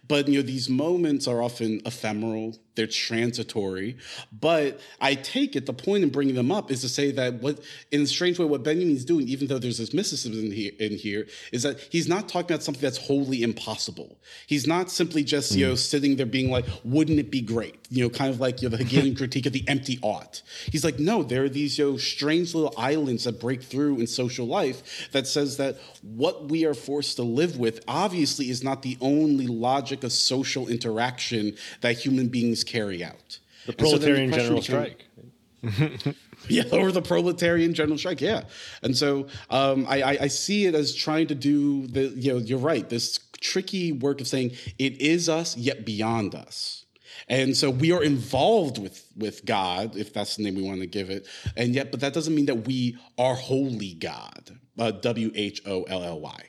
But 0.09 0.27
you 0.27 0.37
know, 0.39 0.43
these 0.43 0.71
moments 0.71 1.29
are 1.29 1.43
often 1.43 1.83
ephemeral, 1.85 2.57
they're 2.77 2.87
transitory. 2.87 3.97
But 4.39 4.81
I 5.01 5.15
take 5.15 5.57
it 5.57 5.67
the 5.67 5.73
point 5.73 6.05
in 6.05 6.11
bringing 6.11 6.35
them 6.35 6.53
up 6.53 6.71
is 6.71 6.83
to 6.83 6.89
say 6.89 7.11
that 7.13 7.35
what, 7.35 7.61
in 7.91 8.03
a 8.03 8.07
strange 8.07 8.39
way, 8.39 8.45
what 8.45 8.63
Benjamin's 8.63 9.05
doing, 9.05 9.27
even 9.29 9.49
though 9.49 9.59
there's 9.59 9.79
this 9.79 9.93
mysticism 9.93 10.47
in 10.47 10.53
here, 10.53 10.73
in 10.79 10.97
here, 10.97 11.27
is 11.53 11.63
that 11.63 11.81
he's 11.91 12.09
not 12.09 12.29
talking 12.29 12.53
about 12.53 12.63
something 12.63 12.83
that's 12.83 12.99
wholly 12.99 13.43
impossible. 13.43 14.19
He's 14.47 14.67
not 14.67 14.91
simply 14.91 15.25
just 15.25 15.53
you 15.53 15.67
know 15.67 15.73
hmm. 15.73 15.77
sitting 15.77 16.17
there 16.17 16.27
being 16.27 16.51
like, 16.51 16.67
"Wouldn't 16.85 17.19
it 17.19 17.31
be 17.31 17.41
great?" 17.41 17.77
You 17.91 18.05
know, 18.05 18.11
kind 18.11 18.31
of 18.31 18.41
like 18.41 18.63
you 18.63 18.69
know, 18.69 18.77
the 18.77 18.85
Hegelian 18.85 19.17
critique 19.17 19.47
of 19.47 19.53
the 19.53 19.65
empty 19.69 19.99
ought. 20.03 20.43
He's 20.71 20.85
like, 20.85 20.99
no, 20.99 21.23
there 21.23 21.45
are 21.45 21.49
these 21.49 21.79
you 21.79 21.93
know 21.93 21.97
strange 21.97 22.55
little 22.55 22.75
islands 22.77 23.25
that 23.25 23.41
break 23.41 23.63
through 23.63 23.99
in 23.99 24.07
social 24.07 24.47
life 24.47 25.09
that 25.13 25.27
says 25.27 25.57
that 25.57 25.79
what 26.03 26.51
we 26.51 26.65
are 26.65 26.75
forced 26.75 27.17
to 27.17 27.23
live 27.23 27.59
with 27.59 27.83
obviously 27.89 28.51
is 28.51 28.63
not 28.63 28.83
the 28.83 28.99
only 29.01 29.47
logic 29.47 30.05
of 30.05 30.13
social 30.13 30.69
interaction 30.69 31.57
that 31.81 31.99
human 31.99 32.29
beings 32.29 32.65
carry 32.67 33.03
out. 33.05 33.39
The 33.67 33.73
proletarian 33.73 34.31
so 34.31 34.37
the 34.37 34.43
general 34.43 34.63
strike. 34.63 35.07
yeah, 36.49 36.65
or 36.73 36.93
the 36.93 37.03
proletarian 37.03 37.75
general 37.75 37.99
strike. 37.99 38.21
Yeah, 38.21 38.45
and 38.83 38.97
so 38.97 39.27
um, 39.51 39.87
I, 39.89 40.03
I, 40.03 40.19
I, 40.23 40.27
see 40.29 40.67
it 40.67 40.75
as 40.75 40.95
trying 40.95 41.27
to 41.29 41.35
do 41.35 41.87
the. 41.89 42.09
You 42.09 42.35
know, 42.35 42.39
you're 42.39 42.59
right. 42.59 42.89
This 42.89 43.19
tricky 43.41 43.93
work 43.93 44.21
of 44.21 44.29
saying 44.29 44.53
it 44.79 45.01
is 45.01 45.29
us 45.29 45.57
yet 45.57 45.85
beyond 45.85 46.35
us. 46.35 46.85
And 47.29 47.57
so 47.57 47.71
we 47.71 47.93
are 47.93 48.03
involved 48.03 48.79
with 48.79 49.05
with 49.17 49.45
God, 49.45 49.97
if 49.97 50.13
that's 50.13 50.37
the 50.37 50.45
name 50.45 50.55
we 50.55 50.63
want 50.63 50.81
to 50.81 50.87
give 50.87 51.11
it. 51.11 51.27
And 51.57 51.75
yet, 51.75 51.91
but 51.91 52.01
that 52.01 52.13
doesn't 52.13 52.35
mean 52.35 52.47
that 52.47 52.67
we 52.67 52.99
are 53.19 53.35
wholly 53.35 53.95
God. 53.95 54.59
Uh, 54.79 54.91
w 54.91 55.33
H 55.35 55.63
O 55.67 55.83
L 55.85 56.05
L 56.05 56.21
Y. 56.21 56.43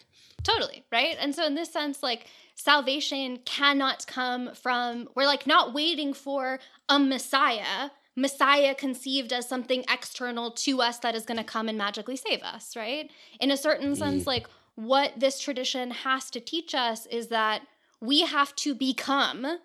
Totally 0.44 0.84
right. 0.92 1.16
And 1.20 1.34
so 1.34 1.46
in 1.46 1.56
this 1.56 1.72
sense, 1.72 2.04
like 2.04 2.28
salvation 2.58 3.38
cannot 3.46 4.06
come 4.08 4.54
from, 4.54 5.08
we're 5.16 5.26
like 5.26 5.48
not 5.48 5.74
waiting 5.74 6.14
for 6.14 6.60
a 6.90 7.00
Messiah. 7.00 7.92
Messiah 8.16 8.74
conceived 8.74 9.32
as 9.32 9.48
something 9.48 9.86
external 9.90 10.52
to 10.52 10.82
us 10.82 10.98
that 11.00 11.16
is 11.16 11.24
going 11.24 11.38
to 11.38 11.44
come 11.44 11.70
and 11.70 11.78
magically 11.78 12.16
save 12.16 12.42
us, 12.42 12.76
right? 12.76 13.12
In 13.40 13.52
a 13.52 13.58
certain 13.58 13.94
mm. 13.94 13.98
sense, 13.98 14.26
like 14.26 14.48
what 14.74 15.14
this 15.20 15.40
tradition 15.40 15.92
has 15.92 16.30
to 16.32 16.40
teach 16.40 16.74
us 16.74 17.06
is 17.06 17.28
that 17.28 17.62
we 18.02 18.22
have 18.22 18.56
to 18.56 18.76
become 18.76 19.60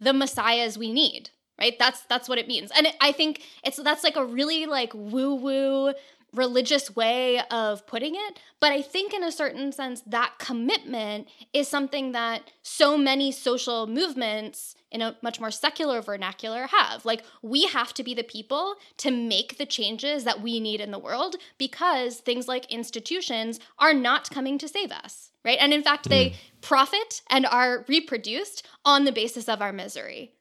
the 0.00 0.12
messiahs 0.12 0.76
we 0.76 0.92
need 0.92 1.30
right 1.58 1.78
that's 1.78 2.02
that's 2.02 2.28
what 2.28 2.38
it 2.38 2.48
means 2.48 2.70
and 2.76 2.86
it, 2.86 2.94
i 3.00 3.12
think 3.12 3.42
it's 3.64 3.76
that's 3.78 4.04
like 4.04 4.16
a 4.16 4.24
really 4.24 4.66
like 4.66 4.92
woo 4.94 5.34
woo 5.34 5.92
religious 6.36 6.94
way 6.94 7.40
of 7.50 7.86
putting 7.86 8.14
it. 8.14 8.38
But 8.60 8.72
I 8.72 8.82
think, 8.82 9.12
in 9.12 9.24
a 9.24 9.32
certain 9.32 9.72
sense, 9.72 10.02
that 10.06 10.34
commitment 10.38 11.28
is 11.52 11.68
something 11.68 12.12
that 12.12 12.50
so 12.62 12.96
many 12.96 13.32
social 13.32 13.86
movements 13.86 14.74
in 14.90 15.02
a 15.02 15.16
much 15.22 15.40
more 15.40 15.50
secular 15.50 16.00
vernacular 16.00 16.68
have. 16.68 17.04
Like, 17.04 17.24
we 17.42 17.66
have 17.66 17.92
to 17.94 18.02
be 18.02 18.14
the 18.14 18.22
people 18.22 18.76
to 18.98 19.10
make 19.10 19.58
the 19.58 19.66
changes 19.66 20.24
that 20.24 20.40
we 20.40 20.60
need 20.60 20.80
in 20.80 20.90
the 20.90 20.98
world 20.98 21.36
because 21.58 22.18
things 22.18 22.46
like 22.46 22.72
institutions 22.72 23.58
are 23.78 23.94
not 23.94 24.30
coming 24.30 24.58
to 24.58 24.68
save 24.68 24.92
us, 24.92 25.32
right? 25.44 25.58
And 25.60 25.72
in 25.72 25.82
fact, 25.82 26.08
they 26.08 26.30
mm. 26.30 26.34
profit 26.60 27.22
and 27.28 27.46
are 27.46 27.84
reproduced 27.88 28.66
on 28.84 29.04
the 29.04 29.12
basis 29.12 29.48
of 29.48 29.60
our 29.60 29.72
misery. 29.72 30.32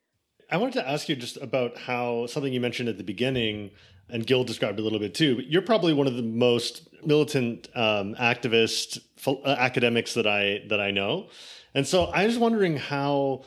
I 0.51 0.57
wanted 0.57 0.75
to 0.75 0.87
ask 0.87 1.09
you 1.09 1.15
just 1.15 1.37
about 1.37 1.77
how 1.77 2.27
something 2.27 2.53
you 2.53 2.61
mentioned 2.61 2.87
at 2.87 2.97
the 2.97 3.03
beginning 3.03 3.71
and 4.09 4.25
Gil 4.25 4.43
described 4.43 4.79
a 4.79 4.81
little 4.81 4.99
bit 4.99 5.13
too. 5.13 5.35
But 5.35 5.47
you're 5.47 5.61
probably 5.61 5.93
one 5.93 6.07
of 6.07 6.15
the 6.15 6.23
most 6.23 6.87
militant 7.05 7.69
um, 7.75 8.15
activist 8.15 8.99
uh, 9.27 9.47
academics 9.47 10.13
that 10.13 10.27
I 10.27 10.63
that 10.69 10.79
I 10.79 10.91
know, 10.91 11.27
and 11.73 11.87
so 11.87 12.05
I 12.05 12.25
was 12.25 12.37
wondering 12.37 12.77
how 12.77 13.43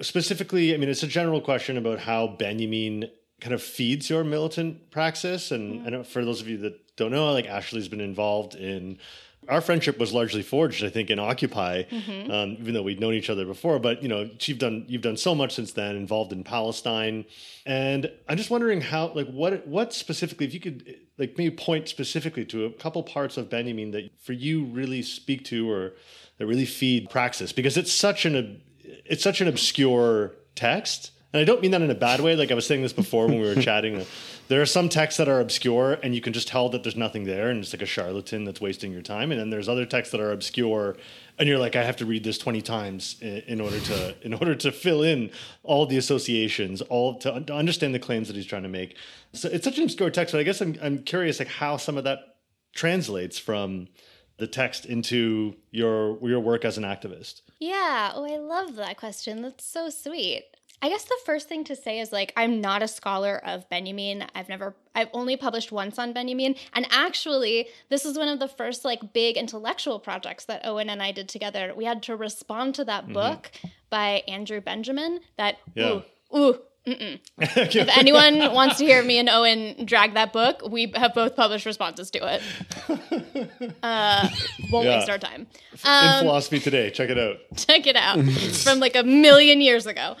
specifically. 0.00 0.74
I 0.74 0.76
mean, 0.76 0.88
it's 0.88 1.02
a 1.02 1.08
general 1.08 1.40
question 1.40 1.76
about 1.76 2.00
how 2.00 2.28
Benjamin 2.28 3.10
kind 3.40 3.54
of 3.54 3.62
feeds 3.62 4.10
your 4.10 4.24
militant 4.24 4.90
praxis, 4.90 5.52
and, 5.52 5.80
mm-hmm. 5.80 5.94
and 5.94 6.06
for 6.06 6.24
those 6.24 6.40
of 6.40 6.48
you 6.48 6.58
that 6.58 6.96
don't 6.96 7.12
know, 7.12 7.32
like 7.32 7.46
Ashley's 7.46 7.88
been 7.88 8.00
involved 8.00 8.54
in 8.54 8.98
our 9.48 9.60
friendship 9.60 9.98
was 9.98 10.12
largely 10.12 10.42
forged, 10.42 10.84
I 10.84 10.90
think, 10.90 11.10
in 11.10 11.18
Occupy, 11.18 11.84
mm-hmm. 11.84 12.30
um, 12.30 12.56
even 12.60 12.74
though 12.74 12.82
we'd 12.82 13.00
known 13.00 13.14
each 13.14 13.30
other 13.30 13.46
before. 13.46 13.78
But 13.78 14.02
you 14.02 14.08
know, 14.08 14.28
you've 14.40 14.58
done 14.58 14.84
you've 14.88 15.02
done 15.02 15.16
so 15.16 15.34
much 15.34 15.54
since 15.54 15.72
then, 15.72 15.96
involved 15.96 16.32
in 16.32 16.44
Palestine, 16.44 17.24
and 17.64 18.10
I'm 18.28 18.36
just 18.36 18.50
wondering 18.50 18.80
how, 18.80 19.12
like, 19.14 19.28
what 19.28 19.66
what 19.66 19.94
specifically, 19.94 20.46
if 20.46 20.54
you 20.54 20.60
could, 20.60 20.96
like, 21.16 21.38
maybe 21.38 21.54
point 21.54 21.88
specifically 21.88 22.44
to 22.46 22.66
a 22.66 22.72
couple 22.72 23.02
parts 23.02 23.36
of 23.36 23.48
Benjamin 23.48 23.92
that 23.92 24.10
for 24.20 24.34
you 24.34 24.64
really 24.64 25.02
speak 25.02 25.44
to 25.46 25.70
or 25.70 25.94
that 26.38 26.46
really 26.46 26.66
feed 26.66 27.08
praxis, 27.08 27.52
because 27.52 27.76
it's 27.76 27.92
such 27.92 28.26
an 28.26 28.60
it's 28.82 29.22
such 29.22 29.40
an 29.40 29.48
obscure 29.48 30.34
text, 30.56 31.12
and 31.32 31.40
I 31.40 31.44
don't 31.44 31.62
mean 31.62 31.70
that 31.70 31.80
in 31.80 31.90
a 31.90 31.94
bad 31.94 32.20
way. 32.20 32.36
Like 32.36 32.50
I 32.50 32.54
was 32.54 32.66
saying 32.66 32.82
this 32.82 32.92
before 32.92 33.26
when 33.26 33.40
we 33.40 33.46
were 33.46 33.54
chatting. 33.62 34.04
There 34.48 34.62
are 34.62 34.66
some 34.66 34.88
texts 34.88 35.18
that 35.18 35.28
are 35.28 35.40
obscure 35.40 35.98
and 36.02 36.14
you 36.14 36.22
can 36.22 36.32
just 36.32 36.48
tell 36.48 36.70
that 36.70 36.82
there's 36.82 36.96
nothing 36.96 37.24
there 37.24 37.50
and 37.50 37.60
it's 37.60 37.72
like 37.72 37.82
a 37.82 37.86
charlatan 37.86 38.44
that's 38.44 38.60
wasting 38.60 38.92
your 38.92 39.02
time. 39.02 39.30
And 39.30 39.38
then 39.38 39.50
there's 39.50 39.68
other 39.68 39.84
texts 39.84 40.12
that 40.12 40.20
are 40.20 40.32
obscure 40.32 40.96
and 41.38 41.48
you're 41.48 41.58
like, 41.58 41.76
I 41.76 41.84
have 41.84 41.96
to 41.96 42.06
read 42.06 42.24
this 42.24 42.38
20 42.38 42.62
times 42.62 43.16
in, 43.20 43.42
in 43.46 43.60
order 43.60 43.78
to 43.78 44.14
in 44.22 44.34
order 44.34 44.54
to 44.54 44.72
fill 44.72 45.02
in 45.02 45.30
all 45.62 45.86
the 45.86 45.98
associations, 45.98 46.80
all 46.82 47.18
to, 47.18 47.40
to, 47.40 47.54
understand 47.54 47.94
the 47.94 47.98
claims 47.98 48.28
that 48.28 48.36
he's 48.36 48.46
trying 48.46 48.62
to 48.62 48.68
make. 48.68 48.96
So 49.34 49.48
it's 49.48 49.64
such 49.64 49.78
an 49.78 49.84
obscure 49.84 50.10
text, 50.10 50.32
but 50.32 50.40
I 50.40 50.44
guess 50.44 50.60
I'm 50.60 50.76
I'm 50.82 50.98
curious 50.98 51.38
like 51.38 51.48
how 51.48 51.76
some 51.76 51.98
of 51.98 52.04
that 52.04 52.36
translates 52.74 53.38
from 53.38 53.88
the 54.38 54.46
text 54.46 54.86
into 54.86 55.56
your 55.70 56.18
your 56.26 56.40
work 56.40 56.64
as 56.64 56.78
an 56.78 56.84
activist. 56.84 57.42
Yeah. 57.58 58.12
Oh, 58.14 58.24
I 58.24 58.38
love 58.38 58.76
that 58.76 58.96
question. 58.96 59.42
That's 59.42 59.64
so 59.64 59.90
sweet. 59.90 60.44
I 60.80 60.88
guess 60.88 61.04
the 61.04 61.18
first 61.24 61.48
thing 61.48 61.64
to 61.64 61.76
say 61.76 61.98
is 61.98 62.12
like 62.12 62.32
I'm 62.36 62.60
not 62.60 62.82
a 62.82 62.88
scholar 62.88 63.40
of 63.44 63.68
Benjamin. 63.68 64.24
I've 64.34 64.48
never 64.48 64.74
I've 64.94 65.08
only 65.12 65.36
published 65.36 65.72
once 65.72 65.98
on 65.98 66.12
Benjamin 66.12 66.54
and 66.72 66.86
actually 66.90 67.68
this 67.88 68.04
is 68.04 68.16
one 68.16 68.28
of 68.28 68.38
the 68.38 68.48
first 68.48 68.84
like 68.84 69.12
big 69.12 69.36
intellectual 69.36 69.98
projects 69.98 70.44
that 70.44 70.64
Owen 70.64 70.88
and 70.88 71.02
I 71.02 71.12
did 71.12 71.28
together. 71.28 71.72
We 71.76 71.84
had 71.84 72.02
to 72.04 72.16
respond 72.16 72.74
to 72.76 72.84
that 72.84 73.04
mm-hmm. 73.04 73.14
book 73.14 73.50
by 73.90 74.22
Andrew 74.28 74.60
Benjamin 74.60 75.20
that 75.36 75.58
yeah. 75.74 75.94
ooh 75.94 76.02
ooh 76.36 76.60
if 77.38 77.98
anyone 77.98 78.52
wants 78.52 78.78
to 78.78 78.84
hear 78.84 79.02
me 79.02 79.18
and 79.18 79.28
Owen 79.28 79.84
drag 79.84 80.14
that 80.14 80.32
book, 80.32 80.62
we 80.68 80.92
have 80.94 81.14
both 81.14 81.36
published 81.36 81.66
responses 81.66 82.10
to 82.12 82.34
it. 82.34 82.42
Uh, 83.82 84.28
won't 84.70 84.86
yeah. 84.86 84.98
waste 84.98 85.08
our 85.08 85.18
time. 85.18 85.46
Um, 85.84 86.18
In 86.18 86.24
philosophy 86.24 86.58
today, 86.58 86.90
check 86.90 87.10
it 87.10 87.18
out. 87.18 87.36
Check 87.56 87.86
it 87.86 87.96
out. 87.96 88.18
from 88.64 88.80
like 88.80 88.96
a 88.96 89.02
million 89.02 89.60
years 89.60 89.86
ago, 89.86 90.16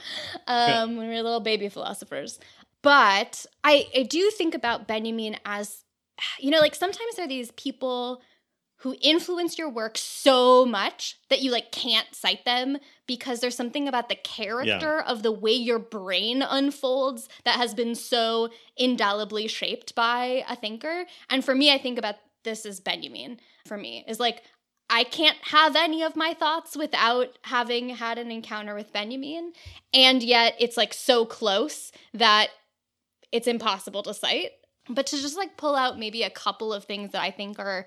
um, 0.46 0.96
when 0.96 1.08
we 1.08 1.14
were 1.14 1.22
little 1.22 1.40
baby 1.40 1.68
philosophers. 1.68 2.38
But 2.82 3.44
I, 3.64 3.86
I 3.96 4.02
do 4.04 4.30
think 4.30 4.54
about 4.54 4.86
Benjamin 4.86 5.36
as, 5.44 5.84
you 6.38 6.50
know, 6.50 6.60
like 6.60 6.74
sometimes 6.74 7.16
there 7.16 7.24
are 7.24 7.28
these 7.28 7.50
people 7.52 8.22
who 8.78 8.94
influence 9.00 9.58
your 9.58 9.68
work 9.68 9.98
so 9.98 10.64
much 10.64 11.18
that 11.30 11.42
you 11.42 11.50
like 11.50 11.72
can't 11.72 12.14
cite 12.14 12.44
them 12.44 12.78
because 13.06 13.40
there's 13.40 13.56
something 13.56 13.88
about 13.88 14.08
the 14.08 14.14
character 14.14 15.02
yeah. 15.04 15.10
of 15.10 15.22
the 15.22 15.32
way 15.32 15.52
your 15.52 15.78
brain 15.78 16.42
unfolds 16.42 17.28
that 17.44 17.56
has 17.56 17.74
been 17.74 17.94
so 17.94 18.48
indelibly 18.76 19.48
shaped 19.48 19.94
by 19.94 20.44
a 20.48 20.54
thinker. 20.54 21.06
And 21.28 21.44
for 21.44 21.54
me, 21.54 21.72
I 21.72 21.78
think 21.78 21.98
about 21.98 22.16
this 22.44 22.64
as 22.64 22.78
Benjamin 22.78 23.40
for 23.66 23.76
me 23.76 24.04
is 24.06 24.20
like 24.20 24.42
I 24.90 25.04
can't 25.04 25.36
have 25.42 25.76
any 25.76 26.02
of 26.02 26.16
my 26.16 26.32
thoughts 26.32 26.76
without 26.76 27.38
having 27.42 27.90
had 27.90 28.16
an 28.16 28.30
encounter 28.30 28.74
with 28.74 28.92
Benjamin. 28.92 29.52
And 29.92 30.22
yet 30.22 30.54
it's 30.58 30.76
like 30.76 30.94
so 30.94 31.26
close 31.26 31.92
that 32.14 32.48
it's 33.30 33.46
impossible 33.46 34.02
to 34.04 34.14
cite. 34.14 34.52
But 34.88 35.06
to 35.08 35.20
just 35.20 35.36
like 35.36 35.58
pull 35.58 35.76
out 35.76 35.98
maybe 35.98 36.22
a 36.22 36.30
couple 36.30 36.72
of 36.72 36.84
things 36.84 37.12
that 37.12 37.20
I 37.20 37.30
think 37.30 37.58
are 37.58 37.86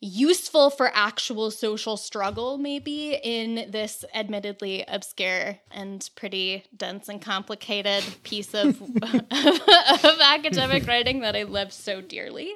useful 0.00 0.70
for 0.70 0.90
actual 0.94 1.50
social 1.50 1.96
struggle, 1.96 2.56
maybe 2.56 3.18
in 3.22 3.70
this 3.70 4.04
admittedly 4.14 4.84
obscure 4.88 5.58
and 5.70 6.08
pretty 6.14 6.64
dense 6.74 7.08
and 7.08 7.20
complicated 7.20 8.02
piece 8.22 8.54
of, 8.54 8.80
of 9.02 10.20
academic 10.22 10.86
writing 10.86 11.20
that 11.20 11.36
I 11.36 11.42
love 11.42 11.72
so 11.72 12.00
dearly. 12.00 12.52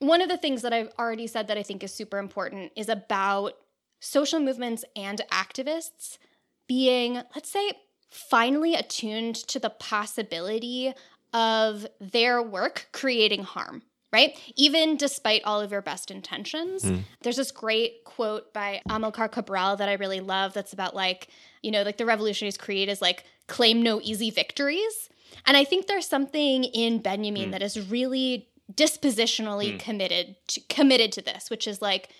One 0.00 0.20
of 0.20 0.28
the 0.28 0.36
things 0.36 0.62
that 0.62 0.72
I've 0.72 0.90
already 0.98 1.28
said 1.28 1.46
that 1.48 1.58
I 1.58 1.62
think 1.62 1.84
is 1.84 1.94
super 1.94 2.18
important 2.18 2.72
is 2.74 2.88
about 2.88 3.52
social 4.00 4.40
movements 4.40 4.84
and 4.96 5.22
activists 5.30 6.18
being, 6.66 7.14
let's 7.14 7.50
say, 7.50 7.72
finally 8.10 8.74
attuned 8.74 9.36
to 9.36 9.60
the 9.60 9.70
possibility 9.70 10.92
of 11.32 11.86
their 12.00 12.42
work 12.42 12.88
creating 12.92 13.44
harm 13.44 13.82
right? 14.12 14.38
Even 14.56 14.96
despite 14.96 15.42
all 15.44 15.60
of 15.60 15.72
your 15.72 15.82
best 15.82 16.10
intentions. 16.10 16.84
Mm. 16.84 17.02
There's 17.22 17.36
this 17.36 17.50
great 17.50 18.04
quote 18.04 18.52
by 18.52 18.82
Amilcar 18.88 19.30
Cabral 19.30 19.76
that 19.76 19.88
I 19.88 19.94
really 19.94 20.20
love 20.20 20.52
that's 20.52 20.72
about 20.72 20.94
like, 20.94 21.28
you 21.62 21.70
know, 21.70 21.82
like 21.82 21.96
the 21.96 22.06
revolutionaries 22.06 22.58
creed 22.58 22.88
is 22.88 23.00
like 23.00 23.24
claim 23.46 23.82
no 23.82 24.00
easy 24.02 24.30
victories. 24.30 25.08
And 25.46 25.56
I 25.56 25.64
think 25.64 25.86
there's 25.86 26.06
something 26.06 26.64
in 26.64 27.00
Benjamin 27.00 27.48
mm. 27.48 27.52
that 27.52 27.62
is 27.62 27.90
really 27.90 28.48
dispositionally 28.72 29.74
mm. 29.74 29.78
committed 29.78 30.36
to, 30.48 30.60
committed 30.68 31.12
to 31.12 31.22
this, 31.22 31.50
which 31.50 31.66
is 31.66 31.80
like 31.80 32.10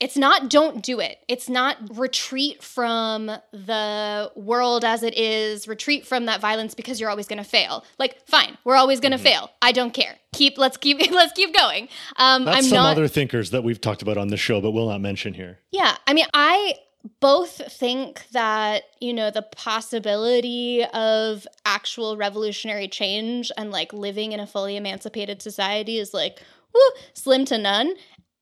it's 0.00 0.16
not 0.16 0.48
don't 0.48 0.82
do 0.82 1.00
it. 1.00 1.18
It's 1.28 1.48
not 1.48 1.76
retreat 1.96 2.62
from 2.62 3.26
the 3.52 4.30
world 4.36 4.84
as 4.84 5.02
it 5.02 5.16
is, 5.16 5.68
retreat 5.68 6.06
from 6.06 6.26
that 6.26 6.40
violence 6.40 6.74
because 6.74 7.00
you're 7.00 7.10
always 7.10 7.26
going 7.26 7.38
to 7.38 7.48
fail. 7.48 7.84
Like, 7.98 8.26
fine, 8.26 8.58
we're 8.64 8.76
always 8.76 9.00
going 9.00 9.12
to 9.12 9.18
mm-hmm. 9.18 9.24
fail. 9.24 9.50
I 9.62 9.72
don't 9.72 9.92
care. 9.92 10.16
Keep 10.32 10.58
let's 10.58 10.76
keep 10.76 10.98
let's 11.10 11.32
keep 11.32 11.54
going. 11.54 11.88
Um, 12.16 12.44
That's 12.44 12.58
I'm 12.58 12.64
some 12.64 12.76
not, 12.76 12.92
other 12.92 13.08
thinkers 13.08 13.50
that 13.50 13.62
we've 13.62 13.80
talked 13.80 14.02
about 14.02 14.16
on 14.16 14.28
the 14.28 14.36
show, 14.36 14.60
but 14.60 14.72
we'll 14.72 14.88
not 14.88 15.00
mention 15.00 15.34
here. 15.34 15.58
Yeah, 15.70 15.96
I 16.06 16.14
mean, 16.14 16.26
I 16.34 16.74
both 17.20 17.72
think 17.72 18.26
that 18.32 18.82
you 19.00 19.12
know 19.12 19.30
the 19.30 19.42
possibility 19.42 20.84
of 20.84 21.46
actual 21.64 22.16
revolutionary 22.16 22.88
change 22.88 23.50
and 23.56 23.70
like 23.70 23.92
living 23.92 24.32
in 24.32 24.40
a 24.40 24.46
fully 24.46 24.76
emancipated 24.76 25.40
society 25.40 25.98
is 25.98 26.12
like 26.12 26.42
woo, 26.74 26.80
slim 27.14 27.44
to 27.46 27.58
none 27.58 27.94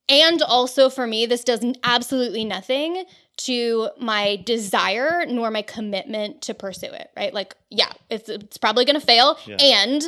and 0.09 0.43
also 0.43 0.89
for 0.89 1.07
me, 1.07 1.27
this 1.27 1.43
does 1.43 1.65
absolutely 1.83 2.45
nothing 2.45 3.05
to 3.39 3.91
my 3.99 4.41
desire 4.45 5.27
nor 5.27 5.51
my 5.51 5.63
commitment 5.63 6.43
to 6.43 6.55
pursue 6.55 6.87
it, 6.87 7.11
right? 7.17 7.35
Like, 7.35 7.55
yeah, 7.71 7.93
it's, 8.09 8.29
it's 8.29 8.57
probably 8.57 8.85
going 8.85 8.99
to 8.99 9.05
fail. 9.05 9.39
Yeah. 9.47 9.57
And, 9.57 10.03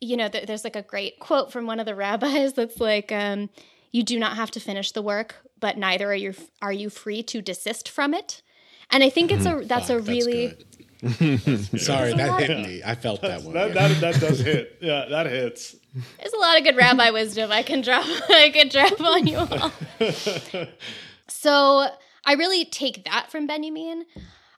you 0.00 0.16
know, 0.16 0.28
th- 0.28 0.46
there's 0.46 0.64
like 0.64 0.76
a 0.76 0.82
great 0.82 1.18
quote 1.20 1.52
from 1.52 1.66
one 1.66 1.80
of 1.80 1.86
the 1.86 1.94
rabbis 1.94 2.52
that's 2.54 2.80
like, 2.80 3.12
um, 3.12 3.48
you 3.92 4.02
do 4.02 4.18
not 4.18 4.36
have 4.36 4.50
to 4.52 4.60
finish 4.60 4.92
the 4.92 5.02
work, 5.02 5.36
but 5.60 5.78
neither 5.78 6.10
are 6.10 6.14
you, 6.14 6.34
are 6.60 6.72
you 6.72 6.90
free 6.90 7.22
to 7.24 7.40
desist 7.40 7.88
from 7.88 8.14
it. 8.14 8.42
And 8.90 9.02
I 9.02 9.08
think 9.08 9.30
it's 9.30 9.46
a, 9.46 9.52
mm-hmm. 9.52 9.66
that's 9.68 9.88
Fuck, 9.88 10.00
a 10.00 10.02
really, 10.02 10.48
that's 10.48 10.71
Sorry, 11.78 12.14
that 12.14 12.40
hit 12.40 12.58
me. 12.58 12.80
I 12.84 12.94
felt 12.94 13.22
that 13.22 13.42
one. 13.42 13.54
That, 13.54 13.74
that, 13.74 14.00
that 14.00 14.20
does 14.20 14.38
hit. 14.38 14.78
Yeah, 14.80 15.06
that 15.10 15.26
hits. 15.26 15.74
There's 16.18 16.32
a 16.32 16.38
lot 16.38 16.56
of 16.56 16.64
good 16.64 16.76
rabbi 16.76 17.10
wisdom 17.10 17.50
I 17.50 17.64
can 17.64 17.80
drop. 17.80 18.06
I 18.30 18.50
can 18.54 18.68
drop 18.68 19.00
on 19.00 19.26
you 19.26 19.38
all. 19.38 19.72
so 21.28 21.88
I 22.24 22.34
really 22.34 22.64
take 22.64 23.04
that 23.04 23.32
from 23.32 23.48
Benjamin. 23.48 24.06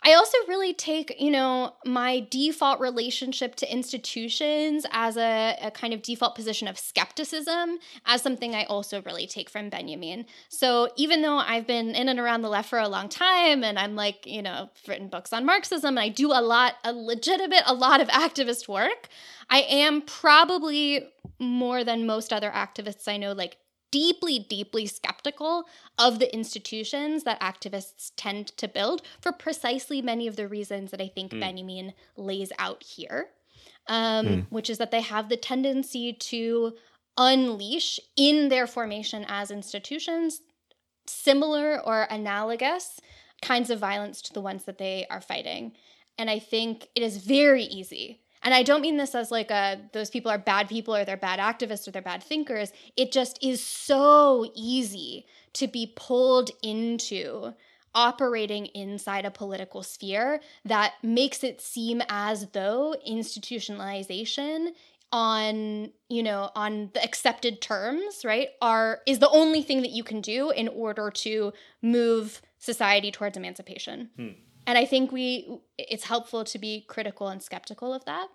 I 0.07 0.13
also 0.13 0.37
really 0.47 0.75
take, 0.75 1.17
you 1.19 1.31
know, 1.31 1.73
my 1.87 2.27
default 2.31 2.79
relationship 2.79 3.55
to 3.57 3.73
institutions 3.73 4.85
as 4.91 5.17
a, 5.17 5.57
a, 5.63 5.71
kind 5.71 5.95
of 5.95 6.03
default 6.03 6.35
position 6.35 6.69
of 6.69 6.79
skepticism 6.79 7.79
as 8.05 8.21
something 8.21 8.55
I 8.55 8.65
also 8.65 9.01
really 9.03 9.27
take 9.27 9.49
from 9.49 9.71
Benjamin. 9.71 10.27
So 10.51 10.91
even 10.97 11.23
though 11.23 11.39
I've 11.39 11.67
been 11.67 11.95
in 11.95 12.11
and 12.11 12.21
around 12.21 12.43
the 12.43 12.51
left 12.51 12.69
for 12.69 12.79
a 12.79 12.89
long 12.89 13.09
time 13.09 13.65
and 13.65 13.79
I'm 13.79 13.97
like, 13.97 14.27
you 14.27 14.43
know, 14.43 14.69
written 14.87 15.09
books 15.09 15.33
on 15.33 15.47
Marxism 15.47 15.97
and 15.97 16.01
I 16.01 16.11
do 16.11 16.33
a 16.33 16.43
lot, 16.43 16.75
a 16.85 16.93
legitimate, 16.93 17.63
a 17.65 17.75
lot 17.75 18.03
of 18.03 18.09
activist 18.09 18.69
work, 18.69 19.09
I 19.49 19.61
am 19.63 20.03
probably 20.03 21.09
more 21.39 21.83
than 21.83 22.07
most 22.07 22.31
other 22.31 22.51
activists 22.51 23.09
I 23.09 23.17
know, 23.17 23.33
like 23.33 23.57
deeply, 23.95 24.41
deeply 24.41 24.87
skeptical 24.87 25.67
of 26.01 26.19
the 26.19 26.35
institutions 26.35 27.23
that 27.23 27.41
activists 27.41 28.11
tend 28.17 28.49
to 28.49 28.67
build 28.67 29.03
for 29.21 29.31
precisely 29.31 30.03
many 30.03 30.27
of 30.27 30.35
the 30.35 30.49
reasons 30.49 30.91
that 30.91 31.01
I 31.01 31.07
think 31.07 31.31
mm. 31.31 31.39
Benjamin 31.39 31.93
lays 32.17 32.51
out 32.59 32.83
here, 32.83 33.29
um, 33.87 34.27
mm. 34.27 34.47
which 34.51 34.69
is 34.69 34.79
that 34.79 34.91
they 34.91 35.01
have 35.01 35.29
the 35.29 35.37
tendency 35.37 36.13
to 36.13 36.73
unleash 37.17 38.01
in 38.17 38.49
their 38.49 38.67
formation 38.67 39.25
as 39.29 39.53
institutions 39.53 40.41
similar 41.07 41.81
or 41.81 42.09
analogous 42.11 42.99
kinds 43.43 43.71
of 43.71 43.79
violence 43.79 44.21
to 44.23 44.33
the 44.33 44.41
ones 44.41 44.65
that 44.65 44.79
they 44.79 45.07
are 45.09 45.21
fighting. 45.21 45.71
And 46.19 46.29
I 46.29 46.41
think 46.41 46.89
it 46.97 47.05
is 47.05 47.19
very 47.19 47.63
easy 47.63 48.24
and 48.45 48.53
I 48.53 48.63
don't 48.63 48.83
mean 48.83 48.99
this 48.99 49.15
as 49.15 49.31
like 49.31 49.51
a 49.51 49.81
those 49.93 50.11
people 50.11 50.31
are 50.31 50.39
bad 50.39 50.69
people 50.69 50.95
or 50.95 51.05
they're 51.05 51.17
bad 51.17 51.41
activists 51.41 51.89
or 51.89 51.91
they're 51.91 52.03
bad 52.03 52.23
thinkers. 52.23 52.73
It 52.97 53.11
just 53.11 53.43
is 53.43 53.65
so 53.65 54.51
easy 54.55 55.27
to 55.55 55.67
be 55.67 55.93
pulled 55.97 56.51
into 56.63 57.55
operating 57.95 58.67
inside 58.67 59.25
a 59.25 59.31
political 59.31 59.83
sphere 59.83 60.41
that 60.65 60.95
makes 61.03 61.43
it 61.45 61.61
seem 61.61 62.03
as 62.09 62.49
though 62.53 62.95
institutionalization 63.09 64.69
on 65.13 65.93
you 66.09 66.23
know 66.23 66.51
on 66.57 66.91
the 66.93 67.03
accepted 67.05 67.61
terms 67.61 68.25
right 68.25 68.49
are 68.61 69.01
is 69.07 69.21
the 69.21 69.29
only 69.29 69.63
thing 69.63 69.83
that 69.83 69.93
you 69.93 70.03
can 70.03 70.21
do 70.21 70.51
in 70.51 70.67
order 70.67 71.09
to 71.09 71.53
move 71.83 72.43
society 72.59 73.13
towards 73.13 73.37
emancipation 73.37 74.11
hmm. 74.17 74.29
And 74.67 74.79
I 74.79 74.85
think 74.85 75.13
we 75.13 75.61
it's 75.79 76.05
helpful 76.05 76.45
to 76.45 76.59
be 76.59 76.85
critical 76.89 77.29
and 77.29 77.43
skeptical 77.43 77.93
of 77.93 78.05
that. 78.05 78.29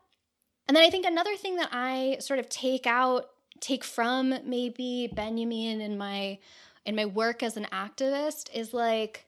And 0.68 0.76
then 0.76 0.84
I 0.84 0.90
think 0.90 1.06
another 1.06 1.36
thing 1.36 1.56
that 1.56 1.70
I 1.72 2.18
sort 2.20 2.40
of 2.40 2.50
take 2.50 2.86
out 2.86 3.26
take 3.60 3.84
from 3.84 4.34
maybe 4.46 5.12
Benjamin 5.14 5.82
in 5.82 5.98
my 5.98 6.40
in 6.86 6.96
my 6.96 7.06
work 7.06 7.44
as 7.44 7.58
an 7.58 7.68
activist 7.72 8.50
is 8.54 8.74
like 8.74 9.26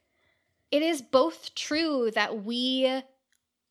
it 0.72 0.82
is 0.82 1.02
both 1.02 1.54
true 1.56 2.12
that 2.16 2.44
we 2.44 3.02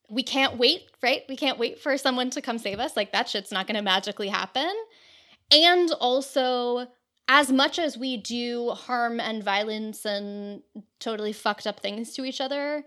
we 0.08 0.22
can't 0.24 0.58
wait, 0.58 0.90
right? 1.02 1.22
We 1.28 1.36
can't 1.36 1.58
wait 1.58 1.78
for 1.78 1.96
someone 1.96 2.30
to 2.30 2.42
come 2.42 2.58
save 2.58 2.80
us. 2.80 2.96
Like 2.96 3.12
that 3.12 3.28
shit's 3.28 3.52
not 3.52 3.66
going 3.66 3.76
to 3.76 3.82
magically 3.82 4.28
happen. 4.28 4.70
And 5.52 5.90
also 5.92 6.88
as 7.28 7.52
much 7.52 7.78
as 7.78 7.96
we 7.96 8.16
do 8.16 8.70
harm 8.70 9.20
and 9.20 9.44
violence 9.44 10.04
and 10.04 10.62
totally 10.98 11.32
fucked 11.32 11.66
up 11.66 11.78
things 11.78 12.12
to 12.14 12.24
each 12.24 12.40
other, 12.40 12.84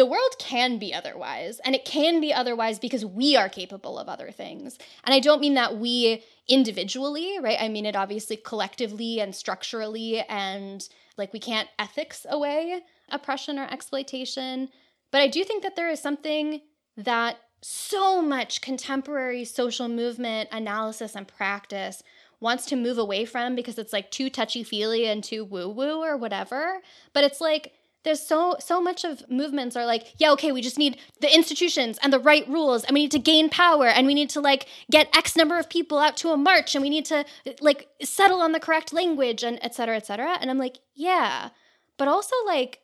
the 0.00 0.06
world 0.06 0.34
can 0.38 0.78
be 0.78 0.94
otherwise. 0.94 1.60
And 1.62 1.74
it 1.74 1.84
can 1.84 2.22
be 2.22 2.32
otherwise 2.32 2.78
because 2.78 3.04
we 3.04 3.36
are 3.36 3.50
capable 3.50 3.98
of 3.98 4.08
other 4.08 4.30
things. 4.30 4.78
And 5.04 5.12
I 5.12 5.20
don't 5.20 5.42
mean 5.42 5.52
that 5.54 5.76
we 5.76 6.24
individually, 6.48 7.38
right? 7.38 7.58
I 7.60 7.68
mean 7.68 7.84
it 7.84 7.94
obviously 7.94 8.38
collectively 8.38 9.20
and 9.20 9.34
structurally, 9.34 10.20
and 10.22 10.88
like 11.18 11.34
we 11.34 11.38
can't 11.38 11.68
ethics 11.78 12.24
away 12.30 12.80
oppression 13.10 13.58
or 13.58 13.66
exploitation. 13.70 14.70
But 15.10 15.20
I 15.20 15.28
do 15.28 15.44
think 15.44 15.62
that 15.64 15.76
there 15.76 15.90
is 15.90 16.00
something 16.00 16.62
that 16.96 17.36
so 17.60 18.22
much 18.22 18.62
contemporary 18.62 19.44
social 19.44 19.86
movement 19.86 20.48
analysis 20.50 21.14
and 21.14 21.28
practice 21.28 22.02
wants 22.40 22.64
to 22.64 22.76
move 22.76 22.96
away 22.96 23.26
from 23.26 23.54
because 23.54 23.78
it's 23.78 23.92
like 23.92 24.10
too 24.10 24.30
touchy 24.30 24.62
feely 24.62 25.04
and 25.04 25.22
too 25.22 25.44
woo 25.44 25.68
woo 25.68 26.02
or 26.02 26.16
whatever. 26.16 26.80
But 27.12 27.24
it's 27.24 27.42
like, 27.42 27.74
there's 28.04 28.26
so 28.26 28.56
so 28.60 28.80
much 28.80 29.04
of 29.04 29.28
movements 29.30 29.76
are 29.76 29.86
like 29.86 30.14
yeah 30.18 30.32
okay 30.32 30.52
we 30.52 30.60
just 30.60 30.78
need 30.78 30.98
the 31.20 31.34
institutions 31.34 31.98
and 32.02 32.12
the 32.12 32.18
right 32.18 32.48
rules 32.48 32.84
and 32.84 32.94
we 32.94 33.02
need 33.02 33.10
to 33.10 33.18
gain 33.18 33.48
power 33.48 33.86
and 33.86 34.06
we 34.06 34.14
need 34.14 34.30
to 34.30 34.40
like 34.40 34.66
get 34.90 35.14
x 35.16 35.36
number 35.36 35.58
of 35.58 35.68
people 35.68 35.98
out 35.98 36.16
to 36.16 36.30
a 36.30 36.36
march 36.36 36.74
and 36.74 36.82
we 36.82 36.90
need 36.90 37.04
to 37.04 37.24
like 37.60 37.88
settle 38.02 38.40
on 38.40 38.52
the 38.52 38.60
correct 38.60 38.92
language 38.92 39.42
and 39.42 39.58
et 39.62 39.74
cetera 39.74 39.96
et 39.96 40.06
cetera 40.06 40.36
and 40.40 40.50
i'm 40.50 40.58
like 40.58 40.78
yeah 40.94 41.50
but 41.96 42.08
also 42.08 42.34
like 42.46 42.80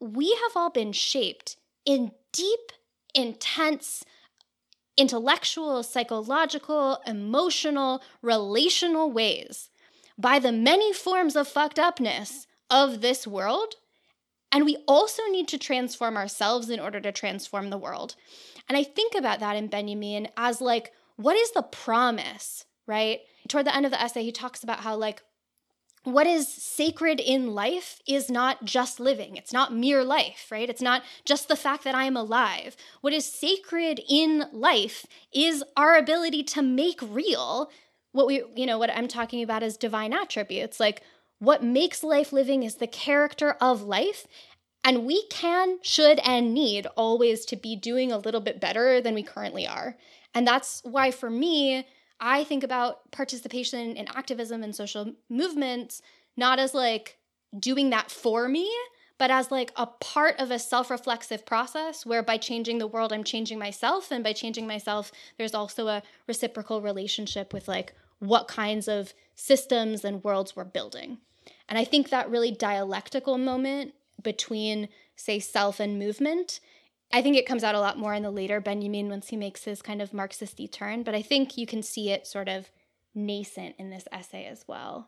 we 0.00 0.36
have 0.42 0.52
all 0.56 0.70
been 0.70 0.92
shaped 0.92 1.56
in 1.84 2.10
deep 2.32 2.72
intense 3.14 4.04
intellectual 4.96 5.82
psychological 5.82 7.00
emotional 7.06 8.02
relational 8.22 9.10
ways 9.10 9.70
by 10.16 10.38
the 10.38 10.52
many 10.52 10.92
forms 10.92 11.34
of 11.36 11.48
fucked 11.48 11.78
upness 11.78 12.46
of 12.70 13.00
this 13.00 13.26
world. 13.26 13.74
And 14.54 14.64
we 14.64 14.78
also 14.86 15.22
need 15.30 15.48
to 15.48 15.58
transform 15.58 16.16
ourselves 16.16 16.70
in 16.70 16.78
order 16.78 17.00
to 17.00 17.10
transform 17.10 17.70
the 17.70 17.76
world. 17.76 18.14
And 18.68 18.78
I 18.78 18.84
think 18.84 19.16
about 19.16 19.40
that 19.40 19.56
in 19.56 19.66
Benjamin 19.66 20.28
as 20.36 20.60
like, 20.60 20.92
what 21.16 21.36
is 21.36 21.50
the 21.50 21.62
promise, 21.62 22.64
right? 22.86 23.18
Toward 23.48 23.66
the 23.66 23.74
end 23.74 23.84
of 23.84 23.90
the 23.90 24.00
essay, 24.00 24.22
he 24.22 24.30
talks 24.30 24.62
about 24.62 24.80
how, 24.80 24.94
like, 24.94 25.22
what 26.04 26.28
is 26.28 26.46
sacred 26.46 27.18
in 27.18 27.52
life 27.52 28.00
is 28.06 28.30
not 28.30 28.64
just 28.64 29.00
living. 29.00 29.36
It's 29.36 29.52
not 29.52 29.74
mere 29.74 30.04
life, 30.04 30.46
right? 30.52 30.70
It's 30.70 30.82
not 30.82 31.02
just 31.24 31.48
the 31.48 31.56
fact 31.56 31.82
that 31.82 31.96
I 31.96 32.04
am 32.04 32.16
alive. 32.16 32.76
What 33.00 33.12
is 33.12 33.26
sacred 33.26 34.00
in 34.08 34.44
life 34.52 35.04
is 35.32 35.64
our 35.76 35.96
ability 35.96 36.44
to 36.44 36.62
make 36.62 37.00
real 37.02 37.70
what 38.12 38.28
we, 38.28 38.44
you 38.54 38.64
know, 38.64 38.78
what 38.78 38.90
I'm 38.90 39.08
talking 39.08 39.42
about 39.42 39.64
is 39.64 39.76
divine 39.76 40.12
attributes. 40.12 40.78
Like 40.78 41.02
what 41.38 41.62
makes 41.62 42.02
life 42.02 42.32
living 42.32 42.62
is 42.62 42.76
the 42.76 42.86
character 42.86 43.56
of 43.60 43.82
life. 43.82 44.26
And 44.82 45.06
we 45.06 45.26
can, 45.28 45.78
should, 45.82 46.18
and 46.20 46.52
need 46.52 46.86
always 46.96 47.46
to 47.46 47.56
be 47.56 47.74
doing 47.74 48.12
a 48.12 48.18
little 48.18 48.40
bit 48.40 48.60
better 48.60 49.00
than 49.00 49.14
we 49.14 49.22
currently 49.22 49.66
are. 49.66 49.96
And 50.34 50.46
that's 50.46 50.82
why, 50.84 51.10
for 51.10 51.30
me, 51.30 51.86
I 52.20 52.44
think 52.44 52.62
about 52.62 53.10
participation 53.10 53.96
in 53.96 54.08
activism 54.08 54.62
and 54.62 54.74
social 54.74 55.14
movements 55.30 56.02
not 56.36 56.58
as 56.58 56.74
like 56.74 57.18
doing 57.58 57.90
that 57.90 58.10
for 58.10 58.48
me, 58.48 58.70
but 59.18 59.30
as 59.30 59.50
like 59.50 59.72
a 59.76 59.86
part 59.86 60.38
of 60.38 60.50
a 60.50 60.58
self 60.58 60.90
reflexive 60.90 61.46
process 61.46 62.04
where 62.04 62.22
by 62.22 62.36
changing 62.36 62.78
the 62.78 62.86
world, 62.86 63.12
I'm 63.12 63.24
changing 63.24 63.58
myself. 63.58 64.10
And 64.10 64.24
by 64.24 64.32
changing 64.32 64.66
myself, 64.66 65.12
there's 65.38 65.54
also 65.54 65.86
a 65.86 66.02
reciprocal 66.26 66.80
relationship 66.80 67.52
with 67.52 67.68
like 67.68 67.94
what 68.26 68.48
kinds 68.48 68.88
of 68.88 69.14
systems 69.34 70.04
and 70.04 70.22
worlds 70.24 70.54
we're 70.54 70.64
building. 70.64 71.18
And 71.68 71.78
I 71.78 71.84
think 71.84 72.10
that 72.10 72.30
really 72.30 72.50
dialectical 72.50 73.38
moment 73.38 73.94
between, 74.22 74.88
say, 75.16 75.38
self 75.38 75.80
and 75.80 75.98
movement 75.98 76.60
I 77.14 77.22
think 77.22 77.36
it 77.36 77.46
comes 77.46 77.62
out 77.62 77.76
a 77.76 77.80
lot 77.80 77.96
more 77.96 78.12
in 78.12 78.24
the 78.24 78.30
later 78.30 78.60
Benjamin 78.60 79.08
once 79.08 79.28
he 79.28 79.36
makes 79.36 79.62
his 79.62 79.80
kind 79.80 80.02
of 80.02 80.12
Marxist 80.12 80.60
turn, 80.72 81.04
but 81.04 81.14
I 81.14 81.22
think 81.22 81.56
you 81.56 81.64
can 81.64 81.80
see 81.80 82.10
it 82.10 82.26
sort 82.26 82.48
of 82.48 82.70
nascent 83.14 83.76
in 83.78 83.90
this 83.90 84.08
essay 84.10 84.46
as 84.46 84.64
well. 84.66 85.06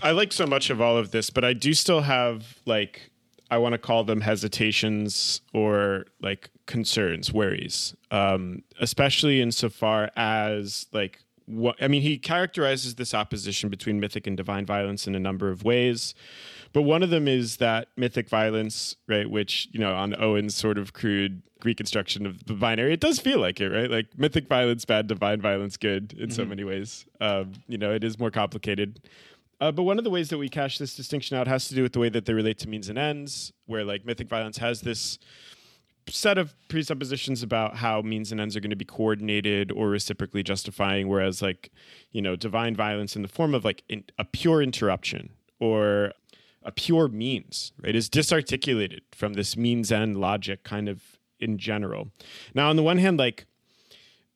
I 0.00 0.12
like 0.12 0.32
so 0.32 0.46
much 0.46 0.70
of 0.70 0.80
all 0.80 0.96
of 0.96 1.10
this, 1.10 1.30
but 1.30 1.44
I 1.44 1.54
do 1.54 1.74
still 1.74 2.02
have 2.02 2.60
like 2.64 3.10
I 3.50 3.58
want 3.58 3.72
to 3.72 3.78
call 3.78 4.04
them 4.04 4.20
hesitations 4.20 5.40
or 5.52 6.04
like 6.20 6.50
concerns, 6.66 7.32
worries, 7.32 7.96
um, 8.12 8.62
especially 8.78 9.40
insofar 9.40 10.12
as 10.14 10.86
like 10.92 11.18
what 11.48 11.76
I 11.80 11.88
mean. 11.88 12.02
He 12.02 12.18
characterizes 12.18 12.96
this 12.96 13.14
opposition 13.14 13.68
between 13.68 14.00
mythic 14.00 14.26
and 14.26 14.36
divine 14.36 14.66
violence 14.66 15.06
in 15.06 15.14
a 15.14 15.20
number 15.20 15.50
of 15.50 15.64
ways. 15.64 16.14
But 16.72 16.82
one 16.82 17.02
of 17.02 17.10
them 17.10 17.26
is 17.26 17.56
that 17.56 17.88
mythic 17.96 18.28
violence, 18.28 18.96
right? 19.06 19.28
Which, 19.28 19.68
you 19.72 19.80
know, 19.80 19.94
on 19.94 20.14
Owen's 20.20 20.54
sort 20.54 20.76
of 20.76 20.92
crude 20.92 21.42
reconstruction 21.64 22.26
of 22.26 22.44
the 22.44 22.52
binary, 22.52 22.92
it 22.92 23.00
does 23.00 23.18
feel 23.18 23.40
like 23.40 23.60
it, 23.60 23.70
right? 23.70 23.90
Like 23.90 24.18
mythic 24.18 24.48
violence 24.48 24.84
bad, 24.84 25.06
divine 25.06 25.40
violence 25.40 25.76
good 25.76 26.12
in 26.12 26.28
mm-hmm. 26.28 26.30
so 26.30 26.44
many 26.44 26.64
ways. 26.64 27.06
Um, 27.20 27.54
you 27.66 27.78
know, 27.78 27.92
it 27.92 28.04
is 28.04 28.18
more 28.18 28.30
complicated. 28.30 29.00
Uh, 29.60 29.72
but 29.72 29.82
one 29.82 29.98
of 29.98 30.04
the 30.04 30.10
ways 30.10 30.28
that 30.28 30.38
we 30.38 30.48
cash 30.48 30.78
this 30.78 30.94
distinction 30.94 31.36
out 31.36 31.48
has 31.48 31.66
to 31.68 31.74
do 31.74 31.82
with 31.82 31.92
the 31.92 31.98
way 31.98 32.08
that 32.10 32.26
they 32.26 32.32
relate 32.32 32.58
to 32.58 32.68
means 32.68 32.88
and 32.88 32.98
ends, 32.98 33.52
where 33.66 33.84
like 33.84 34.04
mythic 34.04 34.28
violence 34.28 34.58
has 34.58 34.82
this 34.82 35.18
set 36.10 36.38
of 36.38 36.54
presuppositions 36.68 37.42
about 37.42 37.76
how 37.76 38.02
means 38.02 38.32
and 38.32 38.40
ends 38.40 38.56
are 38.56 38.60
going 38.60 38.70
to 38.70 38.76
be 38.76 38.84
coordinated 38.84 39.72
or 39.72 39.88
reciprocally 39.88 40.42
justifying, 40.42 41.08
whereas 41.08 41.42
like, 41.42 41.70
you 42.12 42.22
know, 42.22 42.36
divine 42.36 42.74
violence 42.74 43.16
in 43.16 43.22
the 43.22 43.28
form 43.28 43.54
of 43.54 43.64
like 43.64 43.82
in, 43.88 44.04
a 44.18 44.24
pure 44.24 44.62
interruption 44.62 45.30
or 45.60 46.12
a 46.62 46.72
pure 46.72 47.08
means, 47.08 47.72
right, 47.82 47.94
is 47.94 48.08
disarticulated 48.08 49.02
from 49.12 49.34
this 49.34 49.56
means 49.56 49.90
end 49.90 50.16
logic 50.16 50.64
kind 50.64 50.88
of 50.88 51.02
in 51.40 51.58
general. 51.58 52.08
Now, 52.54 52.68
on 52.70 52.76
the 52.76 52.82
one 52.82 52.98
hand, 52.98 53.18
like 53.18 53.46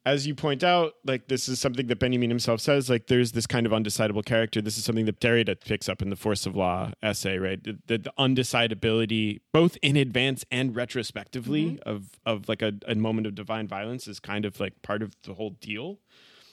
as 0.05 0.26
you 0.26 0.34
point 0.34 0.64
out, 0.64 0.94
like 1.05 1.28
this 1.28 1.48
is 1.48 1.61
something 1.61 1.86
that 1.86 1.98
Benjamin 2.00 2.28
himself 2.28 2.61
says, 2.61 2.90
like 2.90 3.07
there's 3.07 3.32
this 3.32 3.46
kind 3.46 3.66
of 3.66 3.72
undecidable 3.72 4.24
character. 4.24 4.61
This 4.61 4.76
is 4.76 4.84
something 4.84 5.05
that 5.07 5.20
Derrida 5.20 5.61
picks 5.61 5.88
up 5.88 6.03
in 6.03 6.11
the 6.11 6.16
Force 6.16 6.44
of 6.44 6.57
Law 6.57 6.90
essay, 7.03 7.38
right? 7.38 7.62
The, 7.62 7.78
the, 7.86 7.98
the 7.98 8.12
undecidability, 8.18 9.40
both 9.53 9.78
in 9.80 9.96
advance 9.96 10.44
and 10.50 10.74
retrospectively, 10.74 11.64
mm-hmm. 11.64 11.88
of 11.88 12.11
of 12.26 12.48
like 12.48 12.62
a, 12.62 12.72
a 12.88 12.96
moment 12.96 13.28
of 13.28 13.34
divine 13.36 13.68
violence 13.68 14.09
is 14.09 14.18
kind 14.18 14.44
of 14.44 14.59
like 14.59 14.82
part 14.82 15.03
of 15.03 15.14
the 15.22 15.34
whole 15.34 15.50
deal. 15.61 16.00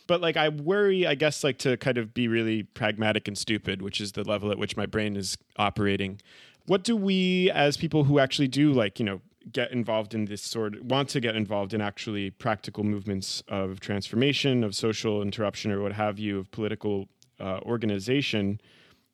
But 0.06 0.22
like 0.22 0.38
I 0.38 0.50
worry, 0.50 1.08
I 1.08 1.16
guess, 1.16 1.44
like 1.44 1.58
to 1.60 1.76
kind 1.78 1.98
of 1.98 2.14
be 2.14 2.28
really 2.28 2.64
pragmatic 2.64 3.28
and 3.28 3.38
stupid, 3.38 3.82
which 3.82 4.00
is 4.00 4.12
the 4.12 4.24
level 4.24 4.52
at 4.52 4.60
which 4.60 4.78
my 4.78 4.86
brain 4.86 5.16
is 5.16 5.38
operating. 5.58 6.22
What 6.66 6.84
do 6.84 6.96
we, 6.96 7.50
as 7.52 7.78
people 7.78 8.04
who 8.04 8.20
actually 8.20 8.48
do 8.48 8.72
like, 8.72 9.00
you 9.00 9.06
know, 9.06 9.22
get 9.52 9.72
involved 9.72 10.14
in 10.14 10.26
this 10.26 10.42
sort 10.42 10.76
of, 10.76 10.84
want 10.84 11.10
to 11.10 11.20
get 11.20 11.36
involved 11.36 11.74
in 11.74 11.82
actually 11.82 12.32
practical 12.32 12.84
movements 12.84 13.44
of 13.48 13.80
transformation, 13.80 14.64
of 14.64 14.76
social 14.76 15.22
interruption, 15.22 15.72
or 15.72 15.82
what 15.82 15.94
have 15.94 16.20
you, 16.20 16.40
of 16.40 16.52
political 16.52 17.08
uh, 17.40 17.60
organization. 17.64 18.60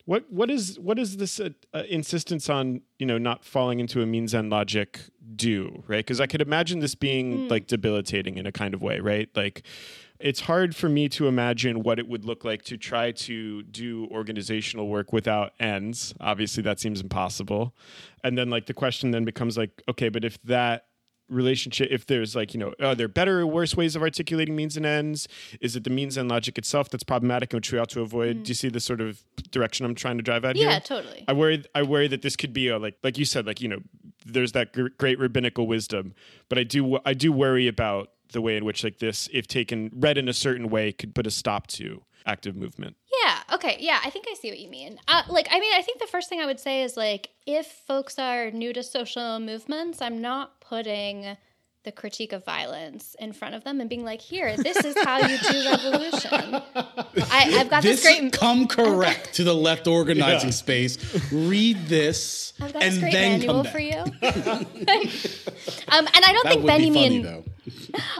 What 0.05 0.31
what 0.31 0.51
is 0.51 0.79
what 0.79 0.99
is 0.99 1.17
this 1.17 1.39
uh, 1.39 1.49
uh, 1.73 1.83
insistence 1.89 2.47
on 2.47 2.81
you 2.99 3.07
know 3.07 3.17
not 3.17 3.43
falling 3.43 3.79
into 3.79 4.01
a 4.03 4.05
means 4.05 4.35
end 4.35 4.51
logic 4.51 4.99
do 5.35 5.83
right? 5.87 6.05
Because 6.05 6.21
I 6.21 6.27
could 6.27 6.41
imagine 6.41 6.79
this 6.79 6.93
being 6.93 7.37
mm. 7.37 7.49
like 7.49 7.65
debilitating 7.67 8.37
in 8.37 8.45
a 8.45 8.51
kind 8.51 8.73
of 8.73 8.81
way, 8.81 8.99
right? 8.99 9.29
Like 9.35 9.63
it's 10.19 10.41
hard 10.41 10.75
for 10.75 10.87
me 10.87 11.09
to 11.09 11.27
imagine 11.27 11.83
what 11.83 11.99
it 11.99 12.07
would 12.07 12.25
look 12.25 12.45
like 12.45 12.63
to 12.63 12.77
try 12.77 13.11
to 13.11 13.63
do 13.63 14.07
organizational 14.11 14.87
work 14.87 15.11
without 15.11 15.53
ends. 15.59 16.13
Obviously, 16.21 16.63
that 16.63 16.79
seems 16.79 17.01
impossible. 17.01 17.75
And 18.23 18.37
then, 18.37 18.49
like, 18.49 18.65
the 18.65 18.73
question 18.73 19.11
then 19.11 19.25
becomes 19.25 19.57
like, 19.57 19.81
okay, 19.89 20.09
but 20.09 20.23
if 20.23 20.41
that 20.43 20.85
relationship 21.27 21.87
if 21.89 22.05
there's 22.05 22.35
like 22.35 22.53
you 22.53 22.59
know 22.59 22.71
are 22.79 22.93
there 22.93 23.07
better 23.07 23.39
or 23.39 23.47
worse 23.47 23.75
ways 23.75 23.95
of 23.95 24.03
articulating 24.03 24.55
means 24.55 24.77
and 24.77 24.85
ends 24.85 25.27
is 25.59 25.75
it 25.75 25.83
the 25.83 25.89
means 25.89 26.19
end 26.19 26.29
logic 26.29 26.55
itself 26.55 26.87
that's 26.89 27.03
problematic 27.03 27.51
and 27.51 27.57
which 27.57 27.71
we 27.71 27.79
ought 27.79 27.89
to 27.89 28.01
avoid 28.01 28.37
mm. 28.37 28.43
do 28.43 28.49
you 28.49 28.53
see 28.53 28.69
the 28.69 28.79
sort 28.79 29.01
of 29.01 29.23
direction 29.49 29.87
i'm 29.87 29.95
trying 29.95 30.17
to 30.17 30.23
drive 30.23 30.45
at 30.45 30.55
yeah 30.55 30.61
here? 30.61 30.69
Yeah 30.69 30.79
totally 30.79 31.25
i 31.27 31.33
worry 31.33 31.63
i 31.73 31.81
worry 31.81 32.07
that 32.07 32.21
this 32.21 32.35
could 32.35 32.53
be 32.53 32.67
a 32.67 32.77
like 32.77 32.95
like 33.01 33.17
you 33.17 33.25
said 33.25 33.47
like 33.47 33.59
you 33.59 33.67
know 33.67 33.79
there's 34.23 34.51
that 34.51 34.71
great 34.99 35.17
rabbinical 35.17 35.65
wisdom 35.65 36.13
but 36.47 36.59
i 36.59 36.63
do 36.63 36.99
i 37.05 37.13
do 37.15 37.31
worry 37.31 37.67
about 37.67 38.09
the 38.31 38.41
way 38.41 38.57
in 38.57 38.65
which 38.65 38.83
like 38.83 38.99
this, 38.99 39.29
if 39.31 39.47
taken 39.47 39.91
read 39.93 40.17
in 40.17 40.27
a 40.27 40.33
certain 40.33 40.69
way, 40.69 40.91
could 40.91 41.15
put 41.15 41.27
a 41.27 41.31
stop 41.31 41.67
to 41.67 42.01
active 42.25 42.55
movement. 42.55 42.95
Yeah. 43.23 43.39
Okay. 43.53 43.77
Yeah. 43.79 43.99
I 44.03 44.09
think 44.09 44.25
I 44.29 44.35
see 44.35 44.49
what 44.49 44.59
you 44.59 44.69
mean. 44.69 44.99
Uh, 45.07 45.23
like, 45.29 45.47
I 45.51 45.59
mean, 45.59 45.73
I 45.75 45.81
think 45.81 45.99
the 45.99 46.07
first 46.07 46.29
thing 46.29 46.41
I 46.41 46.45
would 46.45 46.59
say 46.59 46.83
is 46.83 46.97
like, 46.97 47.29
if 47.45 47.67
folks 47.67 48.19
are 48.19 48.51
new 48.51 48.73
to 48.73 48.83
social 48.83 49.39
movements, 49.39 50.01
I'm 50.01 50.21
not 50.21 50.59
putting 50.59 51.37
the 51.85 51.91
critique 51.91 52.33
of 52.33 52.43
violence 52.43 53.15
in 53.19 53.31
front 53.31 53.55
of 53.55 53.63
them 53.63 53.79
and 53.79 53.87
being 53.87 54.03
like, 54.03 54.19
"Here, 54.19 54.57
this 54.57 54.83
is 54.83 54.95
how 55.03 55.19
you 55.19 55.37
do 55.37 55.69
revolution." 55.69 56.61
I, 57.31 57.41
have 57.57 57.69
got 57.69 57.83
this, 57.83 58.03
this, 58.03 58.19
great. 58.19 58.33
Come 58.33 58.67
correct 58.67 59.35
to 59.35 59.43
the 59.43 59.53
left 59.53 59.87
organizing 59.87 60.49
yeah. 60.49 60.55
space. 60.55 60.97
Read 61.31 61.85
this, 61.85 62.53
I've 62.59 62.73
got 62.73 62.83
and 62.83 62.93
this 62.93 62.99
great 62.99 63.13
then 63.13 63.39
manual 63.39 63.63
for 63.65 63.79
you. 63.79 63.97
um, 63.97 64.11
and 66.07 66.25
I 66.25 66.33
don't 66.33 66.43
that 66.43 66.53
think 66.53 66.65
Benjamin. 66.65 67.45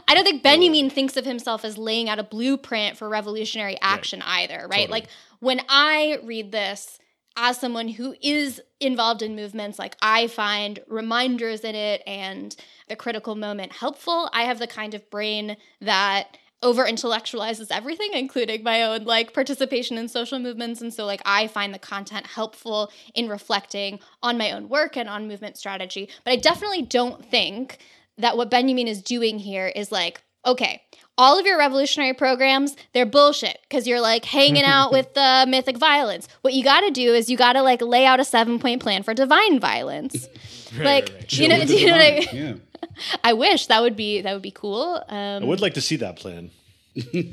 I 0.08 0.14
don't 0.14 0.24
think 0.24 0.42
Benjamin 0.42 0.90
thinks 0.90 1.16
of 1.16 1.24
himself 1.24 1.64
as 1.64 1.78
laying 1.78 2.08
out 2.08 2.18
a 2.18 2.24
blueprint 2.24 2.96
for 2.96 3.08
revolutionary 3.08 3.76
action 3.80 4.20
right. 4.20 4.50
either, 4.50 4.66
right? 4.68 4.86
Totally. 4.86 4.88
Like 4.88 5.08
when 5.40 5.60
I 5.68 6.18
read 6.22 6.52
this 6.52 6.98
as 7.36 7.58
someone 7.58 7.88
who 7.88 8.14
is 8.22 8.62
involved 8.80 9.22
in 9.22 9.36
movements, 9.36 9.78
like 9.78 9.96
I 10.00 10.26
find 10.26 10.78
reminders 10.88 11.60
in 11.60 11.74
it 11.74 12.02
and 12.06 12.56
the 12.88 12.96
critical 12.96 13.34
moment 13.34 13.72
helpful. 13.72 14.30
I 14.32 14.42
have 14.42 14.58
the 14.58 14.66
kind 14.66 14.94
of 14.94 15.08
brain 15.10 15.56
that 15.80 16.36
over 16.62 16.86
intellectualizes 16.86 17.66
everything 17.70 18.08
including 18.14 18.62
my 18.62 18.82
own 18.82 19.04
like 19.04 19.34
participation 19.34 19.98
in 19.98 20.08
social 20.08 20.38
movements 20.38 20.80
and 20.80 20.92
so 20.92 21.04
like 21.04 21.20
i 21.26 21.46
find 21.46 21.74
the 21.74 21.78
content 21.78 22.26
helpful 22.26 22.90
in 23.14 23.28
reflecting 23.28 24.00
on 24.22 24.38
my 24.38 24.50
own 24.50 24.66
work 24.68 24.96
and 24.96 25.06
on 25.06 25.28
movement 25.28 25.58
strategy 25.58 26.08
but 26.24 26.30
i 26.30 26.36
definitely 26.36 26.80
don't 26.80 27.24
think 27.30 27.78
that 28.18 28.36
what 28.36 28.50
benjamin 28.50 28.88
is 28.88 29.02
doing 29.02 29.38
here 29.38 29.66
is 29.66 29.92
like 29.92 30.22
okay 30.44 30.82
all 31.18 31.38
of 31.38 31.46
your 31.46 31.58
revolutionary 31.58 32.12
programs, 32.12 32.76
they're 32.92 33.06
bullshit 33.06 33.58
because 33.62 33.86
you're 33.86 34.00
like 34.00 34.24
hanging 34.24 34.64
out 34.64 34.92
with 34.92 35.14
the 35.14 35.46
mythic 35.48 35.78
violence. 35.78 36.28
What 36.42 36.54
you 36.54 36.62
got 36.62 36.80
to 36.80 36.90
do 36.90 37.14
is 37.14 37.30
you 37.30 37.36
got 37.36 37.54
to 37.54 37.62
like 37.62 37.80
lay 37.80 38.04
out 38.04 38.20
a 38.20 38.24
seven 38.24 38.58
point 38.58 38.82
plan 38.82 39.02
for 39.02 39.14
divine 39.14 39.58
violence. 39.58 40.28
right, 40.76 40.84
like, 40.84 41.08
right, 41.08 41.14
right. 41.14 41.38
you 41.38 41.48
know, 41.48 41.64
do 41.64 41.74
you 41.74 41.86
know 41.86 41.92
what 41.92 42.02
I, 42.02 42.28
yeah. 42.32 42.54
I 43.24 43.32
wish 43.32 43.66
that 43.66 43.82
would 43.82 43.96
be 43.96 44.20
that 44.22 44.32
would 44.32 44.42
be 44.42 44.50
cool. 44.50 45.02
Um, 45.08 45.42
I 45.42 45.46
would 45.46 45.60
like 45.60 45.74
to 45.74 45.80
see 45.80 45.96
that 45.96 46.16
plan. 46.16 46.50
yeah, 46.94 47.26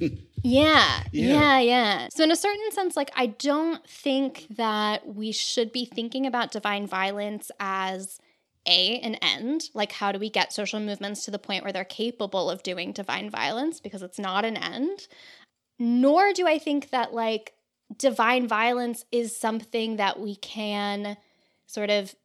yeah, 0.43 1.03
yeah, 1.11 1.59
yeah. 1.59 2.07
So 2.11 2.23
in 2.23 2.31
a 2.31 2.35
certain 2.35 2.71
sense, 2.71 2.97
like 2.97 3.11
I 3.15 3.27
don't 3.27 3.85
think 3.87 4.47
that 4.57 5.07
we 5.07 5.31
should 5.31 5.71
be 5.71 5.85
thinking 5.85 6.25
about 6.25 6.51
divine 6.51 6.85
violence 6.85 7.49
as 7.61 8.19
a 8.65 8.99
an 8.99 9.15
end 9.15 9.69
like 9.73 9.91
how 9.91 10.11
do 10.11 10.19
we 10.19 10.29
get 10.29 10.53
social 10.53 10.79
movements 10.79 11.25
to 11.25 11.31
the 11.31 11.39
point 11.39 11.63
where 11.63 11.73
they're 11.73 11.83
capable 11.83 12.49
of 12.49 12.63
doing 12.63 12.93
divine 12.93 13.29
violence 13.29 13.79
because 13.79 14.01
it's 14.01 14.19
not 14.19 14.45
an 14.45 14.55
end 14.55 15.07
nor 15.79 16.31
do 16.31 16.47
i 16.47 16.57
think 16.57 16.89
that 16.89 17.13
like 17.13 17.53
divine 17.97 18.47
violence 18.47 19.05
is 19.11 19.35
something 19.35 19.97
that 19.97 20.19
we 20.19 20.35
can 20.37 21.17
sort 21.67 21.89
of 21.89 22.15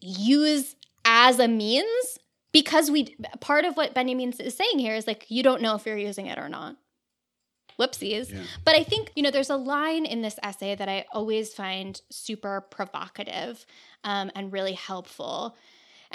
use 0.00 0.74
as 1.04 1.38
a 1.38 1.48
means 1.48 2.18
because 2.52 2.90
we 2.90 3.16
part 3.40 3.64
of 3.64 3.76
what 3.76 3.94
Benjamin 3.94 4.32
is 4.32 4.54
saying 4.54 4.78
here 4.78 4.94
is 4.94 5.06
like 5.06 5.26
you 5.28 5.42
don't 5.42 5.60
know 5.60 5.74
if 5.74 5.84
you're 5.86 5.98
using 5.98 6.26
it 6.26 6.38
or 6.38 6.48
not. 6.48 6.76
Whoopsies. 7.78 8.32
Yeah. 8.32 8.42
But 8.64 8.76
I 8.76 8.84
think, 8.84 9.10
you 9.16 9.22
know, 9.24 9.32
there's 9.32 9.50
a 9.50 9.56
line 9.56 10.06
in 10.06 10.22
this 10.22 10.38
essay 10.44 10.76
that 10.76 10.88
I 10.88 11.06
always 11.12 11.52
find 11.52 12.00
super 12.08 12.60
provocative 12.60 13.66
um, 14.04 14.30
and 14.36 14.52
really 14.52 14.74
helpful. 14.74 15.56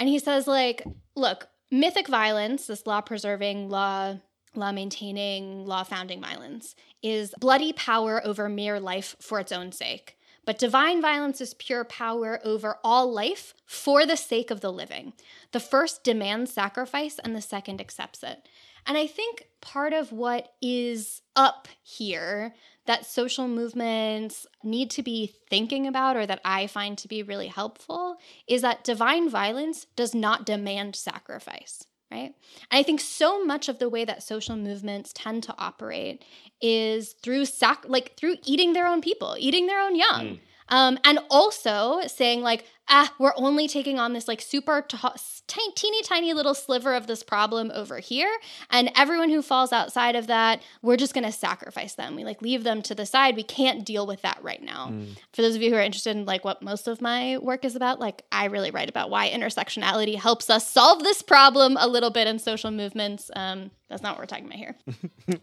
And 0.00 0.08
he 0.08 0.18
says, 0.18 0.48
like, 0.48 0.82
look, 1.14 1.48
mythic 1.70 2.08
violence, 2.08 2.66
this 2.66 2.86
law 2.86 3.02
preserving, 3.02 3.68
law 3.68 4.16
law 4.56 4.72
maintaining, 4.72 5.64
law 5.64 5.84
founding 5.84 6.20
violence 6.20 6.74
is 7.04 7.32
bloody 7.38 7.72
power 7.72 8.20
over 8.26 8.48
mere 8.48 8.80
life 8.80 9.14
for 9.20 9.38
its 9.38 9.52
own 9.52 9.70
sake. 9.70 10.16
But 10.44 10.58
divine 10.58 11.00
violence 11.00 11.40
is 11.40 11.54
pure 11.54 11.84
power 11.84 12.40
over 12.42 12.78
all 12.82 13.12
life 13.12 13.54
for 13.66 14.04
the 14.04 14.16
sake 14.16 14.50
of 14.50 14.60
the 14.60 14.72
living. 14.72 15.12
The 15.52 15.60
first 15.60 16.02
demands 16.02 16.52
sacrifice, 16.52 17.20
and 17.22 17.36
the 17.36 17.40
second 17.40 17.80
accepts 17.80 18.24
it. 18.24 18.48
And 18.86 18.98
I 18.98 19.06
think 19.06 19.44
part 19.60 19.92
of 19.92 20.10
what 20.10 20.54
is 20.60 21.22
up 21.36 21.68
here 21.82 22.54
that 22.90 23.06
social 23.06 23.46
movements 23.46 24.48
need 24.64 24.90
to 24.90 25.00
be 25.00 25.32
thinking 25.48 25.86
about, 25.86 26.16
or 26.16 26.26
that 26.26 26.40
I 26.44 26.66
find 26.66 26.98
to 26.98 27.06
be 27.06 27.22
really 27.22 27.46
helpful, 27.46 28.16
is 28.48 28.62
that 28.62 28.82
divine 28.82 29.30
violence 29.30 29.86
does 29.94 30.12
not 30.12 30.44
demand 30.44 30.96
sacrifice 30.96 31.86
right? 32.10 32.34
And 32.72 32.80
I 32.80 32.82
think 32.82 33.00
so 33.00 33.44
much 33.44 33.68
of 33.68 33.78
the 33.78 33.88
way 33.88 34.04
that 34.04 34.24
social 34.24 34.56
movements 34.56 35.12
tend 35.14 35.44
to 35.44 35.54
operate 35.56 36.24
is 36.60 37.12
through 37.22 37.44
sac 37.44 37.84
like 37.86 38.16
through 38.16 38.38
eating 38.44 38.72
their 38.72 38.88
own 38.88 39.00
people, 39.00 39.36
eating 39.38 39.68
their 39.68 39.80
own 39.80 39.94
young. 39.94 40.26
Mm. 40.26 40.38
Um, 40.70 40.98
and 41.04 41.18
also 41.30 42.00
saying 42.06 42.42
like 42.42 42.64
ah 42.88 43.12
we're 43.18 43.32
only 43.36 43.68
taking 43.68 43.98
on 43.98 44.12
this 44.12 44.26
like 44.26 44.40
super 44.40 44.82
t- 44.82 44.98
t- 45.46 45.72
teeny 45.76 46.02
tiny 46.02 46.32
little 46.32 46.54
sliver 46.54 46.94
of 46.94 47.06
this 47.06 47.22
problem 47.22 47.70
over 47.72 47.98
here 47.98 48.30
and 48.70 48.90
everyone 48.96 49.30
who 49.30 49.42
falls 49.42 49.72
outside 49.72 50.16
of 50.16 50.26
that 50.26 50.60
we're 50.82 50.96
just 50.96 51.14
going 51.14 51.24
to 51.24 51.32
sacrifice 51.32 51.94
them. 51.94 52.16
We 52.16 52.24
like 52.24 52.42
leave 52.42 52.64
them 52.64 52.82
to 52.82 52.94
the 52.94 53.06
side. 53.06 53.36
We 53.36 53.42
can't 53.44 53.84
deal 53.86 54.06
with 54.06 54.22
that 54.22 54.38
right 54.42 54.62
now. 54.62 54.88
Mm. 54.90 55.16
for 55.32 55.42
those 55.42 55.54
of 55.56 55.62
you 55.62 55.70
who 55.70 55.76
are 55.76 55.82
interested 55.82 56.16
in 56.16 56.24
like 56.24 56.44
what 56.44 56.62
most 56.62 56.88
of 56.88 57.00
my 57.00 57.38
work 57.38 57.64
is 57.64 57.76
about 57.76 58.00
like 58.00 58.22
i 58.32 58.46
really 58.46 58.70
write 58.70 58.88
about 58.88 59.10
why 59.10 59.30
intersectionality 59.30 60.16
helps 60.16 60.50
us 60.50 60.68
solve 60.68 61.02
this 61.02 61.22
problem 61.22 61.76
a 61.78 61.86
little 61.86 62.10
bit 62.10 62.26
in 62.26 62.38
social 62.38 62.70
movements. 62.70 63.30
Um, 63.36 63.70
that's 63.88 64.02
not 64.02 64.12
what 64.12 64.20
we're 64.20 64.26
talking 64.26 64.46
about 64.46 64.58
here. 64.58 64.76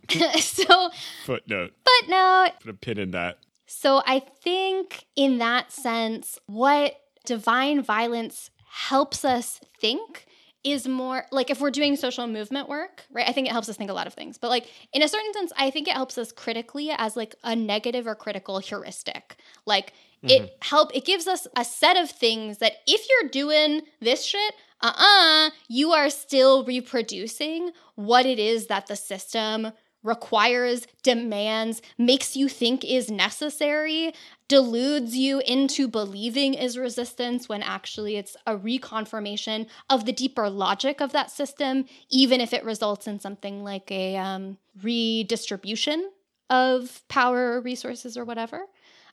So 0.42 0.90
footnote. 1.26 1.74
Footnote. 2.00 2.52
Put 2.62 2.70
a 2.70 2.74
pin 2.74 2.98
in 2.98 3.12
that 3.12 3.40
so 3.68 4.02
I 4.06 4.20
think 4.20 5.06
in 5.16 5.38
that 5.40 5.72
sense, 5.72 6.40
what 6.48 6.96
divine 7.26 7.84
violence 7.84 8.50
helps 8.66 9.24
us 9.26 9.60
think 9.80 10.26
is 10.64 10.88
more 10.88 11.26
like 11.32 11.50
if 11.50 11.62
we're 11.62 11.72
doing 11.72 11.96
social 11.96 12.28
movement 12.28 12.68
work, 12.68 13.06
right? 13.12 13.28
I 13.28 13.32
think 13.32 13.48
it 13.48 13.52
helps 13.52 13.70
us 13.70 13.78
think 13.78 13.90
a 13.90 13.94
lot 13.94 14.08
of 14.08 14.14
things. 14.14 14.38
But 14.38 14.50
like 14.50 14.72
in 14.94 15.02
a 15.02 15.08
certain 15.08 15.34
sense, 15.34 15.52
I 15.58 15.70
think 15.70 15.88
it 15.88 15.94
helps 15.94 16.18
us 16.18 16.32
critically 16.32 16.92
as 16.92 17.16
like 17.16 17.36
a 17.44 17.56
negative 17.56 18.08
or 18.08 18.16
critical 18.16 18.60
heuristic. 18.60 19.38
Like 19.66 19.94
mm-hmm. 20.24 20.46
it 20.46 20.58
help 20.62 20.96
it 20.96 21.06
gives 21.06 21.28
us 21.28 21.46
a 21.56 21.64
set 21.64 21.98
of 21.98 22.10
things 22.10 22.58
that 22.60 22.74
if 22.88 23.06
you're 23.10 23.30
doing 23.30 23.82
this 24.00 24.26
shit, 24.26 24.54
uh-uh, 24.82 25.52
you 25.68 25.92
are 25.92 26.10
still 26.10 26.64
reproducing 26.64 27.72
what 27.96 28.26
it 28.26 28.40
is 28.40 28.68
that 28.68 28.88
the 28.88 28.96
system 28.96 29.72
requires, 30.04 30.88
demands, 31.04 31.82
makes 31.98 32.36
you 32.36 32.48
think 32.48 32.84
is 32.84 33.10
necessary, 33.12 34.14
deludes 34.48 35.16
you 35.16 35.42
into 35.42 35.88
believing 35.88 36.54
is 36.54 36.78
resistance 36.78 37.50
when 37.50 37.62
actually 37.62 38.16
it's 38.16 38.38
a 38.46 38.56
reconfirmation 38.56 39.68
of 39.90 40.06
the 40.06 40.14
deeper 40.14 40.50
logic 40.50 41.02
of 41.02 41.12
that 41.12 41.30
system, 41.30 41.86
even 42.10 42.40
if 42.40 42.54
it 42.54 42.64
results 42.64 43.08
in 43.08 43.20
something 43.20 43.64
like 43.64 43.92
a 43.92 44.16
um, 44.18 44.58
redistribution 44.82 46.10
of 46.50 47.04
power 47.10 47.54
or 47.54 47.62
resources 47.62 48.18
or 48.18 48.24
whatever. 48.24 48.66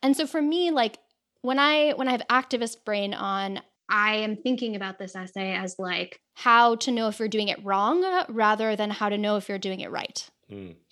And 0.03 0.17
so 0.17 0.27
for 0.27 0.41
me, 0.41 0.71
like 0.71 0.99
when 1.43 1.59
I 1.59 1.93
when 1.93 2.09
I 2.09 2.13
have 2.13 2.23
activist 2.31 2.85
brain 2.85 3.15
on, 3.15 3.61
I 3.89 4.17
am 4.17 4.37
thinking 4.37 4.77
about 4.77 4.99
this 4.99 5.15
essay 5.15 5.53
as 5.55 5.77
like 5.79 6.21
how 6.35 6.77
to 6.77 6.91
know 6.91 7.09
if 7.09 7.19
you're 7.19 7.29
doing 7.29 7.49
it 7.49 7.63
wrong 7.65 8.25
rather 8.29 8.77
than 8.77 8.91
how 8.91 9.09
to 9.09 9.19
know 9.19 9.37
if 9.37 9.49
you're 9.49 9.59
doing 9.59 9.81
it 9.81 9.91
right. 9.91 10.29
Mm. 10.51 10.84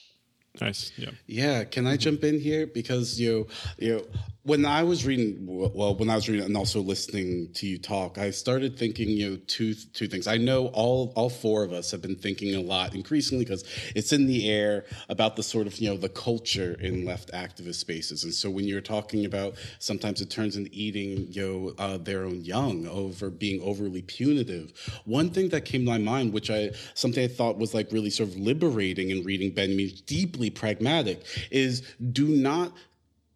Nice. 0.60 0.92
Yeah. 0.96 1.10
Yeah. 1.26 1.64
Can 1.64 1.86
I 1.86 1.96
jump 1.96 2.24
in 2.24 2.38
here 2.38 2.66
because 2.66 3.18
you, 3.18 3.46
you 3.78 3.96
know, 3.96 4.02
when 4.44 4.66
I 4.66 4.82
was 4.82 5.06
reading, 5.06 5.36
well, 5.46 5.94
when 5.94 6.10
I 6.10 6.16
was 6.16 6.28
reading 6.28 6.44
and 6.44 6.56
also 6.56 6.80
listening 6.80 7.52
to 7.54 7.66
you 7.66 7.78
talk, 7.78 8.18
I 8.18 8.30
started 8.32 8.76
thinking, 8.76 9.08
you 9.08 9.30
know, 9.30 9.36
two 9.46 9.72
two 9.74 10.08
things. 10.08 10.26
I 10.26 10.36
know 10.36 10.66
all 10.68 11.12
all 11.14 11.30
four 11.30 11.62
of 11.62 11.72
us 11.72 11.92
have 11.92 12.02
been 12.02 12.16
thinking 12.16 12.56
a 12.56 12.60
lot, 12.60 12.92
increasingly, 12.94 13.44
because 13.44 13.64
it's 13.94 14.12
in 14.12 14.26
the 14.26 14.50
air 14.50 14.84
about 15.08 15.36
the 15.36 15.44
sort 15.44 15.68
of 15.68 15.78
you 15.78 15.88
know 15.88 15.96
the 15.96 16.08
culture 16.08 16.76
in 16.80 17.04
left 17.04 17.32
activist 17.32 17.76
spaces. 17.76 18.24
And 18.24 18.34
so 18.34 18.50
when 18.50 18.64
you're 18.64 18.80
talking 18.80 19.24
about, 19.26 19.54
sometimes 19.78 20.20
it 20.20 20.28
turns 20.28 20.56
into 20.56 20.70
eating 20.72 21.28
you 21.30 21.42
know 21.42 21.74
uh, 21.78 21.98
their 21.98 22.24
own 22.24 22.44
young 22.44 22.88
over 22.88 23.30
being 23.30 23.62
overly 23.62 24.02
punitive. 24.02 24.72
One 25.04 25.30
thing 25.30 25.50
that 25.50 25.64
came 25.64 25.84
to 25.84 25.90
my 25.90 25.98
mind, 25.98 26.32
which 26.32 26.50
I 26.50 26.72
something 26.94 27.22
I 27.22 27.28
thought 27.28 27.58
was 27.58 27.74
like 27.74 27.92
really 27.92 28.10
sort 28.10 28.30
of 28.30 28.36
liberating 28.36 29.10
in 29.10 29.22
reading 29.22 29.54
Benjamin, 29.54 29.90
deeply 30.06 30.41
pragmatic, 30.50 31.24
is 31.50 31.82
do 32.12 32.26
not 32.28 32.72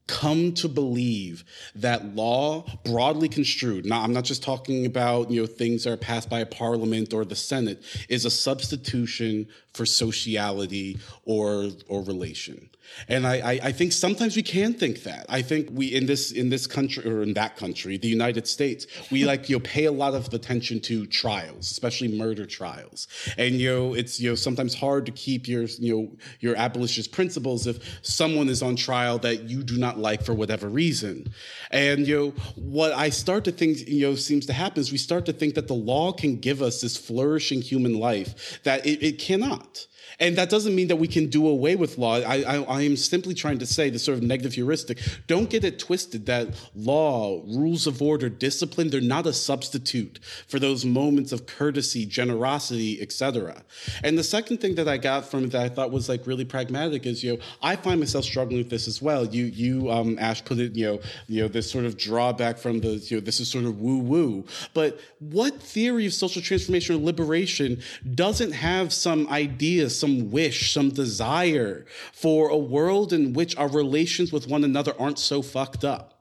come 0.06 0.52
to 0.52 0.68
believe 0.68 1.44
that 1.74 2.14
law 2.14 2.64
broadly 2.84 3.28
construed 3.28 3.84
now 3.84 4.02
i'm 4.02 4.12
not 4.12 4.24
just 4.24 4.42
talking 4.42 4.86
about 4.86 5.30
you 5.30 5.40
know 5.40 5.46
things 5.46 5.84
that 5.84 5.92
are 5.92 5.96
passed 5.96 6.30
by 6.30 6.40
a 6.40 6.46
parliament 6.46 7.12
or 7.12 7.24
the 7.24 7.36
senate 7.36 7.82
is 8.08 8.24
a 8.24 8.30
substitution 8.30 9.46
for 9.72 9.84
sociality 9.84 10.98
or 11.24 11.70
or 11.88 12.02
relation 12.02 12.68
and 13.08 13.26
I, 13.26 13.36
I, 13.36 13.60
I 13.64 13.72
think 13.72 13.92
sometimes 13.92 14.36
we 14.36 14.42
can 14.42 14.74
think 14.74 15.02
that. 15.04 15.26
I 15.28 15.42
think 15.42 15.68
we 15.72 15.86
in 15.86 16.06
this 16.06 16.32
in 16.32 16.48
this 16.50 16.66
country 16.66 17.08
or 17.08 17.22
in 17.22 17.34
that 17.34 17.56
country, 17.56 17.96
the 17.96 18.08
United 18.08 18.46
States, 18.46 18.86
we 19.10 19.24
like 19.24 19.48
you 19.48 19.56
know 19.56 19.60
pay 19.60 19.84
a 19.84 19.92
lot 19.92 20.14
of 20.14 20.32
attention 20.32 20.80
to 20.80 21.06
trials, 21.06 21.70
especially 21.70 22.08
murder 22.08 22.46
trials. 22.46 23.08
And 23.38 23.56
you 23.56 23.70
know 23.70 23.94
it's 23.94 24.20
you 24.20 24.30
know 24.30 24.34
sometimes 24.34 24.74
hard 24.74 25.06
to 25.06 25.12
keep 25.12 25.48
your 25.48 25.64
you 25.64 25.96
know 25.96 26.16
your 26.40 26.56
abolitionist 26.56 27.12
principles 27.12 27.66
if 27.66 27.78
someone 28.02 28.48
is 28.48 28.62
on 28.62 28.76
trial 28.76 29.18
that 29.18 29.44
you 29.44 29.62
do 29.62 29.78
not 29.78 29.95
like 29.98 30.24
for 30.24 30.34
whatever 30.34 30.68
reason. 30.68 31.32
And 31.70 32.06
you 32.06 32.16
know 32.16 32.30
what 32.56 32.92
I 32.92 33.10
start 33.10 33.44
to 33.44 33.52
think 33.52 33.88
you 33.88 34.06
know 34.06 34.14
seems 34.14 34.46
to 34.46 34.52
happen 34.52 34.80
is 34.80 34.92
we 34.92 34.98
start 34.98 35.26
to 35.26 35.32
think 35.32 35.54
that 35.54 35.68
the 35.68 35.74
law 35.74 36.12
can 36.12 36.36
give 36.36 36.62
us 36.62 36.80
this 36.80 36.96
flourishing 36.96 37.62
human 37.62 37.94
life 37.94 38.60
that 38.64 38.86
it, 38.86 39.02
it 39.02 39.18
cannot. 39.18 39.86
And 40.18 40.36
that 40.36 40.48
doesn't 40.48 40.74
mean 40.74 40.88
that 40.88 40.96
we 40.96 41.08
can 41.08 41.28
do 41.28 41.46
away 41.46 41.76
with 41.76 41.98
law. 41.98 42.16
I, 42.16 42.42
I, 42.42 42.62
I, 42.62 42.82
am 42.82 42.96
simply 42.96 43.34
trying 43.34 43.58
to 43.58 43.66
say 43.66 43.90
the 43.90 43.98
sort 43.98 44.16
of 44.16 44.24
negative 44.24 44.54
heuristic. 44.54 44.98
Don't 45.26 45.50
get 45.50 45.64
it 45.64 45.78
twisted 45.78 46.26
that 46.26 46.48
law, 46.74 47.42
rules 47.46 47.86
of 47.86 48.00
order, 48.00 48.28
discipline, 48.28 48.90
they're 48.90 49.00
not 49.00 49.26
a 49.26 49.32
substitute 49.32 50.18
for 50.48 50.58
those 50.58 50.84
moments 50.84 51.32
of 51.32 51.46
courtesy, 51.46 52.06
generosity, 52.06 53.00
etc. 53.02 53.62
And 54.02 54.16
the 54.16 54.24
second 54.24 54.58
thing 54.60 54.76
that 54.76 54.88
I 54.88 54.96
got 54.96 55.26
from 55.26 55.44
it 55.44 55.52
that 55.52 55.62
I 55.62 55.68
thought 55.68 55.90
was 55.90 56.08
like 56.08 56.26
really 56.26 56.44
pragmatic 56.44 57.04
is, 57.04 57.22
you 57.22 57.34
know, 57.34 57.42
I 57.62 57.76
find 57.76 58.00
myself 58.00 58.24
struggling 58.24 58.58
with 58.58 58.70
this 58.70 58.88
as 58.88 59.02
well. 59.02 59.26
You, 59.26 59.44
you, 59.44 59.90
um, 59.90 60.18
Ash, 60.18 60.44
put 60.44 60.58
it, 60.58 60.74
you 60.74 60.86
know, 60.86 61.00
you 61.26 61.42
know, 61.42 61.48
this 61.48 61.70
sort 61.70 61.84
of 61.84 61.98
drawback 61.98 62.58
from 62.58 62.80
the, 62.80 62.96
you 62.96 63.18
know, 63.18 63.20
this 63.20 63.40
is 63.40 63.50
sort 63.50 63.64
of 63.64 63.80
woo 63.80 63.98
woo. 63.98 64.44
But 64.72 64.98
what 65.18 65.60
theory 65.60 66.06
of 66.06 66.14
social 66.14 66.40
transformation 66.40 66.96
or 66.96 66.98
liberation 66.98 67.82
doesn't 68.14 68.52
have 68.52 68.92
some 68.92 69.28
idea, 69.28 69.90
some 69.90 70.05
some 70.06 70.30
wish, 70.30 70.72
some 70.72 70.90
desire 70.90 71.84
for 72.12 72.48
a 72.48 72.56
world 72.56 73.12
in 73.12 73.32
which 73.32 73.56
our 73.56 73.68
relations 73.68 74.32
with 74.32 74.48
one 74.48 74.64
another 74.64 74.92
aren't 74.98 75.18
so 75.18 75.42
fucked 75.42 75.84
up. 75.84 76.12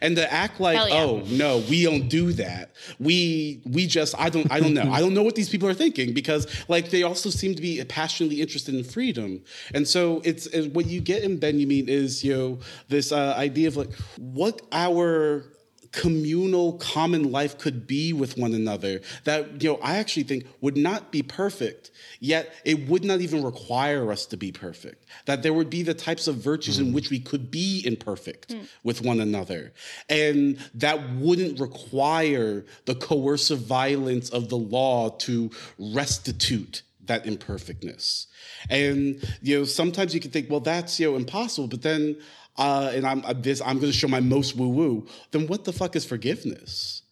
And 0.00 0.14
to 0.16 0.32
act 0.32 0.60
like 0.60 0.76
yeah. 0.76 1.02
oh 1.02 1.22
no 1.30 1.64
we 1.68 1.82
don't 1.82 2.08
do 2.08 2.32
that. 2.34 2.74
We 3.00 3.60
we 3.64 3.88
just 3.88 4.14
i 4.20 4.28
don't 4.28 4.48
i 4.52 4.60
don't 4.60 4.72
know. 4.72 4.88
I 4.88 5.00
don't 5.00 5.14
know 5.14 5.24
what 5.24 5.34
these 5.34 5.48
people 5.48 5.68
are 5.68 5.74
thinking 5.74 6.14
because 6.14 6.46
like 6.68 6.90
they 6.90 7.02
also 7.02 7.28
seem 7.28 7.56
to 7.56 7.62
be 7.62 7.82
passionately 7.84 8.40
interested 8.40 8.76
in 8.76 8.84
freedom. 8.84 9.42
And 9.74 9.88
so 9.88 10.20
it's, 10.24 10.46
it's 10.46 10.68
what 10.68 10.86
you 10.86 11.00
get 11.00 11.24
in 11.24 11.38
benjamin 11.38 11.88
is 11.88 12.22
you 12.22 12.36
know 12.36 12.58
this 12.88 13.10
uh, 13.10 13.34
idea 13.36 13.66
of 13.66 13.76
like 13.76 13.92
what 14.16 14.62
our 14.70 15.44
communal 15.92 16.74
common 16.74 17.32
life 17.32 17.58
could 17.58 17.86
be 17.86 18.12
with 18.12 18.38
one 18.38 18.54
another 18.54 19.00
that 19.24 19.60
you 19.60 19.68
know 19.68 19.78
i 19.82 19.96
actually 19.96 20.22
think 20.22 20.46
would 20.60 20.76
not 20.76 21.10
be 21.10 21.20
perfect 21.20 21.90
yet 22.20 22.52
it 22.64 22.88
would 22.88 23.04
not 23.04 23.20
even 23.20 23.42
require 23.42 24.12
us 24.12 24.24
to 24.24 24.36
be 24.36 24.52
perfect 24.52 25.04
that 25.26 25.42
there 25.42 25.52
would 25.52 25.68
be 25.68 25.82
the 25.82 25.94
types 25.94 26.28
of 26.28 26.36
virtues 26.36 26.78
mm. 26.78 26.86
in 26.86 26.92
which 26.92 27.10
we 27.10 27.18
could 27.18 27.50
be 27.50 27.82
imperfect 27.84 28.50
mm. 28.50 28.64
with 28.84 29.02
one 29.02 29.20
another 29.20 29.72
and 30.08 30.58
that 30.74 31.10
wouldn't 31.14 31.58
require 31.58 32.64
the 32.84 32.94
coercive 32.94 33.60
violence 33.60 34.30
of 34.30 34.48
the 34.48 34.58
law 34.58 35.10
to 35.10 35.50
restitute 35.78 36.82
that 37.10 37.26
imperfectness. 37.26 38.28
And 38.70 39.20
you 39.42 39.58
know, 39.58 39.64
sometimes 39.64 40.14
you 40.14 40.20
can 40.20 40.30
think, 40.30 40.48
well, 40.48 40.60
that's 40.60 41.00
you 41.00 41.10
know 41.10 41.16
impossible, 41.16 41.66
but 41.66 41.82
then 41.82 42.16
uh, 42.60 42.92
and 42.94 43.06
I'm 43.06 43.22
this 43.40 43.62
I'm 43.62 43.78
going 43.78 43.90
to 43.90 43.98
show 43.98 44.06
my 44.06 44.20
most 44.20 44.54
woo 44.54 44.68
woo. 44.68 45.06
Then 45.30 45.46
what 45.46 45.64
the 45.64 45.72
fuck 45.72 45.96
is 45.96 46.04
forgiveness? 46.04 47.02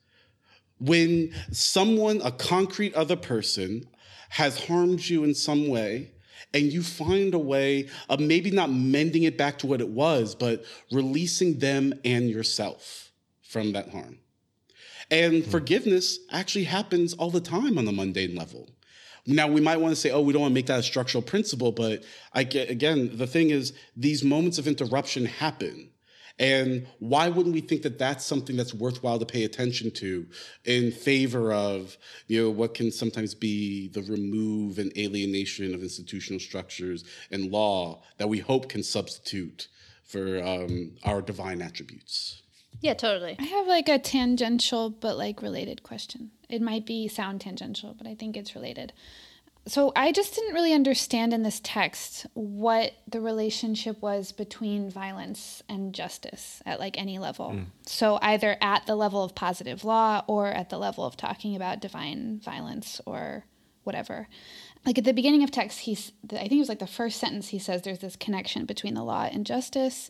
When 0.78 1.32
someone, 1.50 2.20
a 2.22 2.30
concrete 2.30 2.94
other 2.94 3.16
person, 3.16 3.88
has 4.28 4.66
harmed 4.66 5.00
you 5.08 5.24
in 5.24 5.34
some 5.34 5.68
way, 5.68 6.12
and 6.54 6.72
you 6.72 6.82
find 6.82 7.34
a 7.34 7.38
way 7.38 7.88
of 8.08 8.20
maybe 8.20 8.50
not 8.50 8.70
mending 8.70 9.24
it 9.24 9.36
back 9.36 9.58
to 9.60 9.66
what 9.66 9.80
it 9.80 9.88
was, 9.88 10.34
but 10.34 10.64
releasing 10.92 11.58
them 11.58 11.94
and 12.04 12.28
yourself 12.28 13.10
from 13.42 13.72
that 13.72 13.88
harm. 13.88 14.18
And 15.10 15.42
hmm. 15.42 15.50
forgiveness 15.50 16.18
actually 16.30 16.64
happens 16.64 17.14
all 17.14 17.30
the 17.30 17.40
time 17.40 17.78
on 17.78 17.86
the 17.86 17.92
mundane 17.92 18.36
level. 18.36 18.68
Now 19.28 19.46
we 19.46 19.60
might 19.60 19.76
want 19.76 19.92
to 19.92 20.00
say, 20.00 20.10
oh, 20.10 20.22
we 20.22 20.32
don't 20.32 20.40
want 20.40 20.52
to 20.52 20.54
make 20.54 20.66
that 20.66 20.80
a 20.80 20.82
structural 20.82 21.20
principle, 21.22 21.70
but 21.70 22.02
I 22.32 22.44
get, 22.44 22.70
again, 22.70 23.16
the 23.18 23.26
thing 23.26 23.50
is, 23.50 23.74
these 23.94 24.24
moments 24.24 24.58
of 24.58 24.66
interruption 24.66 25.26
happen. 25.26 25.90
And 26.38 26.86
why 26.98 27.28
wouldn't 27.28 27.54
we 27.54 27.60
think 27.60 27.82
that 27.82 27.98
that's 27.98 28.24
something 28.24 28.56
that's 28.56 28.72
worthwhile 28.72 29.18
to 29.18 29.26
pay 29.26 29.44
attention 29.44 29.90
to 29.92 30.26
in 30.64 30.92
favor 30.92 31.52
of, 31.52 31.98
you 32.26 32.42
know, 32.42 32.50
what 32.50 32.74
can 32.74 32.90
sometimes 32.90 33.34
be 33.34 33.88
the 33.88 34.02
remove 34.02 34.78
and 34.78 34.96
alienation 34.96 35.74
of 35.74 35.82
institutional 35.82 36.40
structures 36.40 37.04
and 37.30 37.50
law 37.50 38.02
that 38.16 38.28
we 38.28 38.38
hope 38.38 38.68
can 38.68 38.82
substitute 38.82 39.68
for 40.04 40.42
um, 40.42 40.92
our 41.04 41.20
divine 41.20 41.60
attributes? 41.60 42.42
Yeah, 42.80 42.94
totally. 42.94 43.36
I 43.38 43.44
have 43.44 43.66
like 43.66 43.88
a 43.88 43.98
tangential 43.98 44.88
but 44.88 45.18
like 45.18 45.42
related 45.42 45.82
question. 45.82 46.30
It 46.48 46.62
might 46.62 46.86
be 46.86 47.08
sound 47.08 47.40
tangential, 47.40 47.94
but 47.96 48.06
I 48.06 48.14
think 48.14 48.36
it's 48.36 48.54
related. 48.54 48.92
So 49.68 49.92
I 49.94 50.12
just 50.12 50.34
didn't 50.34 50.54
really 50.54 50.72
understand 50.72 51.34
in 51.34 51.42
this 51.42 51.60
text 51.62 52.26
what 52.32 52.92
the 53.06 53.20
relationship 53.20 54.00
was 54.00 54.32
between 54.32 54.90
violence 54.90 55.62
and 55.68 55.94
justice 55.94 56.62
at 56.64 56.80
like 56.80 56.96
any 56.96 57.18
level. 57.18 57.50
Mm. 57.50 57.66
So 57.84 58.18
either 58.22 58.56
at 58.62 58.86
the 58.86 58.96
level 58.96 59.22
of 59.22 59.34
positive 59.34 59.84
law 59.84 60.24
or 60.26 60.46
at 60.46 60.70
the 60.70 60.78
level 60.78 61.04
of 61.04 61.18
talking 61.18 61.54
about 61.54 61.80
divine 61.80 62.40
violence 62.42 63.00
or 63.04 63.44
whatever. 63.84 64.28
Like 64.86 64.96
at 64.96 65.04
the 65.04 65.12
beginning 65.12 65.42
of 65.42 65.50
text, 65.50 65.80
he's 65.80 66.12
I 66.32 66.38
think 66.38 66.52
it 66.52 66.58
was 66.60 66.70
like 66.70 66.78
the 66.78 66.86
first 66.86 67.20
sentence 67.20 67.48
he 67.48 67.58
says 67.58 67.82
there's 67.82 67.98
this 67.98 68.16
connection 68.16 68.64
between 68.64 68.94
the 68.94 69.04
law 69.04 69.28
and 69.30 69.44
justice. 69.44 70.08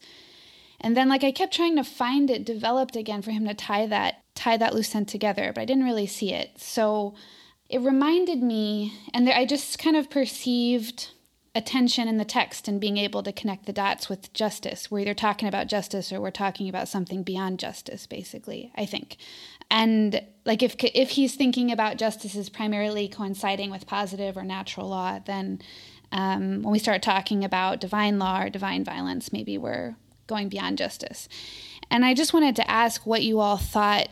And 0.80 0.96
then 0.96 1.08
like 1.08 1.24
I 1.24 1.32
kept 1.32 1.52
trying 1.52 1.74
to 1.76 1.84
find 1.84 2.30
it 2.30 2.44
developed 2.44 2.94
again 2.94 3.22
for 3.22 3.32
him 3.32 3.46
to 3.48 3.54
tie 3.54 3.86
that 3.86 4.22
tie 4.38 4.56
that 4.56 4.74
loose 4.74 4.94
end 4.94 5.08
together, 5.08 5.52
but 5.54 5.60
I 5.60 5.64
didn't 5.64 5.84
really 5.84 6.06
see 6.06 6.32
it. 6.32 6.58
So 6.58 7.14
it 7.68 7.80
reminded 7.80 8.42
me, 8.42 8.94
and 9.12 9.26
there, 9.26 9.36
I 9.36 9.44
just 9.44 9.78
kind 9.78 9.96
of 9.96 10.08
perceived 10.08 11.10
attention 11.54 12.06
in 12.06 12.18
the 12.18 12.24
text 12.24 12.68
and 12.68 12.80
being 12.80 12.96
able 12.96 13.22
to 13.24 13.32
connect 13.32 13.66
the 13.66 13.72
dots 13.72 14.08
with 14.08 14.32
justice. 14.32 14.90
We're 14.90 15.00
either 15.00 15.14
talking 15.14 15.48
about 15.48 15.66
justice 15.66 16.12
or 16.12 16.20
we're 16.20 16.30
talking 16.30 16.68
about 16.68 16.88
something 16.88 17.24
beyond 17.24 17.58
justice, 17.58 18.06
basically, 18.06 18.70
I 18.76 18.86
think. 18.86 19.16
And 19.70 20.22
like 20.44 20.62
if 20.62 20.76
if 20.82 21.10
he's 21.10 21.34
thinking 21.34 21.72
about 21.72 21.98
justice 21.98 22.36
as 22.36 22.48
primarily 22.48 23.08
coinciding 23.08 23.70
with 23.70 23.86
positive 23.86 24.36
or 24.36 24.44
natural 24.44 24.88
law, 24.88 25.18
then 25.18 25.60
um, 26.12 26.62
when 26.62 26.72
we 26.72 26.78
start 26.78 27.02
talking 27.02 27.44
about 27.44 27.80
divine 27.80 28.18
law 28.18 28.42
or 28.42 28.50
divine 28.50 28.84
violence, 28.84 29.32
maybe 29.32 29.58
we're 29.58 29.96
going 30.26 30.48
beyond 30.48 30.78
justice. 30.78 31.28
And 31.90 32.04
I 32.04 32.14
just 32.14 32.34
wanted 32.34 32.56
to 32.56 32.70
ask 32.70 33.06
what 33.06 33.22
you 33.22 33.40
all 33.40 33.56
thought 33.56 34.08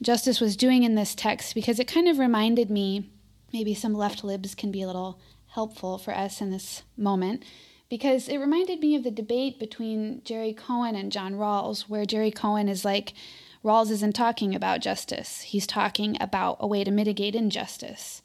justice 0.00 0.40
was 0.40 0.56
doing 0.56 0.82
in 0.82 0.94
this 0.94 1.14
text 1.14 1.54
because 1.54 1.80
it 1.80 1.88
kind 1.88 2.08
of 2.08 2.18
reminded 2.18 2.70
me 2.70 3.10
maybe 3.52 3.74
some 3.74 3.94
left 3.94 4.22
libs 4.22 4.54
can 4.54 4.70
be 4.70 4.82
a 4.82 4.86
little 4.86 5.18
helpful 5.48 5.98
for 5.98 6.14
us 6.14 6.40
in 6.40 6.50
this 6.50 6.82
moment 6.96 7.42
because 7.88 8.28
it 8.28 8.36
reminded 8.36 8.80
me 8.80 8.94
of 8.94 9.04
the 9.04 9.10
debate 9.10 9.58
between 9.58 10.20
Jerry 10.24 10.52
Cohen 10.52 10.94
and 10.94 11.10
John 11.10 11.34
Rawls, 11.34 11.82
where 11.88 12.04
Jerry 12.04 12.30
Cohen 12.30 12.68
is 12.68 12.84
like, 12.84 13.14
Rawls 13.64 13.90
isn't 13.90 14.14
talking 14.14 14.54
about 14.54 14.80
justice, 14.80 15.40
he's 15.40 15.66
talking 15.66 16.16
about 16.20 16.58
a 16.60 16.66
way 16.66 16.84
to 16.84 16.90
mitigate 16.90 17.34
injustice. 17.34 18.22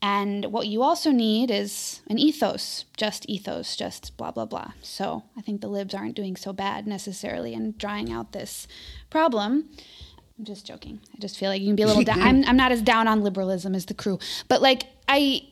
And 0.00 0.46
what 0.46 0.68
you 0.68 0.82
also 0.82 1.10
need 1.10 1.50
is 1.50 2.02
an 2.08 2.18
ethos, 2.18 2.84
just 2.96 3.28
ethos, 3.28 3.74
just 3.74 4.16
blah, 4.16 4.30
blah, 4.30 4.44
blah. 4.44 4.72
So 4.80 5.24
I 5.36 5.40
think 5.40 5.60
the 5.60 5.68
libs 5.68 5.92
aren't 5.92 6.14
doing 6.14 6.36
so 6.36 6.52
bad 6.52 6.86
necessarily 6.86 7.52
in 7.52 7.74
drawing 7.78 8.12
out 8.12 8.32
this 8.32 8.68
problem. 9.10 9.68
I'm 10.38 10.44
just 10.44 10.64
joking. 10.64 11.00
I 11.14 11.18
just 11.18 11.36
feel 11.36 11.50
like 11.50 11.60
you 11.60 11.66
can 11.66 11.76
be 11.76 11.82
a 11.82 11.86
little 11.88 12.04
down. 12.04 12.22
I'm, 12.22 12.44
I'm 12.44 12.56
not 12.56 12.70
as 12.70 12.80
down 12.80 13.08
on 13.08 13.22
liberalism 13.22 13.74
as 13.74 13.86
the 13.86 13.94
crew. 13.94 14.18
But 14.48 14.62
like, 14.62 14.84
I. 15.08 15.42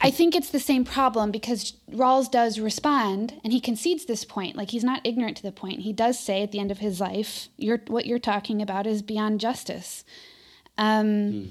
I 0.00 0.10
think 0.10 0.36
it's 0.36 0.50
the 0.50 0.60
same 0.60 0.84
problem 0.84 1.32
because 1.32 1.72
Rawls 1.90 2.30
does 2.30 2.60
respond 2.60 3.40
and 3.42 3.52
he 3.52 3.60
concedes 3.60 4.04
this 4.04 4.24
point. 4.24 4.54
Like 4.54 4.70
he's 4.70 4.84
not 4.84 5.00
ignorant 5.02 5.38
to 5.38 5.42
the 5.42 5.50
point. 5.50 5.80
He 5.80 5.92
does 5.92 6.16
say 6.20 6.42
at 6.42 6.52
the 6.52 6.60
end 6.60 6.70
of 6.70 6.78
his 6.78 7.00
life, 7.00 7.48
you're, 7.56 7.80
what 7.88 8.06
you're 8.06 8.20
talking 8.20 8.62
about 8.62 8.86
is 8.86 9.02
beyond 9.02 9.40
justice. 9.40 10.04
Um, 10.76 11.06
mm. 11.06 11.48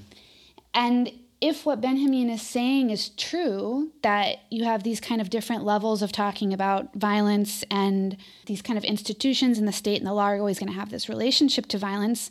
And 0.72 1.12
if 1.40 1.64
what 1.64 1.80
Benjamin 1.80 2.30
is 2.30 2.42
saying 2.42 2.90
is 2.90 3.10
true, 3.10 3.92
that 4.02 4.38
you 4.50 4.64
have 4.64 4.82
these 4.82 5.00
kind 5.00 5.20
of 5.20 5.30
different 5.30 5.64
levels 5.64 6.02
of 6.02 6.10
talking 6.10 6.52
about 6.52 6.94
violence 6.94 7.64
and 7.70 8.16
these 8.46 8.60
kind 8.62 8.76
of 8.76 8.84
institutions 8.84 9.58
in 9.58 9.64
the 9.64 9.72
state 9.72 9.98
and 9.98 10.06
the 10.06 10.12
law 10.12 10.30
are 10.30 10.38
always 10.38 10.58
going 10.58 10.72
to 10.72 10.78
have 10.78 10.90
this 10.90 11.08
relationship 11.08 11.66
to 11.66 11.78
violence, 11.78 12.30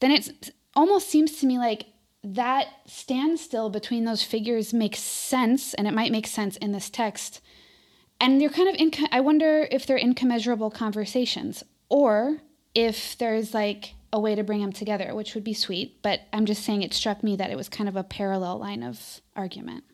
then 0.00 0.10
it 0.10 0.50
almost 0.74 1.08
seems 1.08 1.38
to 1.38 1.46
me 1.46 1.56
like 1.58 1.86
that 2.24 2.66
standstill 2.86 3.70
between 3.70 4.04
those 4.04 4.24
figures 4.24 4.74
makes 4.74 4.98
sense, 4.98 5.72
and 5.74 5.86
it 5.86 5.94
might 5.94 6.10
make 6.10 6.26
sense 6.26 6.56
in 6.56 6.72
this 6.72 6.90
text. 6.90 7.40
And 8.20 8.40
they're 8.40 8.48
kind 8.48 8.68
of, 8.68 8.74
inco- 8.74 9.08
I 9.12 9.20
wonder 9.20 9.68
if 9.70 9.86
they're 9.86 9.96
incommensurable 9.96 10.70
conversations, 10.70 11.62
or 11.88 12.42
if 12.74 13.16
there's 13.18 13.54
like 13.54 13.94
a 14.12 14.20
way 14.20 14.34
to 14.34 14.42
bring 14.42 14.60
them 14.60 14.72
together, 14.72 15.14
which 15.14 15.34
would 15.34 15.44
be 15.44 15.54
sweet. 15.54 16.02
But 16.02 16.20
I'm 16.32 16.46
just 16.46 16.64
saying 16.64 16.82
it 16.82 16.94
struck 16.94 17.22
me 17.22 17.36
that 17.36 17.50
it 17.50 17.56
was 17.56 17.68
kind 17.68 17.88
of 17.88 17.96
a 17.96 18.04
parallel 18.04 18.58
line 18.58 18.82
of 18.82 19.20
argument. 19.36 19.84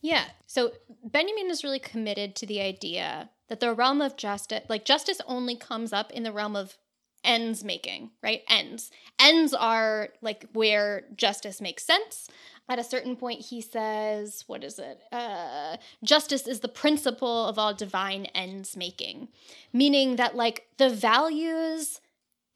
Yeah. 0.00 0.24
So 0.46 0.72
Benjamin 1.04 1.50
is 1.50 1.64
really 1.64 1.78
committed 1.78 2.34
to 2.36 2.46
the 2.46 2.60
idea 2.60 3.30
that 3.48 3.60
the 3.60 3.72
realm 3.72 4.00
of 4.00 4.16
justice, 4.16 4.62
like 4.68 4.84
justice 4.84 5.20
only 5.26 5.56
comes 5.56 5.92
up 5.92 6.10
in 6.10 6.22
the 6.22 6.32
realm 6.32 6.56
of 6.56 6.76
ends 7.24 7.62
making, 7.62 8.10
right? 8.22 8.42
Ends. 8.48 8.90
Ends 9.18 9.54
are 9.54 10.08
like 10.20 10.46
where 10.52 11.04
justice 11.16 11.60
makes 11.60 11.84
sense. 11.84 12.28
At 12.68 12.78
a 12.78 12.84
certain 12.84 13.16
point, 13.16 13.40
he 13.40 13.60
says, 13.60 14.44
what 14.46 14.64
is 14.64 14.78
it? 14.78 15.02
Uh, 15.12 15.76
justice 16.02 16.46
is 16.46 16.60
the 16.60 16.68
principle 16.68 17.46
of 17.46 17.58
all 17.58 17.74
divine 17.74 18.26
ends 18.26 18.76
making, 18.76 19.28
meaning 19.72 20.16
that 20.16 20.36
like 20.36 20.66
the 20.78 20.88
values 20.88 22.00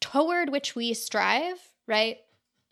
toward 0.01 0.51
which 0.51 0.74
we 0.74 0.94
strive, 0.94 1.70
right? 1.86 2.18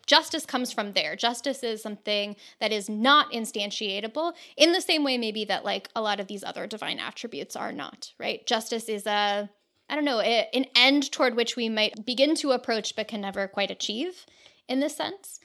Justice 0.05 0.45
comes 0.45 0.71
from 0.71 0.93
there. 0.93 1.15
Justice 1.15 1.63
is 1.63 1.81
something 1.81 2.35
that 2.59 2.71
is 2.71 2.89
not 2.89 3.31
instantiatable 3.31 4.33
in 4.55 4.71
the 4.71 4.81
same 4.81 5.03
way, 5.03 5.17
maybe 5.17 5.45
that 5.45 5.65
like 5.65 5.89
a 5.95 6.01
lot 6.01 6.19
of 6.19 6.27
these 6.27 6.43
other 6.43 6.67
divine 6.67 6.99
attributes 6.99 7.55
are 7.55 7.71
not, 7.71 8.13
right? 8.19 8.45
Justice 8.45 8.87
is 8.87 9.07
a, 9.07 9.49
I 9.89 9.95
don't 9.95 10.05
know, 10.05 10.19
an 10.19 10.65
end 10.75 11.11
toward 11.11 11.35
which 11.35 11.55
we 11.55 11.69
might 11.69 12.05
begin 12.05 12.35
to 12.35 12.51
approach 12.51 12.95
but 12.95 13.07
can 13.07 13.21
never 13.21 13.47
quite 13.47 13.71
achieve 13.71 14.25
in 14.67 14.79
this 14.79 14.95
sense, 14.95 15.39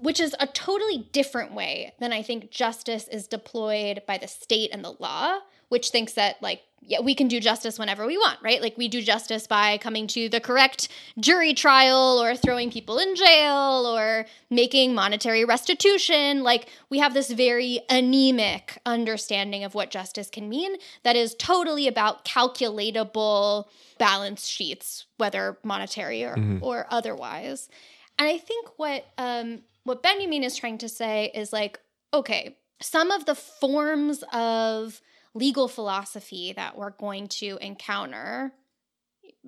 which 0.00 0.20
is 0.20 0.36
a 0.38 0.46
totally 0.46 1.08
different 1.12 1.52
way 1.52 1.92
than 1.98 2.12
I 2.12 2.22
think 2.22 2.50
justice 2.50 3.08
is 3.08 3.26
deployed 3.26 4.02
by 4.06 4.16
the 4.16 4.28
state 4.28 4.70
and 4.72 4.84
the 4.84 4.94
law, 5.00 5.38
which 5.72 5.88
thinks 5.88 6.12
that 6.12 6.36
like 6.42 6.60
yeah, 6.82 7.00
we 7.00 7.14
can 7.14 7.28
do 7.28 7.40
justice 7.40 7.78
whenever 7.78 8.04
we 8.04 8.18
want, 8.18 8.38
right? 8.42 8.60
Like 8.60 8.76
we 8.76 8.88
do 8.88 9.00
justice 9.00 9.46
by 9.46 9.78
coming 9.78 10.06
to 10.08 10.28
the 10.28 10.38
correct 10.38 10.88
jury 11.18 11.54
trial 11.54 12.20
or 12.22 12.36
throwing 12.36 12.70
people 12.70 12.98
in 12.98 13.14
jail 13.14 13.86
or 13.86 14.26
making 14.50 14.94
monetary 14.94 15.46
restitution. 15.46 16.42
Like 16.42 16.68
we 16.90 16.98
have 16.98 17.14
this 17.14 17.30
very 17.30 17.80
anemic 17.88 18.82
understanding 18.84 19.64
of 19.64 19.74
what 19.74 19.90
justice 19.90 20.28
can 20.28 20.50
mean 20.50 20.76
that 21.04 21.16
is 21.16 21.34
totally 21.36 21.88
about 21.88 22.26
calculatable 22.26 23.64
balance 23.96 24.46
sheets, 24.46 25.06
whether 25.16 25.56
monetary 25.64 26.22
or, 26.22 26.36
mm-hmm. 26.36 26.62
or 26.62 26.86
otherwise. 26.90 27.70
And 28.18 28.28
I 28.28 28.36
think 28.36 28.68
what 28.76 29.06
um, 29.16 29.60
what 29.84 30.02
Benjamin 30.02 30.44
is 30.44 30.54
trying 30.54 30.76
to 30.78 30.88
say 30.90 31.30
is 31.32 31.50
like, 31.50 31.80
okay, 32.12 32.58
some 32.82 33.10
of 33.10 33.24
the 33.24 33.34
forms 33.34 34.22
of 34.34 35.00
legal 35.34 35.68
philosophy 35.68 36.52
that 36.54 36.76
we're 36.76 36.90
going 36.90 37.26
to 37.26 37.58
encounter 37.60 38.52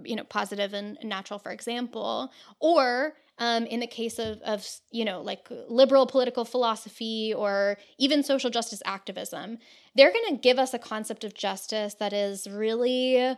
you 0.02 0.16
know 0.16 0.24
positive 0.24 0.72
and 0.74 0.98
natural 1.02 1.38
for 1.38 1.52
example 1.52 2.32
or 2.58 3.14
um, 3.38 3.66
in 3.66 3.80
the 3.80 3.86
case 3.86 4.18
of, 4.18 4.40
of 4.42 4.66
you 4.90 5.04
know 5.04 5.20
like 5.20 5.46
liberal 5.68 6.06
political 6.06 6.44
philosophy 6.44 7.32
or 7.36 7.76
even 7.98 8.22
social 8.22 8.50
justice 8.50 8.82
activism 8.84 9.58
they're 9.94 10.12
going 10.12 10.34
to 10.34 10.40
give 10.40 10.58
us 10.58 10.74
a 10.74 10.78
concept 10.78 11.24
of 11.24 11.34
justice 11.34 11.94
that 11.94 12.12
is 12.12 12.48
really 12.48 13.36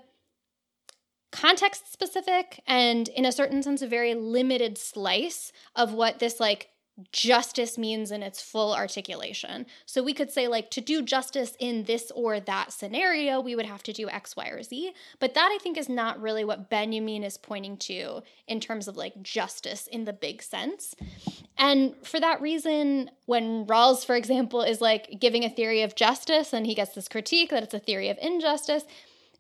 context 1.33 1.93
specific 1.93 2.63
and 2.67 3.09
in 3.09 3.25
a 3.25 3.33
certain 3.33 3.63
sense 3.63 3.83
a 3.83 3.87
very 3.87 4.15
limited 4.15 4.79
slice 4.79 5.53
of 5.75 5.93
what 5.93 6.19
this 6.19 6.41
like 6.41 6.69
justice 7.13 7.77
means 7.77 8.11
in 8.11 8.23
its 8.23 8.41
full 8.41 8.75
articulation. 8.75 9.67
So 9.85 10.03
we 10.03 10.15
could 10.15 10.31
say, 10.31 10.49
like, 10.49 10.71
to 10.71 10.81
do 10.81 11.03
justice 11.03 11.55
in 11.59 11.85
this 11.85 12.11
or 12.15 12.41
that 12.41 12.73
scenario, 12.73 13.41
we 13.41 13.55
would 13.55 13.67
have 13.67 13.83
to 13.85 13.93
do 13.93 14.09
X, 14.09 14.35
Y, 14.35 14.49
or 14.49 14.63
Z. 14.63 14.93
But 15.19 15.35
that 15.35 15.51
I 15.53 15.59
think 15.63 15.77
is 15.77 15.89
not 15.89 16.21
really 16.21 16.45
what 16.45 16.71
Benjamin 16.71 17.23
is 17.23 17.37
pointing 17.37 17.77
to 17.79 18.23
in 18.49 18.61
terms 18.61 18.89
of 18.89 18.97
like 18.97 19.21
justice 19.23 19.87
in 19.87 20.05
the 20.05 20.13
big 20.13 20.43
sense. 20.43 20.95
And 21.59 21.95
for 22.03 22.21
that 22.21 22.41
reason, 22.41 23.11
when 23.27 23.67
Rawls, 23.67 24.05
for 24.05 24.17
example, 24.17 24.63
is 24.63 24.81
like 24.81 25.19
giving 25.21 25.45
a 25.45 25.51
theory 25.51 25.83
of 25.83 25.95
justice 25.95 26.53
and 26.53 26.67
he 26.67 26.75
gets 26.75 26.95
this 26.95 27.09
critique 27.09 27.51
that 27.51 27.63
it's 27.63 27.75
a 27.75 27.79
theory 27.79 28.09
of 28.09 28.19
injustice, 28.21 28.85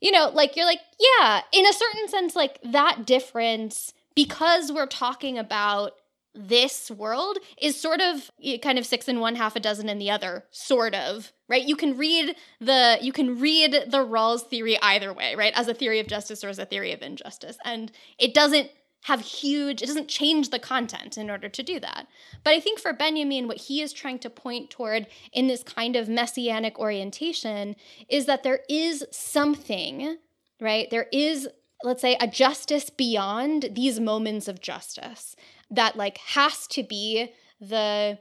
you 0.00 0.10
know, 0.10 0.30
like 0.32 0.56
you're 0.56 0.66
like, 0.66 0.80
yeah, 0.98 1.40
in 1.52 1.66
a 1.66 1.72
certain 1.72 2.08
sense, 2.08 2.36
like 2.36 2.58
that 2.62 3.06
difference, 3.06 3.94
because 4.14 4.70
we're 4.72 4.86
talking 4.86 5.38
about 5.38 5.92
this 6.36 6.90
world 6.90 7.38
is 7.60 7.80
sort 7.80 8.00
of 8.00 8.30
kind 8.62 8.78
of 8.78 8.86
six 8.86 9.08
in 9.08 9.20
one 9.20 9.36
half 9.36 9.56
a 9.56 9.60
dozen 9.60 9.88
in 9.88 9.98
the 9.98 10.10
other 10.10 10.44
sort 10.50 10.94
of 10.94 11.32
right? 11.48 11.64
You 11.64 11.76
can 11.76 11.96
read 11.96 12.34
the 12.60 12.98
you 13.00 13.12
can 13.12 13.38
read 13.40 13.72
the 13.72 14.04
rawls 14.04 14.42
theory 14.42 14.78
either 14.82 15.12
way 15.12 15.34
right? 15.34 15.52
As 15.56 15.68
a 15.68 15.74
theory 15.74 16.00
of 16.00 16.06
justice 16.06 16.44
or 16.44 16.48
as 16.48 16.58
a 16.58 16.66
theory 16.66 16.92
of 16.92 17.02
injustice. 17.02 17.58
And 17.64 17.92
it 18.18 18.34
doesn't 18.34 18.70
have 19.04 19.20
huge 19.20 19.82
it 19.82 19.86
doesn't 19.86 20.08
change 20.08 20.50
the 20.50 20.58
content 20.58 21.16
in 21.16 21.30
order 21.30 21.48
to 21.48 21.62
do 21.62 21.78
that. 21.78 22.06
But 22.42 22.54
i 22.54 22.60
think 22.60 22.80
for 22.80 22.92
benjamin 22.92 23.46
what 23.46 23.58
he 23.58 23.80
is 23.80 23.92
trying 23.92 24.18
to 24.20 24.30
point 24.30 24.70
toward 24.70 25.06
in 25.32 25.46
this 25.46 25.62
kind 25.62 25.94
of 25.94 26.08
messianic 26.08 26.78
orientation 26.78 27.76
is 28.08 28.26
that 28.26 28.42
there 28.42 28.60
is 28.68 29.04
something 29.12 30.18
right? 30.60 30.88
There 30.90 31.06
is 31.12 31.48
let's 31.82 32.00
say 32.00 32.16
a 32.20 32.26
justice 32.26 32.88
beyond 32.88 33.68
these 33.72 34.00
moments 34.00 34.48
of 34.48 34.60
justice 34.62 35.36
that 35.70 35.96
like 35.96 36.18
has 36.18 36.66
to 36.68 36.82
be 36.82 37.32
the 37.60 38.18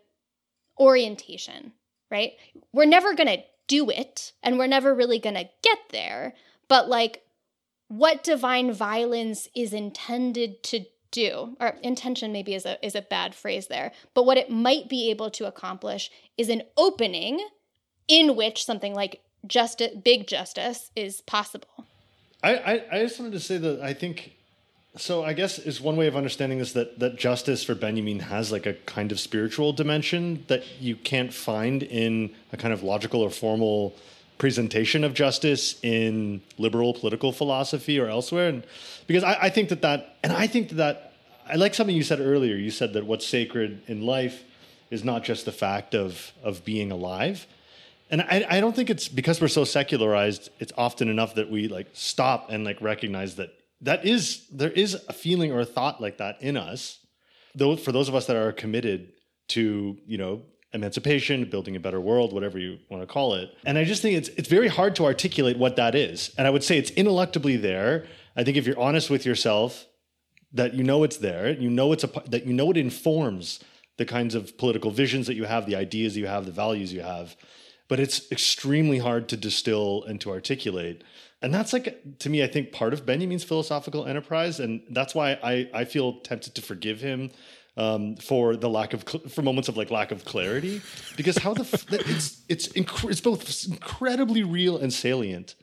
orientation, 0.79 1.73
right? 2.09 2.33
We're 2.73 2.85
never 2.85 3.13
going 3.13 3.27
to 3.27 3.43
do 3.67 3.89
it 3.89 4.33
and 4.43 4.57
we're 4.57 4.67
never 4.67 4.93
really 4.93 5.19
going 5.19 5.35
to 5.35 5.49
get 5.63 5.79
there, 5.91 6.33
but 6.67 6.87
like 6.87 7.23
what 7.87 8.23
divine 8.23 8.71
violence 8.73 9.47
is 9.55 9.73
intended 9.73 10.63
to 10.63 10.85
do 11.11 11.55
or 11.61 11.75
intention 11.81 12.31
maybe 12.33 12.53
is 12.53 12.65
a 12.65 12.83
is 12.85 12.93
a 12.93 13.01
bad 13.01 13.33
phrase 13.33 13.67
there 13.67 13.91
but 14.13 14.25
what 14.25 14.37
it 14.37 14.49
might 14.49 14.89
be 14.89 15.09
able 15.09 15.31
to 15.31 15.45
accomplish 15.45 16.11
is 16.37 16.49
an 16.49 16.61
opening 16.75 17.47
in 18.09 18.35
which 18.35 18.65
something 18.65 18.93
like 18.93 19.21
justice 19.47 19.95
big 20.03 20.27
justice 20.27 20.91
is 20.93 21.21
possible 21.21 21.85
I, 22.43 22.55
I, 22.55 22.85
I 22.91 22.99
just 22.99 23.17
wanted 23.17 23.31
to 23.31 23.39
say 23.39 23.57
that 23.57 23.79
I 23.81 23.93
think 23.93 24.35
so 24.97 25.23
I 25.23 25.33
guess 25.33 25.59
is 25.59 25.81
one 25.81 25.97
way 25.97 26.07
of 26.07 26.15
understanding 26.15 26.59
this 26.59 26.73
that 26.73 26.99
that 26.99 27.17
justice 27.17 27.63
for 27.63 27.75
Benjamin 27.75 28.19
has 28.19 28.51
like 28.51 28.65
a 28.65 28.73
kind 28.85 29.11
of 29.11 29.19
spiritual 29.19 29.73
dimension 29.73 30.45
that 30.47 30.63
you 30.79 30.95
can't 30.95 31.33
find 31.33 31.83
in 31.83 32.33
a 32.53 32.57
kind 32.57 32.73
of 32.73 32.83
logical 32.83 33.21
or 33.21 33.29
formal 33.29 33.95
presentation 34.37 35.03
of 35.03 35.13
justice 35.13 35.79
in 35.81 36.41
liberal 36.57 36.93
political 36.93 37.31
philosophy 37.31 37.99
or 37.99 38.07
elsewhere. 38.07 38.49
And 38.49 38.65
because 39.07 39.23
I, 39.23 39.37
I 39.43 39.49
think 39.49 39.69
that 39.69 39.81
that 39.81 40.17
and 40.23 40.33
I 40.33 40.47
think 40.47 40.69
that, 40.69 40.75
that 40.75 41.13
I 41.47 41.55
like 41.55 41.73
something 41.73 41.95
you 41.95 42.03
said 42.03 42.19
earlier. 42.19 42.55
You 42.55 42.71
said 42.71 42.93
that 42.93 43.05
what's 43.05 43.27
sacred 43.27 43.81
in 43.87 44.01
life 44.01 44.43
is 44.89 45.03
not 45.03 45.23
just 45.23 45.45
the 45.45 45.51
fact 45.51 45.93
of 45.93 46.31
of 46.43 46.63
being 46.63 46.91
alive. 46.91 47.47
And 48.09 48.21
I, 48.21 48.45
I 48.49 48.59
don't 48.59 48.75
think 48.75 48.91
it's 48.91 49.07
because 49.07 49.41
we're 49.41 49.47
so 49.47 49.63
secularized, 49.63 50.51
it's 50.59 50.71
often 50.77 51.09
enough 51.09 51.35
that 51.35 51.49
we 51.49 51.67
like 51.67 51.87
stop 51.93 52.51
and 52.51 52.63
like 52.63 52.79
recognize 52.79 53.35
that 53.37 53.51
that 53.81 54.05
is 54.05 54.47
there 54.51 54.71
is 54.71 54.95
a 55.07 55.13
feeling 55.13 55.51
or 55.51 55.59
a 55.59 55.65
thought 55.65 56.01
like 56.01 56.17
that 56.17 56.41
in 56.41 56.57
us 56.57 56.99
though 57.55 57.75
for 57.75 57.91
those 57.91 58.09
of 58.09 58.15
us 58.15 58.25
that 58.27 58.35
are 58.35 58.51
committed 58.51 59.13
to 59.49 59.97
you 60.05 60.17
know 60.17 60.41
emancipation 60.73 61.49
building 61.49 61.75
a 61.75 61.79
better 61.79 62.01
world 62.01 62.33
whatever 62.33 62.59
you 62.59 62.77
want 62.89 63.01
to 63.01 63.07
call 63.07 63.33
it. 63.35 63.49
And 63.65 63.77
i 63.77 63.83
just 63.83 64.01
think 64.01 64.17
it's 64.17 64.29
it's 64.29 64.49
very 64.49 64.67
hard 64.67 64.95
to 64.97 65.05
articulate 65.05 65.57
what 65.57 65.75
that 65.77 65.95
is. 65.95 66.33
And 66.37 66.47
i 66.47 66.49
would 66.49 66.63
say 66.63 66.77
it's 66.77 66.91
ineluctably 66.91 67.61
there. 67.61 68.05
I 68.35 68.43
think 68.43 68.57
if 68.57 68.67
you're 68.67 68.79
honest 68.79 69.09
with 69.09 69.25
yourself 69.25 69.85
that 70.53 70.73
you 70.73 70.83
know 70.83 71.03
it's 71.03 71.17
there 71.17 71.49
you 71.49 71.69
know 71.69 71.91
it's 71.91 72.03
a 72.03 72.11
that 72.27 72.45
you 72.45 72.53
know 72.53 72.71
it 72.71 72.77
informs 72.77 73.59
the 73.97 74.05
kinds 74.05 74.35
of 74.35 74.57
political 74.57 74.91
visions 74.91 75.27
that 75.27 75.35
you 75.35 75.45
have 75.45 75.65
the 75.65 75.75
ideas 75.75 76.17
you 76.17 76.27
have 76.27 76.45
the 76.45 76.51
values 76.51 76.91
you 76.91 77.01
have. 77.01 77.35
But 77.87 77.99
it's 77.99 78.29
extremely 78.31 78.97
hard 78.99 79.29
to 79.29 79.37
distill 79.37 80.03
and 80.03 80.19
to 80.21 80.31
articulate 80.31 81.03
and 81.41 81.53
that's 81.53 81.73
like 81.73 82.01
to 82.19 82.29
me 82.29 82.43
i 82.43 82.47
think 82.47 82.71
part 82.71 82.93
of 82.93 83.05
benjamin's 83.05 83.43
philosophical 83.43 84.05
enterprise 84.05 84.59
and 84.59 84.81
that's 84.91 85.13
why 85.13 85.37
i 85.43 85.69
i 85.73 85.85
feel 85.85 86.19
tempted 86.21 86.55
to 86.55 86.61
forgive 86.61 87.01
him 87.01 87.29
um, 87.77 88.15
for 88.15 88.55
the 88.55 88.69
lack 88.69 88.93
of 88.93 89.03
for 89.29 89.41
moments 89.41 89.67
of 89.67 89.77
like 89.77 89.91
lack 89.91 90.11
of 90.11 90.25
clarity. 90.25 90.81
Because 91.17 91.37
how 91.37 91.53
the 91.53 91.63
it's 91.89 92.41
it's 92.47 92.67
inc- 92.69 93.09
it's 93.09 93.21
both 93.21 93.67
incredibly 93.67 94.43
real 94.43 94.77
and 94.77 94.93
salient 94.93 95.55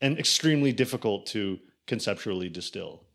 and 0.00 0.18
extremely 0.18 0.72
difficult 0.72 1.26
to 1.26 1.58
conceptually 1.86 2.48
distill 2.48 3.07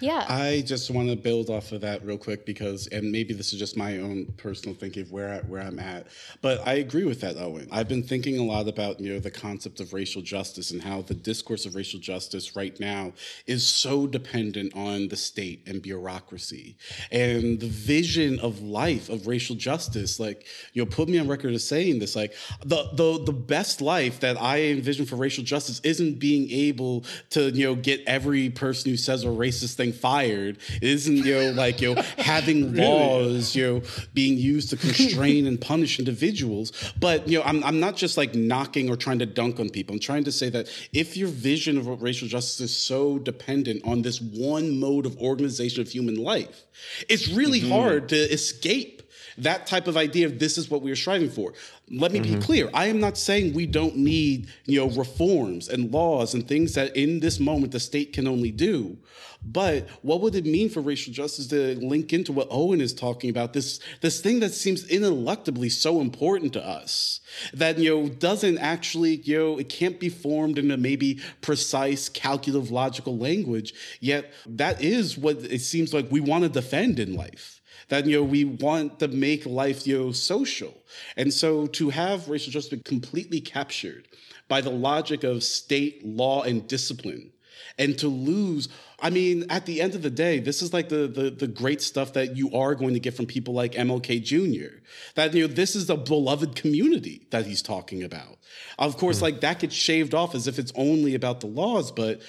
yeah. 0.00 0.26
I 0.28 0.62
just 0.66 0.90
want 0.90 1.08
to 1.08 1.16
build 1.16 1.50
off 1.50 1.72
of 1.72 1.80
that 1.82 2.04
real 2.04 2.18
quick 2.18 2.44
because, 2.44 2.86
and 2.88 3.10
maybe 3.10 3.34
this 3.34 3.52
is 3.52 3.58
just 3.58 3.76
my 3.76 3.98
own 3.98 4.26
personal 4.36 4.74
thinking 4.74 5.02
of 5.02 5.12
where 5.12 5.34
I, 5.34 5.38
where 5.46 5.62
I'm 5.62 5.78
at, 5.78 6.06
but 6.42 6.66
I 6.66 6.74
agree 6.74 7.04
with 7.04 7.20
that, 7.22 7.36
Owen. 7.36 7.68
I've 7.72 7.88
been 7.88 8.02
thinking 8.02 8.38
a 8.38 8.42
lot 8.42 8.68
about 8.68 9.00
you 9.00 9.12
know 9.12 9.20
the 9.20 9.30
concept 9.30 9.80
of 9.80 9.92
racial 9.92 10.22
justice 10.22 10.70
and 10.70 10.82
how 10.82 11.02
the 11.02 11.14
discourse 11.14 11.66
of 11.66 11.74
racial 11.74 12.00
justice 12.00 12.56
right 12.56 12.78
now 12.78 13.12
is 13.46 13.66
so 13.66 14.06
dependent 14.06 14.74
on 14.76 15.08
the 15.08 15.16
state 15.16 15.62
and 15.66 15.82
bureaucracy, 15.82 16.76
and 17.10 17.60
the 17.60 17.68
vision 17.68 18.38
of 18.40 18.62
life 18.62 19.08
of 19.08 19.26
racial 19.26 19.56
justice. 19.56 20.20
Like 20.20 20.46
you 20.72 20.84
know, 20.84 20.90
put 20.90 21.08
me 21.08 21.18
on 21.18 21.28
record 21.28 21.54
as 21.54 21.66
saying 21.66 21.98
this. 21.98 22.16
Like 22.16 22.34
the 22.64 22.90
the 22.92 23.24
the 23.24 23.32
best 23.32 23.80
life 23.80 24.20
that 24.20 24.40
I 24.40 24.62
envision 24.62 25.06
for 25.06 25.16
racial 25.16 25.44
justice 25.44 25.80
isn't 25.84 26.18
being 26.18 26.50
able 26.50 27.04
to 27.30 27.50
you 27.50 27.66
know 27.66 27.74
get 27.74 28.02
every 28.06 28.50
person 28.50 28.90
who 28.90 28.96
says 28.96 29.24
a 29.24 29.28
racist 29.28 29.74
thing 29.74 29.85
getting 29.86 30.00
fired. 30.00 30.58
It 30.76 30.82
isn't 30.82 31.16
you 31.16 31.34
know 31.34 31.50
like 31.52 31.80
you 31.80 31.94
know 31.94 32.02
having 32.18 32.72
really? 32.72 32.86
laws 32.86 33.54
you 33.54 33.66
know 33.66 33.82
being 34.14 34.38
used 34.38 34.70
to 34.70 34.76
constrain 34.76 35.46
and 35.46 35.60
punish 35.60 35.98
individuals. 35.98 36.72
But 36.98 37.28
you 37.28 37.38
know 37.38 37.44
I'm 37.44 37.62
I'm 37.64 37.80
not 37.80 37.96
just 37.96 38.16
like 38.16 38.34
knocking 38.34 38.90
or 38.90 38.96
trying 38.96 39.18
to 39.20 39.26
dunk 39.26 39.60
on 39.60 39.70
people. 39.70 39.94
I'm 39.94 40.00
trying 40.00 40.24
to 40.24 40.32
say 40.32 40.48
that 40.50 40.68
if 40.92 41.16
your 41.16 41.28
vision 41.28 41.78
of 41.78 42.02
racial 42.02 42.28
justice 42.28 42.60
is 42.60 42.76
so 42.76 43.18
dependent 43.18 43.82
on 43.84 44.02
this 44.02 44.20
one 44.20 44.78
mode 44.78 45.06
of 45.06 45.16
organization 45.18 45.80
of 45.80 45.88
human 45.88 46.16
life, 46.16 46.64
it's 47.08 47.28
really 47.28 47.60
mm-hmm. 47.60 47.72
hard 47.72 48.08
to 48.10 48.16
escape 48.16 49.02
that 49.38 49.66
type 49.66 49.86
of 49.86 49.96
idea 49.96 50.26
of 50.26 50.38
this 50.38 50.56
is 50.56 50.70
what 50.70 50.82
we 50.82 50.90
are 50.90 50.96
striving 50.96 51.28
for. 51.28 51.52
Let 51.88 52.10
me 52.10 52.18
mm-hmm. 52.18 52.40
be 52.40 52.44
clear. 52.44 52.68
I 52.74 52.86
am 52.86 52.98
not 52.98 53.16
saying 53.16 53.54
we 53.54 53.64
don't 53.66 53.96
need, 53.96 54.48
you 54.64 54.80
know, 54.80 54.88
reforms 54.90 55.68
and 55.68 55.92
laws 55.92 56.34
and 56.34 56.46
things 56.46 56.74
that 56.74 56.96
in 56.96 57.20
this 57.20 57.38
moment 57.38 57.70
the 57.70 57.78
state 57.78 58.12
can 58.12 58.26
only 58.26 58.50
do. 58.50 58.98
But 59.44 59.88
what 60.02 60.20
would 60.20 60.34
it 60.34 60.44
mean 60.44 60.68
for 60.68 60.80
racial 60.80 61.12
justice 61.12 61.46
to 61.48 61.76
link 61.76 62.12
into 62.12 62.32
what 62.32 62.48
Owen 62.50 62.80
is 62.80 62.92
talking 62.92 63.30
about? 63.30 63.52
This 63.52 63.78
this 64.00 64.20
thing 64.20 64.40
that 64.40 64.52
seems 64.52 64.84
ineluctably 64.86 65.70
so 65.70 66.00
important 66.00 66.52
to 66.54 66.66
us 66.66 67.20
that 67.54 67.78
you 67.78 67.90
know 67.90 68.08
doesn't 68.08 68.58
actually 68.58 69.16
you 69.16 69.38
know 69.38 69.58
it 69.58 69.68
can't 69.68 70.00
be 70.00 70.08
formed 70.08 70.58
in 70.58 70.72
a 70.72 70.76
maybe 70.76 71.20
precise 71.40 72.08
calculative 72.08 72.72
logical 72.72 73.16
language. 73.16 73.74
Yet 74.00 74.32
that 74.46 74.82
is 74.82 75.16
what 75.16 75.36
it 75.36 75.60
seems 75.60 75.94
like 75.94 76.10
we 76.10 76.18
want 76.18 76.42
to 76.42 76.48
defend 76.48 76.98
in 76.98 77.14
life 77.14 77.55
that 77.88 78.06
you 78.06 78.16
know 78.16 78.22
we 78.22 78.44
want 78.44 78.98
to 78.98 79.08
make 79.08 79.46
life 79.46 79.86
you 79.86 79.98
know 79.98 80.12
social 80.12 80.74
and 81.16 81.32
so 81.32 81.66
to 81.66 81.90
have 81.90 82.28
racial 82.28 82.52
justice 82.52 82.78
be 82.78 82.82
completely 82.82 83.40
captured 83.40 84.08
by 84.48 84.60
the 84.60 84.70
logic 84.70 85.24
of 85.24 85.42
state 85.42 86.04
law 86.04 86.42
and 86.42 86.68
discipline 86.68 87.32
and 87.78 87.98
to 87.98 88.08
lose 88.08 88.68
i 89.00 89.10
mean 89.10 89.44
at 89.50 89.66
the 89.66 89.80
end 89.80 89.94
of 89.94 90.02
the 90.02 90.10
day 90.10 90.38
this 90.38 90.62
is 90.62 90.72
like 90.72 90.88
the, 90.88 91.06
the 91.08 91.30
the 91.30 91.46
great 91.46 91.82
stuff 91.82 92.12
that 92.12 92.36
you 92.36 92.52
are 92.54 92.74
going 92.74 92.94
to 92.94 93.00
get 93.00 93.14
from 93.14 93.26
people 93.26 93.54
like 93.54 93.72
mlk 93.72 94.22
jr 94.22 94.76
that 95.14 95.34
you 95.34 95.46
know 95.46 95.52
this 95.52 95.76
is 95.76 95.88
a 95.90 95.96
beloved 95.96 96.54
community 96.54 97.26
that 97.30 97.46
he's 97.46 97.62
talking 97.62 98.02
about 98.02 98.38
of 98.78 98.96
course 98.96 99.18
mm. 99.18 99.22
like 99.22 99.40
that 99.40 99.58
gets 99.58 99.74
shaved 99.74 100.14
off 100.14 100.34
as 100.34 100.46
if 100.46 100.58
it's 100.58 100.72
only 100.76 101.14
about 101.14 101.40
the 101.40 101.46
laws 101.46 101.92
but 101.92 102.20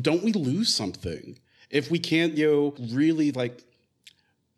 don't 0.00 0.22
we 0.22 0.32
lose 0.32 0.74
something 0.74 1.38
if 1.70 1.90
we 1.90 1.98
can't 1.98 2.36
you 2.36 2.50
know 2.50 2.74
really 2.94 3.32
like 3.32 3.62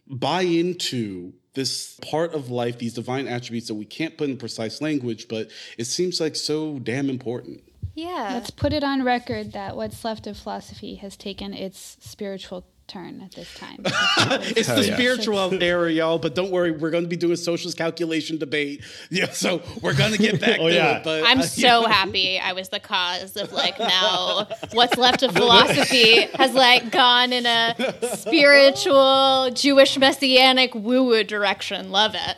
buy 0.08 0.42
into 0.42 1.34
this 1.54 1.98
part 2.02 2.34
of 2.34 2.50
life, 2.50 2.78
these 2.78 2.94
divine 2.94 3.26
attributes 3.26 3.68
that 3.68 3.74
we 3.74 3.84
can't 3.84 4.16
put 4.16 4.28
in 4.30 4.36
precise 4.36 4.80
language, 4.80 5.26
but 5.28 5.50
it 5.76 5.86
seems 5.86 6.20
like 6.20 6.36
so 6.36 6.78
damn 6.78 7.10
important. 7.10 7.62
Yeah. 7.94 8.30
Let's 8.34 8.50
put 8.50 8.72
it 8.72 8.84
on 8.84 9.02
record 9.02 9.52
that 9.52 9.76
what's 9.76 10.04
left 10.04 10.28
of 10.28 10.36
philosophy 10.36 10.94
has 10.96 11.16
taken 11.16 11.52
its 11.52 11.96
spiritual 12.00 12.64
turn 12.88 13.20
at 13.20 13.32
this 13.32 13.52
time. 13.54 13.78
it's 13.84 14.68
the 14.68 14.86
yeah. 14.86 14.94
spiritual 14.94 15.62
era, 15.62 15.90
y'all. 15.92 16.18
But 16.18 16.34
don't 16.34 16.50
worry, 16.50 16.70
we're 16.70 16.90
going 16.90 17.04
to 17.04 17.08
be 17.08 17.16
doing 17.16 17.36
socialist 17.36 17.76
calculation 17.78 18.38
debate. 18.38 18.82
Yeah, 19.10 19.30
so 19.30 19.62
we're 19.82 19.94
going 19.94 20.12
to 20.12 20.18
get 20.18 20.40
back 20.40 20.58
Oh, 20.60 20.68
to 20.68 20.74
yeah. 20.74 20.98
it. 20.98 21.04
But 21.04 21.24
I'm 21.24 21.40
uh, 21.40 21.42
so 21.42 21.86
happy 21.86 22.38
I 22.38 22.52
was 22.52 22.70
the 22.70 22.80
cause 22.80 23.36
of 23.36 23.52
like 23.52 23.78
now 23.78 24.48
what's 24.72 24.96
left 24.96 25.22
of 25.22 25.32
philosophy 25.32 26.22
has 26.34 26.54
like 26.54 26.90
gone 26.90 27.32
in 27.32 27.46
a 27.46 27.74
spiritual 28.16 29.50
Jewish 29.52 29.98
messianic 29.98 30.74
woo 30.74 31.04
woo 31.04 31.24
direction. 31.24 31.90
Love 31.90 32.14
it. 32.14 32.36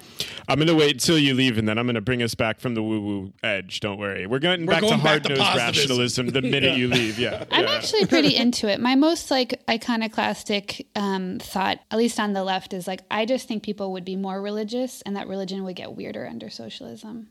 I'm 0.51 0.59
gonna 0.59 0.75
wait 0.75 0.93
until 0.93 1.19
you 1.19 1.33
leave, 1.35 1.57
and 1.59 1.69
then 1.69 1.79
I'm 1.79 1.87
gonna 1.87 2.01
bring 2.01 2.23
us 2.23 2.35
back 2.35 2.61
from 2.61 2.75
the 2.75 2.83
woo-woo 2.83 3.33
edge. 3.43 3.81
Don't 3.81 3.99
worry, 3.99 4.27
we're 4.27 4.39
going 4.41 4.67
We're 4.67 4.73
back 4.73 4.81
going 4.83 4.95
to 4.95 4.99
hard-nosed 4.99 5.41
rationalism 5.41 6.27
the 6.29 6.43
minute 6.55 6.77
you 6.77 6.89
leave. 6.89 7.19
Yeah, 7.19 7.45
I'm 7.51 7.65
yeah. 7.65 7.71
actually 7.71 8.07
pretty 8.07 8.35
into 8.37 8.69
it. 8.69 8.81
My 8.81 8.95
most 8.97 9.31
like 9.31 9.63
iconoclastic 9.71 10.87
um, 10.97 11.39
thought, 11.39 11.79
at 11.91 11.99
least 11.99 12.19
on 12.19 12.33
the 12.33 12.43
left, 12.45 12.73
is 12.75 12.87
like 12.87 13.01
I 13.11 13.25
just 13.27 13.47
think 13.49 13.63
people 13.63 13.93
would 13.93 14.05
be 14.05 14.17
more 14.17 14.43
religious, 14.43 15.03
and 15.03 15.17
that 15.17 15.29
religion 15.29 15.65
would 15.65 15.77
get 15.77 15.93
weirder 15.95 16.27
under 16.27 16.51
socialism. 16.51 17.29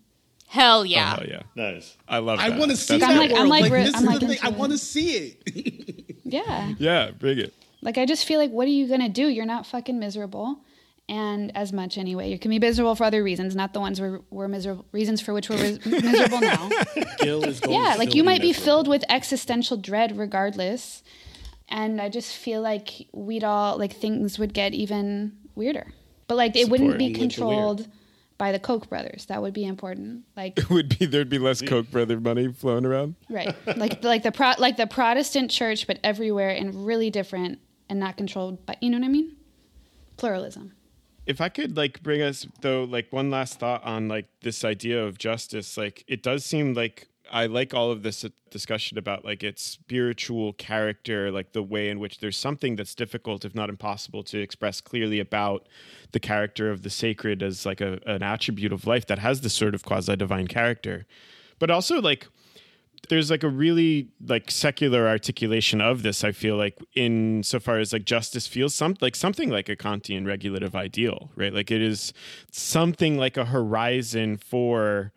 Hell 0.48 0.86
yeah. 0.86 1.18
Oh 1.20 1.24
yeah, 1.28 1.42
Nice. 1.56 1.96
I 2.08 2.18
love. 2.20 2.40
It. 2.40 2.44
I 2.44 2.58
want 2.58 2.72
to 2.72 2.78
see 2.78 2.98
That's 2.98 3.12
I'm 3.12 3.18
that 3.18 3.30
like- 3.32 3.40
I'm 3.40 3.50
like 3.50 3.62
Like, 3.64 3.72
this 3.86 3.96
I'm 3.96 4.02
is 4.04 4.08
like 4.08 4.20
the 4.20 4.28
thing. 4.30 4.38
I 4.42 4.50
want 4.50 4.72
to 4.72 4.76
it. 4.76 4.80
see 4.80 5.10
it. 5.12 6.06
Yeah. 6.24 6.74
Yeah, 6.80 7.12
bring 7.12 7.38
it. 7.40 7.54
Like 7.82 7.98
I 7.98 8.06
just 8.06 8.26
feel 8.26 8.40
like, 8.40 8.52
what 8.52 8.66
are 8.68 8.72
you 8.72 8.88
gonna 8.88 9.10
do? 9.10 9.28
You're 9.28 9.46
not 9.46 9.66
fucking 9.68 10.00
miserable, 10.00 10.60
and 11.10 11.52
as 11.58 11.74
much 11.74 11.98
anyway. 11.98 12.30
You 12.32 12.38
can 12.40 12.50
be 12.52 12.60
miserable 12.60 12.96
for 12.96 13.04
other 13.04 13.22
reasons, 13.24 13.56
not 13.56 13.74
the 13.74 13.80
ones 13.82 14.00
we're, 14.00 14.22
we're 14.30 14.48
miserable 14.48 14.86
reasons 14.94 15.20
for 15.20 15.34
which 15.34 15.50
we're 15.50 15.58
mis- 15.58 15.86
miserable 16.04 16.40
now. 16.40 16.70
Gil 17.20 17.44
is 17.44 17.60
going 17.60 17.82
yeah, 17.82 17.94
to 17.94 18.00
like 18.00 18.14
you 18.16 18.24
might 18.24 18.40
be 18.42 18.50
miserable. 18.50 18.66
filled 18.66 18.88
with 18.88 19.04
existential 19.10 19.76
dread 19.76 20.18
regardless, 20.18 21.04
and 21.68 22.00
I 22.00 22.08
just 22.10 22.36
feel 22.36 22.62
like 22.62 22.92
we'd 23.12 23.44
all 23.44 23.78
like 23.78 23.94
things 23.94 24.38
would 24.40 24.54
get 24.54 24.74
even 24.74 25.34
weirder. 25.56 25.92
But 26.28 26.36
like 26.36 26.56
it 26.56 26.70
wouldn't 26.70 26.98
be 27.00 27.12
Supporting 27.14 27.28
with 27.28 27.36
the 27.36 27.42
weird. 27.46 27.58
controlled 27.58 27.88
by 28.38 28.52
the 28.54 28.60
Koch 28.60 28.88
brothers. 28.88 29.26
That 29.26 29.42
would 29.42 29.54
be 29.54 29.66
important. 29.66 30.24
Like 30.38 30.58
It 30.60 30.70
would 30.70 30.98
be 31.00 31.06
there'd 31.08 31.28
be 31.28 31.40
less 31.40 31.62
Koch 31.62 31.90
brother 31.92 32.20
money 32.20 32.54
flowing 32.54 32.86
around. 32.86 33.16
right, 33.30 33.56
like 33.78 34.04
like 34.04 34.22
the 34.24 34.32
pro, 34.32 34.54
like 34.60 34.78
the 34.78 34.86
Protestant 34.88 35.50
church, 35.50 35.88
but 35.88 36.00
everywhere 36.04 36.52
and 36.52 36.86
really 36.86 37.10
different 37.10 37.58
and 37.90 38.00
not 38.00 38.16
controlled 38.16 38.64
by 38.68 38.76
you 38.80 38.92
know 38.92 39.00
what 39.00 39.06
I 39.06 39.10
mean? 39.10 39.36
Pluralism. 40.18 40.74
If 41.30 41.40
I 41.40 41.48
could 41.48 41.78
like 41.78 42.02
bring 42.02 42.24
us 42.24 42.48
though 42.62 42.84
like 42.86 43.14
one 43.14 43.30
last 43.30 43.60
thought 43.60 43.84
on 43.84 44.08
like 44.08 44.26
this 44.42 44.66
idea 44.66 45.06
of 45.06 45.20
justice 45.20 45.78
like 45.78 46.04
it 46.08 46.24
does 46.24 46.44
seem 46.44 46.74
like 46.74 47.08
I 47.32 47.46
like 47.46 47.76
all 47.76 47.92
of 47.92 48.02
this 48.02 48.26
discussion 48.50 48.98
about 48.98 49.24
like 49.24 49.44
its 49.44 49.62
spiritual 49.62 50.54
character 50.54 51.30
like 51.30 51.52
the 51.52 51.62
way 51.62 51.90
in 51.90 52.00
which 52.00 52.18
there's 52.18 52.36
something 52.36 52.76
that's 52.76 52.96
difficult 52.96 53.46
if 53.46 53.54
not 53.54 53.70
impossible 53.70 54.24
to 54.24 54.40
express 54.40 54.82
clearly 54.82 55.20
about 55.20 55.68
the 56.14 56.20
character 56.20 56.72
of 56.72 56.82
the 56.82 56.90
sacred 56.90 57.44
as 57.44 57.64
like 57.64 57.80
a, 57.80 58.00
an 58.08 58.24
attribute 58.24 58.74
of 58.74 58.88
life 58.88 59.06
that 59.06 59.20
has 59.20 59.42
this 59.42 59.54
sort 59.54 59.76
of 59.76 59.84
quasi 59.84 60.16
divine 60.16 60.48
character. 60.48 61.06
But 61.60 61.70
also 61.70 62.02
like 62.02 62.28
there's 63.08 63.32
like 63.32 63.44
a 63.44 63.50
really 63.50 64.10
like 64.28 64.52
secular 64.52 65.08
articulation 65.08 65.80
of 65.82 66.04
this 66.04 66.24
i 66.24 66.32
feel 66.32 66.58
like 66.58 66.78
in 66.96 67.42
so 67.44 67.60
far 67.60 67.80
as 67.80 67.94
like 67.94 68.06
justice 68.06 68.46
feels 68.46 68.76
some 68.76 68.96
like 69.02 69.16
something 69.16 69.50
like 69.50 69.70
a 69.70 69.76
kantian 69.76 70.28
regulative 70.28 70.76
ideal 70.76 71.30
right? 71.36 71.54
Like 71.54 71.72
it 71.72 71.82
is 71.82 72.14
something 72.52 73.18
like 73.18 73.38
a 73.38 73.46
horizon 73.46 74.38
for 74.38 75.12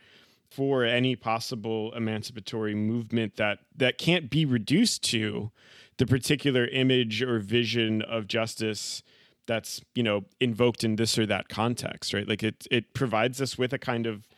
for 0.50 0.84
any 0.84 1.16
possible 1.16 1.92
emancipatory 1.94 2.74
movement 2.74 3.36
that 3.36 3.60
that 3.76 3.98
can't 3.98 4.30
be 4.30 4.44
reduced 4.44 5.02
to 5.02 5.50
the 5.98 6.06
particular 6.06 6.66
image 6.66 7.22
or 7.22 7.38
vision 7.38 8.02
of 8.02 8.26
justice 8.26 9.02
that's 9.46 9.80
you 9.94 10.02
know 10.02 10.24
invoked 10.40 10.84
in 10.84 10.96
this 10.96 11.18
or 11.18 11.26
that 11.26 11.48
context 11.48 12.14
right? 12.14 12.28
Like 12.28 12.42
it 12.42 12.66
it 12.70 12.94
provides 12.94 13.40
us 13.40 13.58
with 13.58 13.72
a 13.72 13.78
kind 13.78 14.06
of 14.06 14.28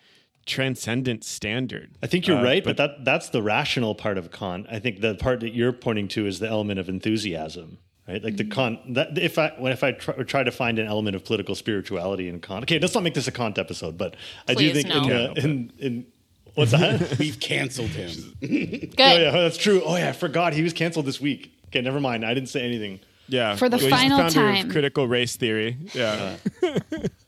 transcendent 0.47 1.25
standard 1.25 1.91
I 2.03 2.07
think 2.07 2.27
you're 2.27 2.39
Uh, 2.39 2.43
right, 2.45 2.63
but, 2.65 2.77
that 2.77 3.05
that's 3.05 3.29
the 3.31 3.43
rational 3.43 3.95
part 3.95 4.19
of 4.19 4.31
Kant. 4.31 4.67
I 4.71 4.79
think 4.79 5.01
the 5.01 5.15
part 5.15 5.41
that 5.41 5.55
you're 5.55 5.73
pointing 5.73 6.09
to 6.09 6.27
is 6.27 6.39
the 6.39 6.49
element 6.49 6.79
of 6.81 6.89
enthusiasm, 6.89 7.79
right? 8.09 8.23
Like 8.23 8.37
the 8.37 8.45
Kant. 8.45 8.95
That 8.95 9.17
if 9.19 9.39
I 9.39 9.53
when 9.59 9.73
if 9.73 9.83
I 9.83 9.93
try, 9.93 10.15
try 10.25 10.43
to 10.45 10.51
find 10.53 10.79
an 10.79 10.87
element 10.87 11.17
of 11.17 11.25
political 11.25 11.55
spirituality 11.55 12.29
in 12.29 12.41
Kant. 12.41 12.65
Okay, 12.65 12.79
let's 12.79 12.95
not 12.95 13.03
make 13.03 13.15
this 13.15 13.27
a 13.29 13.33
Kant 13.33 13.59
episode, 13.59 13.97
but 13.97 14.17
I 14.49 14.55
do 14.55 14.71
Please, 14.71 14.83
think 14.83 14.95
in, 14.95 15.09
no. 15.09 15.35
the, 15.35 15.41
in 15.45 15.73
in 15.79 16.07
what's 16.55 16.71
that? 16.73 17.17
We've 17.19 17.39
canceled 17.41 17.91
him. 17.91 18.11
Good. 18.41 18.95
oh 18.99 19.17
yeah, 19.19 19.31
that's 19.31 19.57
true. 19.57 19.83
Oh 19.85 19.97
yeah, 19.97 20.11
I 20.11 20.13
forgot 20.13 20.53
he 20.53 20.63
was 20.63 20.73
canceled 20.73 21.07
this 21.07 21.21
week. 21.21 21.53
Okay, 21.69 21.81
never 21.81 22.01
mind. 22.01 22.25
I 22.25 22.35
didn't 22.35 22.49
say 22.51 22.63
anything. 22.63 23.01
Yeah, 23.27 23.57
For 23.57 23.71
the 23.71 23.79
he's 23.79 23.89
final 23.89 24.19
founder 24.19 24.35
time. 24.35 24.67
of 24.67 24.73
critical 24.73 25.09
race 25.09 25.37
theory. 25.37 25.79
Yeah, 25.95 26.37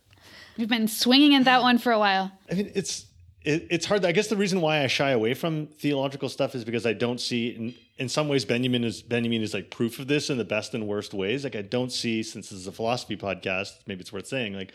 We've 0.57 0.69
been 0.69 0.89
swinging 0.89 1.35
at 1.35 1.45
that 1.45 1.63
one 1.63 1.79
for 1.79 1.93
a 1.93 1.99
while. 1.99 2.33
I 2.51 2.55
mean, 2.55 2.73
it's 2.75 3.07
it, 3.43 3.69
it's 3.71 3.87
hard. 3.87 4.05
I 4.05 4.13
guess 4.13 4.27
the 4.27 4.37
reason 4.37 4.61
why 4.61 4.83
I 4.83 4.89
shy 4.89 5.11
away 5.11 5.35
from 5.35 5.69
theological 5.69 6.29
stuff 6.29 6.55
is 6.55 6.65
because 6.65 6.85
I 6.85 6.93
don't 6.93 7.21
see, 7.21 7.49
in, 7.49 7.75
in 7.97 8.09
some 8.09 8.29
ways, 8.29 8.45
Benjamin 8.45 8.83
is 8.83 9.03
Benjamin 9.03 9.43
is 9.43 9.55
like 9.55 9.71
proof 9.71 9.99
of 9.99 10.09
this 10.09 10.31
in 10.31 10.39
the 10.39 10.45
best 10.45 10.75
and 10.75 10.89
worst 10.89 11.15
ways. 11.15 11.45
Like 11.45 11.57
I 11.57 11.63
don't 11.63 11.93
see, 11.93 12.23
since 12.23 12.51
this 12.51 12.59
is 12.59 12.67
a 12.67 12.73
philosophy 12.73 13.17
podcast, 13.17 13.71
maybe 13.87 14.01
it's 14.01 14.13
worth 14.13 14.27
saying. 14.27 14.55
Like 14.55 14.73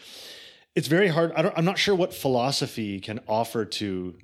it's 0.76 0.88
very 0.88 1.10
hard. 1.10 1.34
I 1.34 1.42
don't, 1.42 1.58
I'm 1.58 1.66
not 1.66 1.78
sure 1.78 1.96
what 1.96 2.14
philosophy 2.14 3.00
can 3.00 3.20
offer 3.28 3.66
to 3.66 4.16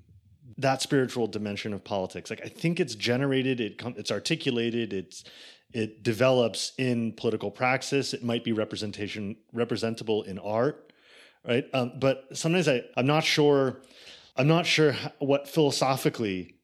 that 0.59 0.81
spiritual 0.81 1.27
dimension 1.27 1.73
of 1.73 1.83
politics. 1.83 2.29
Like 2.29 2.41
I 2.43 2.49
think 2.49 2.79
it's 2.79 2.95
generated, 2.95 3.59
it 3.59 3.77
com- 3.77 3.95
it's 3.97 4.11
articulated, 4.11 4.93
it's 4.93 5.23
it 5.73 6.03
develops 6.03 6.71
in 6.77 7.11
political 7.11 7.51
praxis. 7.51 8.13
It 8.13 8.23
might 8.23 8.45
be 8.45 8.53
representation 8.53 9.35
representable 9.51 10.23
in 10.23 10.39
art, 10.39 10.86
right? 11.47 11.65
Um, 11.73 11.93
but 11.99 12.25
sometimes 12.33 12.67
I 12.67 12.83
I'm 12.95 13.07
not 13.07 13.23
sure 13.23 13.77
I'm 14.35 14.47
not 14.47 14.65
sure 14.65 14.95
what 15.19 15.47
philosophically 15.47 16.55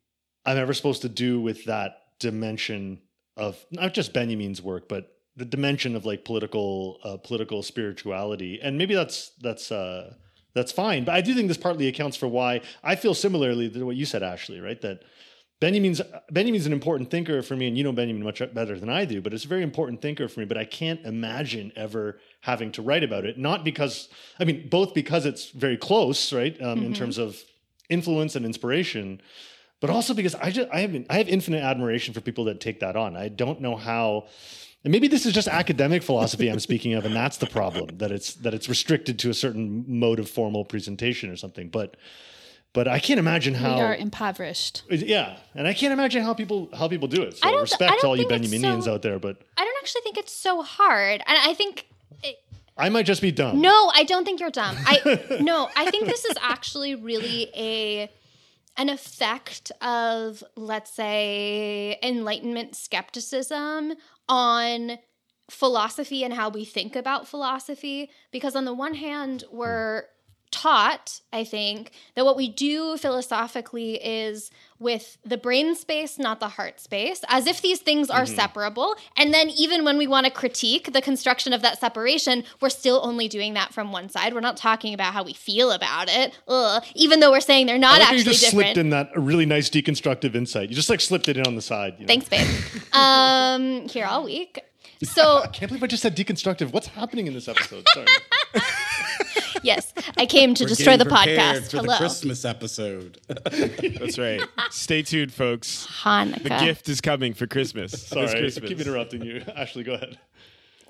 I'm 0.46 0.58
ever 0.58 0.74
supposed 0.74 1.02
to 1.04 1.10
do 1.10 1.42
with 1.42 1.66
that 1.66 1.98
dimension 2.20 3.02
of 3.36 3.64
not 3.72 3.94
just 3.94 4.14
Benjamin's 4.14 4.62
work, 4.62 4.88
but 4.88 5.10
the 5.36 5.46
dimension 5.46 5.96
of 5.96 6.06
like 6.06 6.26
political 6.26 7.00
uh, 7.04 7.18
political 7.18 7.64
spirituality. 7.64 8.60
And 8.62 8.78
maybe 8.78 8.94
that's 8.94 9.32
that's 9.42 9.72
uh, 9.72 10.14
that's 10.54 10.72
fine. 10.72 11.06
But 11.06 11.16
I 11.16 11.22
do 11.22 11.34
think 11.34 11.48
this 11.48 11.58
partly 11.58 11.88
accounts 11.88 12.18
for 12.18 12.28
why 12.28 12.62
I 12.84 12.96
feel 12.96 13.14
similarly 13.14 13.70
to 13.70 13.84
what 13.86 13.96
you 13.96 14.06
said, 14.06 14.22
Ashley. 14.22 14.60
Right? 14.60 14.80
That 14.82 15.04
Benjamin's 15.60 16.02
Benjamin's 16.32 16.66
an 16.66 16.74
important 16.74 17.10
thinker 17.10 17.42
for 17.42 17.56
me, 17.56 17.68
and 17.68 17.78
you 17.78 17.84
know 17.84 17.92
Benjamin 17.92 18.24
much 18.24 18.42
better 18.54 18.78
than 18.78 18.90
I 18.90 19.06
do. 19.06 19.22
But 19.22 19.34
it's 19.34 19.46
a 19.46 19.48
very 19.48 19.64
important 19.64 20.02
thinker 20.02 20.28
for 20.28 20.42
me. 20.42 20.46
But 20.46 20.58
I 20.58 20.66
can't 20.66 21.04
imagine 21.06 21.72
ever 21.76 22.20
having 22.44 22.72
to 22.74 22.82
write 22.82 23.04
about 23.04 23.26
it. 23.26 23.38
Not 23.38 23.64
because 23.64 24.10
I 24.40 24.44
mean 24.44 24.68
both 24.70 24.94
because 24.94 25.26
it's 25.26 25.50
very 25.50 25.78
close, 25.78 26.32
right, 26.34 26.62
um, 26.62 26.84
in 26.84 26.94
terms 26.94 27.18
of 27.18 27.42
influence 27.90 28.36
and 28.36 28.46
inspiration, 28.46 29.22
but 29.80 29.90
also 29.90 30.14
because 30.14 30.36
I 30.36 30.52
just 30.52 30.70
I 30.72 30.82
have 30.82 30.94
I 31.10 31.18
have 31.18 31.28
infinite 31.30 31.64
admiration 31.64 32.14
for 32.14 32.22
people 32.22 32.44
that 32.46 32.60
take 32.60 32.80
that 32.82 32.96
on. 32.96 33.16
I 33.18 33.30
don't 33.30 33.62
know 33.62 33.76
how. 33.76 34.28
And 34.86 34.92
maybe 34.92 35.08
this 35.08 35.26
is 35.26 35.32
just 35.34 35.48
academic 35.48 36.04
philosophy 36.04 36.50
I'm 36.50 36.60
speaking 36.60 36.94
of, 36.94 37.06
and 37.06 37.16
that's 37.16 37.38
the 37.38 37.46
problem 37.48 37.98
that 38.00 38.12
it's 38.12 38.34
that 38.44 38.54
it's 38.54 38.68
restricted 38.68 39.18
to 39.20 39.30
a 39.30 39.34
certain 39.34 39.86
mode 39.88 40.20
of 40.20 40.30
formal 40.30 40.66
presentation 40.66 41.30
or 41.30 41.38
something. 41.38 41.70
But 41.70 41.96
but 42.74 42.88
I 42.90 43.00
can't 43.00 43.20
imagine 43.20 43.54
how 43.54 43.76
We 43.76 43.82
are 43.82 43.96
impoverished. 43.96 44.84
yeah, 44.90 45.38
and 45.56 45.66
I 45.68 45.74
can't 45.74 45.94
imagine 45.94 46.24
how 46.24 46.34
people 46.34 46.68
how 46.78 46.90
people 46.90 47.08
do 47.08 47.22
it. 47.22 47.38
So 47.38 47.48
I 47.48 47.52
don't- 47.52 47.62
respect 47.62 47.92
I 47.94 47.96
don't 47.96 48.06
all 48.06 48.18
you 48.18 48.28
Benjaminians 48.28 48.84
so- 48.84 48.94
out 48.96 49.02
there, 49.04 49.20
but 49.20 49.38
I 49.56 49.64
don't 49.64 49.78
actually 49.82 50.02
think 50.02 50.18
it's 50.18 50.34
so 50.34 50.62
hard. 50.62 51.24
And 51.26 51.38
I 51.38 51.54
think 51.54 51.86
I 52.78 52.90
might 52.90 53.06
just 53.06 53.22
be 53.22 53.32
dumb. 53.32 53.62
No, 53.62 53.92
I 53.94 54.04
don't 54.04 54.26
think 54.26 54.40
you're 54.40 54.50
dumb. 54.50 54.76
I 54.86 55.38
no, 55.42 55.70
I 55.76 55.90
think 55.92 56.06
this 56.06 56.26
is 56.26 56.36
actually 56.42 56.96
really 56.96 57.50
a 57.56 58.10
an 58.78 58.90
effect 58.90 59.72
of 59.82 60.44
let's 60.56 60.92
say 60.92 62.00
enlightenment 62.02 62.76
skepticism 62.76 63.94
on 64.28 64.98
philosophy 65.50 66.24
and 66.24 66.34
how 66.34 66.50
we 66.50 66.66
think 66.66 66.96
about 66.96 67.28
philosophy 67.28 68.10
because 68.32 68.56
on 68.56 68.66
the 68.66 68.74
one 68.74 68.96
hand 68.96 69.44
we're 69.52 70.06
taught 70.54 71.20
i 71.34 71.44
think 71.44 71.92
that 72.16 72.24
what 72.24 72.38
we 72.38 72.48
do 72.48 72.96
philosophically 72.96 73.96
is 73.96 74.52
with 74.80 75.18
the 75.26 75.38
brain 75.38 75.76
space 75.76 76.20
not 76.20 76.40
the 76.40 76.50
heart 76.50 76.80
space 76.80 77.24
as 77.28 77.48
if 77.48 77.62
these 77.62 77.80
things 77.80 78.10
are 78.10 78.26
separable 78.26 78.96
and 79.18 79.34
then 79.34 79.50
even 79.50 79.84
when 79.84 79.98
we 79.98 80.06
want 80.06 80.26
to 80.26 80.32
critique 80.32 80.94
the 80.94 81.02
construction 81.02 81.54
of 81.54 81.64
that 81.64 81.80
separation 81.80 82.44
we're 82.62 82.70
still 82.70 83.02
only 83.04 83.28
doing 83.28 83.56
that 83.56 83.74
from 83.74 83.92
one 83.92 84.08
side 84.10 84.34
we're 84.34 84.40
not 84.40 84.56
talking 84.56 84.94
about 84.94 85.12
how 85.12 85.24
we 85.24 85.34
feel 85.34 85.72
about 85.72 86.08
it 86.08 86.38
Ugh. 86.48 86.84
even 86.94 87.20
though 87.20 87.32
we're 87.32 87.40
saying 87.40 87.66
they're 87.66 87.78
not 87.78 88.00
actually 88.00 88.20
you 88.20 88.24
just 88.26 88.42
different 88.42 88.68
slipped 88.68 88.78
in 88.78 88.90
that 88.92 89.10
really 89.16 89.46
nice 89.46 89.70
deconstructive 89.70 90.36
insight. 90.36 90.70
You 90.70 90.76
just 90.76 90.90
like 90.90 91.02
slipped 91.02 91.28
it 91.28 91.38
in 91.38 91.48
on 91.48 91.56
the 91.56 91.62
side. 91.62 91.96
You 91.98 92.06
know? 92.06 92.08
thanks 92.08 92.30
babe 92.30 92.48
um 92.94 93.88
here 93.90 94.06
all 94.06 94.24
week 94.24 94.62
so 95.04 95.38
I 95.44 95.48
can't 95.48 95.70
believe 95.70 95.84
I 95.84 95.88
just 95.88 96.02
said 96.02 96.16
deconstructive. 96.16 96.72
What's 96.72 96.88
happening 96.88 97.28
in 97.28 97.34
this 97.34 97.48
episode? 97.48 97.86
Sorry. 97.94 98.08
yes 99.64 99.94
i 100.18 100.26
came 100.26 100.54
to 100.54 100.64
We're 100.64 100.70
destroy 100.70 100.98
the 100.98 101.06
podcast 101.06 101.72
for 101.72 101.78
hello 101.78 101.94
the 101.94 101.98
Christmas 101.98 102.46
episode. 102.46 103.20
that's 103.28 104.18
right. 104.18 104.42
Stay 104.72 105.02
tuned, 105.04 105.34
folks. 105.34 105.88
hanukkah 106.04 106.44
The 106.44 106.66
gift 106.66 106.90
is 106.90 107.02
coming 107.02 107.34
for 107.34 107.48
Christmas. 107.48 107.92
This 107.92 108.08
Sorry, 108.10 108.28
I 108.28 108.40
Christmas. 108.40 108.70
keep 108.70 108.80
interrupting 108.80 109.24
you. 109.24 109.44
Ashley, 109.56 109.84
go 109.84 109.94
ahead. 109.94 110.18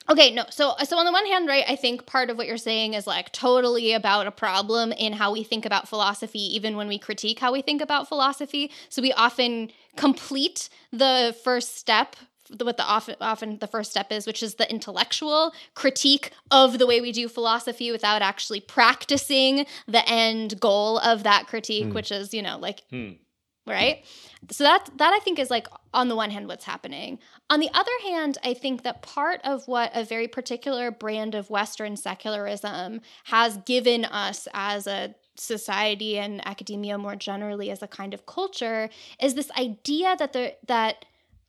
Okay, 0.10 0.32
no. 0.32 0.44
So 0.50 0.74
so 0.84 0.98
on 0.98 1.06
the 1.06 1.12
one 1.12 1.26
hand, 1.26 1.48
right, 1.48 1.64
I 1.68 1.76
think 1.76 2.06
part 2.06 2.30
of 2.30 2.38
what 2.38 2.48
you're 2.48 2.58
saying 2.58 2.94
is 2.94 3.08
like 3.08 3.32
totally 3.32 3.94
about 3.94 4.28
a 4.28 4.32
problem 4.32 4.92
in 4.92 5.14
how 5.14 5.32
we 5.32 5.44
think 5.44 5.66
about 5.66 5.88
philosophy 5.88 6.42
even 6.56 6.76
when 6.76 6.88
we 6.88 7.00
critique 7.00 7.40
how 7.40 7.54
we 7.54 7.62
think 7.62 7.82
about 7.82 8.08
philosophy. 8.08 8.70
So 8.90 9.02
we 9.02 9.14
often 9.14 9.72
complete 9.96 10.70
the 10.92 11.36
first 11.44 11.78
step 11.78 12.16
what 12.60 12.78
the 12.78 12.84
often 12.84 13.16
often 13.22 13.58
the 13.60 13.68
first 13.68 13.92
step 13.92 14.12
is, 14.12 14.28
which 14.28 14.44
is 14.44 14.56
the 14.56 14.70
intellectual 14.70 15.54
critique 15.76 16.32
of 16.52 16.78
the 16.80 16.88
way 16.88 17.02
we 17.02 17.12
do 17.12 17.28
philosophy 17.28 17.92
without 17.92 18.22
actually 18.22 18.60
practicing 18.60 19.66
the 19.88 20.08
end 20.08 20.60
goal 20.60 21.00
of 21.00 21.24
that 21.24 21.48
critique, 21.48 21.88
mm. 21.88 21.94
which 21.94 22.12
is, 22.12 22.34
you 22.34 22.42
know, 22.42 22.58
like 22.58 22.84
mm. 22.92 23.18
right? 23.66 24.04
So 24.52 24.64
that 24.64 24.90
that 24.98 25.14
I 25.14 25.20
think 25.20 25.40
is 25.40 25.50
like 25.50 25.68
on 25.94 26.10
the 26.10 26.16
one 26.16 26.32
hand 26.32 26.48
what's 26.48 26.66
happening. 26.66 27.20
On 27.50 27.60
the 27.60 27.70
other 27.74 27.92
hand, 28.04 28.38
I 28.44 28.54
think 28.54 28.84
that 28.84 29.02
part 29.02 29.40
of 29.44 29.68
what 29.68 29.92
a 29.94 30.04
very 30.04 30.28
particular 30.28 30.92
brand 30.92 31.36
of 31.36 31.50
Western 31.50 31.96
secularism 31.96 33.02
has 33.26 33.58
given 33.58 34.06
us 34.06 34.48
as 34.54 34.88
a 34.88 35.16
society 35.36 36.18
and 36.18 36.46
academia 36.48 36.98
more 36.98 37.16
generally 37.16 37.72
as 37.72 37.82
a 37.82 37.88
kind 37.88 38.14
of 38.14 38.26
culture 38.26 38.90
is 39.20 39.34
this 39.34 39.50
idea 39.52 40.16
that 40.20 40.34
the 40.34 40.56
that 40.68 41.06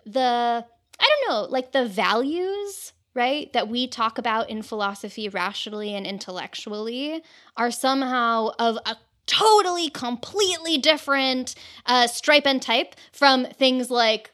the 0.07 0.65
I 0.99 1.09
don't 1.09 1.31
know, 1.31 1.51
like 1.51 1.73
the 1.73 1.87
values, 1.87 2.93
right, 3.15 3.53
that 3.53 3.69
we 3.69 3.87
talk 3.87 4.19
about 4.19 4.51
in 4.51 4.63
philosophy 4.63 5.29
rationally 5.29 5.95
and 5.95 6.07
intellectually 6.07 7.23
are 7.57 7.71
somehow 7.71 8.51
of 8.59 8.79
a 8.87 8.97
totally, 9.27 9.89
completely 9.91 10.79
different 10.79 11.55
uh, 11.87 12.07
stripe 12.07 12.47
and 12.47 12.61
type 12.61 12.95
from 13.13 13.47
things 13.47 13.91
like, 13.91 14.31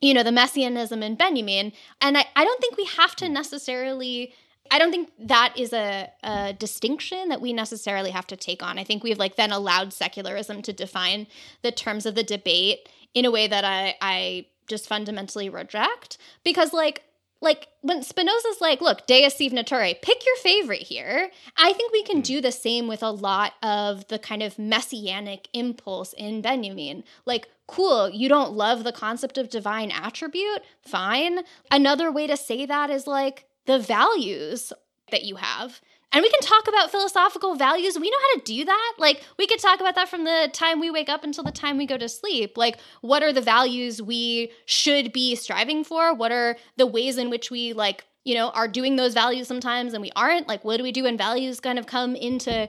you 0.00 0.12
know, 0.12 0.22
the 0.22 0.32
messianism 0.32 1.02
in 1.02 1.14
Benjamin. 1.14 1.72
And 2.00 2.18
I, 2.18 2.24
I 2.34 2.44
don't 2.44 2.60
think 2.60 2.76
we 2.76 2.86
have 2.96 3.14
to 3.16 3.28
necessarily. 3.28 4.34
I 4.70 4.78
don't 4.78 4.90
think 4.90 5.10
that 5.18 5.52
is 5.56 5.74
a, 5.74 6.10
a, 6.22 6.54
distinction 6.54 7.28
that 7.28 7.42
we 7.42 7.52
necessarily 7.52 8.10
have 8.10 8.26
to 8.28 8.36
take 8.36 8.62
on. 8.62 8.78
I 8.78 8.84
think 8.84 9.02
we've 9.02 9.18
like 9.18 9.36
then 9.36 9.52
allowed 9.52 9.92
secularism 9.92 10.62
to 10.62 10.72
define 10.72 11.26
the 11.60 11.72
terms 11.72 12.06
of 12.06 12.14
the 12.14 12.22
debate 12.22 12.88
in 13.12 13.26
a 13.26 13.30
way 13.30 13.46
that 13.48 13.64
I, 13.64 13.96
I 14.00 14.46
just 14.66 14.88
fundamentally 14.88 15.48
reject 15.48 16.18
because 16.44 16.72
like 16.72 17.02
like 17.42 17.66
when 17.80 18.04
Spinoza's 18.04 18.60
like, 18.60 18.80
look, 18.80 19.04
Deus 19.06 19.34
sive 19.34 19.52
natura, 19.52 19.94
pick 20.00 20.24
your 20.24 20.36
favorite 20.36 20.82
here. 20.82 21.28
I 21.58 21.72
think 21.72 21.92
we 21.92 22.04
can 22.04 22.18
hmm. 22.18 22.22
do 22.22 22.40
the 22.40 22.52
same 22.52 22.86
with 22.86 23.02
a 23.02 23.10
lot 23.10 23.54
of 23.62 24.06
the 24.08 24.18
kind 24.18 24.42
of 24.42 24.58
messianic 24.58 25.48
impulse 25.52 26.12
in 26.12 26.40
Benjamin. 26.40 27.02
Like, 27.26 27.48
cool, 27.66 28.08
you 28.08 28.28
don't 28.28 28.52
love 28.52 28.84
the 28.84 28.92
concept 28.92 29.36
of 29.36 29.50
divine 29.50 29.90
attribute? 29.90 30.62
Fine. 30.82 31.40
Another 31.70 32.12
way 32.12 32.28
to 32.28 32.36
say 32.36 32.64
that 32.64 32.90
is 32.90 33.08
like 33.08 33.46
the 33.66 33.80
values 33.80 34.72
that 35.10 35.24
you 35.24 35.36
have 35.36 35.80
and 36.12 36.22
we 36.22 36.28
can 36.28 36.40
talk 36.40 36.68
about 36.68 36.90
philosophical 36.90 37.54
values. 37.54 37.98
We 37.98 38.10
know 38.10 38.16
how 38.20 38.38
to 38.38 38.44
do 38.44 38.64
that. 38.66 38.94
Like, 38.98 39.24
we 39.38 39.46
could 39.46 39.60
talk 39.60 39.80
about 39.80 39.94
that 39.94 40.08
from 40.08 40.24
the 40.24 40.50
time 40.52 40.78
we 40.78 40.90
wake 40.90 41.08
up 41.08 41.24
until 41.24 41.42
the 41.42 41.52
time 41.52 41.78
we 41.78 41.86
go 41.86 41.96
to 41.96 42.08
sleep. 42.08 42.58
Like, 42.58 42.78
what 43.00 43.22
are 43.22 43.32
the 43.32 43.40
values 43.40 44.02
we 44.02 44.52
should 44.66 45.12
be 45.12 45.34
striving 45.34 45.84
for? 45.84 46.14
What 46.14 46.30
are 46.30 46.56
the 46.76 46.86
ways 46.86 47.16
in 47.16 47.30
which 47.30 47.50
we, 47.50 47.72
like, 47.72 48.04
you 48.24 48.34
know, 48.34 48.50
are 48.50 48.68
doing 48.68 48.96
those 48.96 49.14
values 49.14 49.48
sometimes 49.48 49.94
and 49.94 50.02
we 50.02 50.12
aren't? 50.14 50.48
Like, 50.48 50.64
what 50.64 50.76
do 50.76 50.82
we 50.82 50.92
do 50.92 51.04
when 51.04 51.16
values 51.16 51.60
kind 51.60 51.78
of 51.78 51.86
come 51.86 52.14
into 52.14 52.68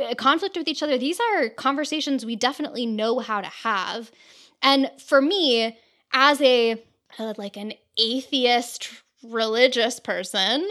uh, 0.00 0.14
conflict 0.16 0.56
with 0.56 0.68
each 0.68 0.82
other? 0.82 0.98
These 0.98 1.18
are 1.18 1.48
conversations 1.48 2.26
we 2.26 2.36
definitely 2.36 2.84
know 2.84 3.20
how 3.20 3.40
to 3.40 3.48
have. 3.48 4.10
And 4.60 4.90
for 4.98 5.22
me, 5.22 5.78
as 6.12 6.42
a, 6.42 6.82
uh, 7.18 7.32
like, 7.38 7.56
an 7.56 7.72
atheist 7.98 8.90
religious 9.22 9.98
person, 9.98 10.68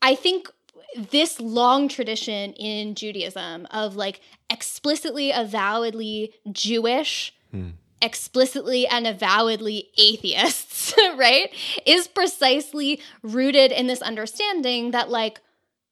I 0.00 0.14
think 0.14 0.50
this 0.96 1.40
long 1.40 1.88
tradition 1.88 2.52
in 2.54 2.94
Judaism 2.94 3.66
of 3.70 3.96
like 3.96 4.20
explicitly 4.50 5.30
avowedly 5.30 6.34
Jewish, 6.50 7.34
hmm. 7.50 7.70
explicitly 8.00 8.86
and 8.86 9.06
avowedly 9.06 9.90
atheists, 9.98 10.94
right? 11.16 11.52
Is 11.86 12.08
precisely 12.08 13.00
rooted 13.22 13.72
in 13.72 13.86
this 13.86 14.02
understanding 14.02 14.92
that 14.92 15.10
like 15.10 15.40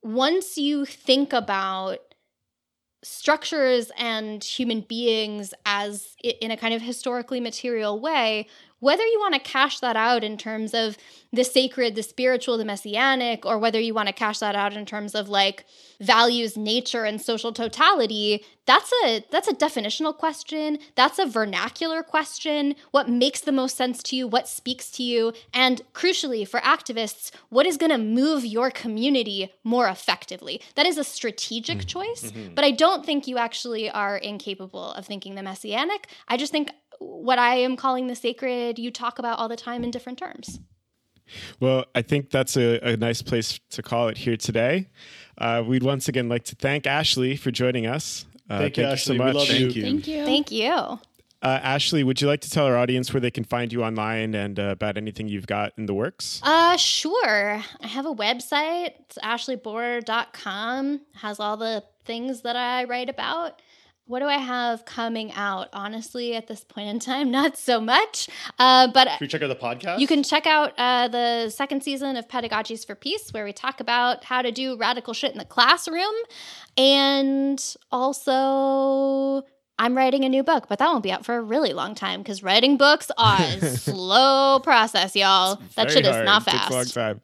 once 0.02 0.56
you 0.56 0.84
think 0.84 1.32
about 1.32 1.98
structures 3.02 3.92
and 3.96 4.42
human 4.42 4.80
beings 4.80 5.54
as 5.64 6.16
in 6.22 6.50
a 6.50 6.56
kind 6.56 6.74
of 6.74 6.82
historically 6.82 7.38
material 7.38 8.00
way 8.00 8.48
whether 8.80 9.04
you 9.04 9.18
want 9.18 9.34
to 9.34 9.40
cash 9.40 9.80
that 9.80 9.96
out 9.96 10.22
in 10.22 10.36
terms 10.36 10.74
of 10.74 10.96
the 11.32 11.44
sacred, 11.44 11.94
the 11.94 12.02
spiritual, 12.02 12.58
the 12.58 12.64
messianic, 12.64 13.44
or 13.44 13.58
whether 13.58 13.80
you 13.80 13.94
want 13.94 14.08
to 14.08 14.12
cash 14.12 14.38
that 14.38 14.54
out 14.54 14.74
in 14.74 14.86
terms 14.86 15.14
of 15.14 15.28
like 15.28 15.64
values, 16.00 16.56
nature, 16.56 17.04
and 17.04 17.20
social 17.20 17.52
totality, 17.52 18.44
that's 18.66 18.92
a 19.04 19.24
that's 19.30 19.48
a 19.48 19.54
definitional 19.54 20.16
question. 20.16 20.78
That's 20.94 21.18
a 21.18 21.26
vernacular 21.26 22.02
question. 22.02 22.74
What 22.90 23.08
makes 23.08 23.40
the 23.40 23.52
most 23.52 23.76
sense 23.76 24.02
to 24.04 24.16
you? 24.16 24.26
What 24.26 24.48
speaks 24.48 24.90
to 24.92 25.02
you? 25.02 25.32
And 25.54 25.82
crucially, 25.94 26.46
for 26.46 26.60
activists, 26.60 27.30
what 27.48 27.66
is 27.66 27.76
going 27.76 27.92
to 27.92 27.98
move 27.98 28.44
your 28.44 28.70
community 28.70 29.52
more 29.62 29.88
effectively? 29.88 30.60
That 30.74 30.86
is 30.86 30.98
a 30.98 31.04
strategic 31.04 31.78
mm-hmm. 31.78 31.86
choice, 31.86 32.30
mm-hmm. 32.30 32.54
but 32.54 32.64
I 32.64 32.72
don't 32.72 33.06
think 33.06 33.26
you 33.26 33.38
actually 33.38 33.88
are 33.90 34.16
incapable 34.16 34.92
of 34.92 35.06
thinking 35.06 35.34
the 35.34 35.42
messianic. 35.42 36.08
I 36.28 36.36
just 36.36 36.52
think 36.52 36.70
what 36.98 37.38
I 37.38 37.56
am 37.56 37.76
calling 37.76 38.06
the 38.06 38.14
sacred, 38.14 38.78
you 38.78 38.90
talk 38.90 39.18
about 39.18 39.38
all 39.38 39.48
the 39.48 39.56
time 39.56 39.84
in 39.84 39.90
different 39.90 40.18
terms. 40.18 40.60
Well, 41.60 41.86
I 41.94 42.02
think 42.02 42.30
that's 42.30 42.56
a, 42.56 42.78
a 42.80 42.96
nice 42.96 43.22
place 43.22 43.58
to 43.70 43.82
call 43.82 44.08
it 44.08 44.16
here 44.16 44.36
today. 44.36 44.88
Uh, 45.38 45.62
we'd 45.66 45.82
once 45.82 46.08
again 46.08 46.28
like 46.28 46.44
to 46.44 46.54
thank 46.54 46.86
Ashley 46.86 47.36
for 47.36 47.50
joining 47.50 47.86
us. 47.86 48.26
Uh, 48.48 48.58
thank, 48.58 48.76
you, 48.76 48.84
thank 48.84 48.92
you 48.92 48.96
so 48.98 49.14
much. 49.14 49.48
Thank 49.48 49.74
you. 49.74 49.82
Thank 49.82 50.06
you. 50.06 50.24
Thank 50.24 50.50
you. 50.52 50.98
Uh, 51.42 51.60
Ashley, 51.62 52.02
would 52.02 52.20
you 52.20 52.26
like 52.26 52.40
to 52.40 52.50
tell 52.50 52.64
our 52.64 52.76
audience 52.76 53.12
where 53.12 53.20
they 53.20 53.30
can 53.30 53.44
find 53.44 53.72
you 53.72 53.84
online 53.84 54.34
and 54.34 54.58
uh, 54.58 54.64
about 54.70 54.96
anything 54.96 55.28
you've 55.28 55.46
got 55.46 55.72
in 55.76 55.86
the 55.86 55.94
works? 55.94 56.40
Uh, 56.42 56.76
sure. 56.76 57.62
I 57.80 57.86
have 57.86 58.06
a 58.06 58.14
website. 58.14 58.92
It's 59.00 59.18
ashleybohrer.com. 59.18 61.00
Has 61.14 61.38
all 61.38 61.56
the 61.56 61.84
things 62.04 62.42
that 62.42 62.56
I 62.56 62.84
write 62.84 63.10
about 63.10 63.60
what 64.06 64.20
do 64.20 64.26
I 64.26 64.38
have 64.38 64.84
coming 64.84 65.32
out? 65.32 65.68
Honestly, 65.72 66.34
at 66.34 66.46
this 66.46 66.62
point 66.64 66.88
in 66.88 66.98
time, 67.00 67.30
not 67.32 67.56
so 67.56 67.80
much. 67.80 68.28
Uh, 68.58 68.88
but 68.92 69.10
Should 69.12 69.20
we 69.20 69.28
check 69.28 69.42
out 69.42 69.48
the 69.48 69.56
podcast? 69.56 69.98
You 69.98 70.06
can 70.06 70.22
check 70.22 70.46
out 70.46 70.72
uh, 70.78 71.08
the 71.08 71.50
second 71.50 71.82
season 71.82 72.16
of 72.16 72.28
Pedagogies 72.28 72.86
for 72.86 72.94
Peace, 72.94 73.32
where 73.32 73.44
we 73.44 73.52
talk 73.52 73.80
about 73.80 74.24
how 74.24 74.42
to 74.42 74.52
do 74.52 74.76
radical 74.76 75.12
shit 75.12 75.32
in 75.32 75.38
the 75.38 75.44
classroom, 75.44 76.14
and 76.76 77.62
also. 77.90 79.44
I'm 79.78 79.94
writing 79.94 80.24
a 80.24 80.30
new 80.30 80.42
book, 80.42 80.70
but 80.70 80.78
that 80.78 80.86
won't 80.86 81.02
be 81.02 81.12
out 81.12 81.26
for 81.26 81.36
a 81.36 81.42
really 81.42 81.74
long 81.74 81.94
time 81.94 82.22
because 82.22 82.42
writing 82.42 82.78
books 82.78 83.10
are 83.18 83.42
a 83.42 83.60
slow 83.76 84.58
process, 84.60 85.14
y'all. 85.14 85.60
That 85.74 85.90
shit 85.90 86.06
hard. 86.06 86.22
is 86.22 86.24
not 86.24 86.44
fast. 86.44 86.56
Takes 86.56 86.70
a 86.70 86.72
long 86.72 86.84
time. 86.86 87.20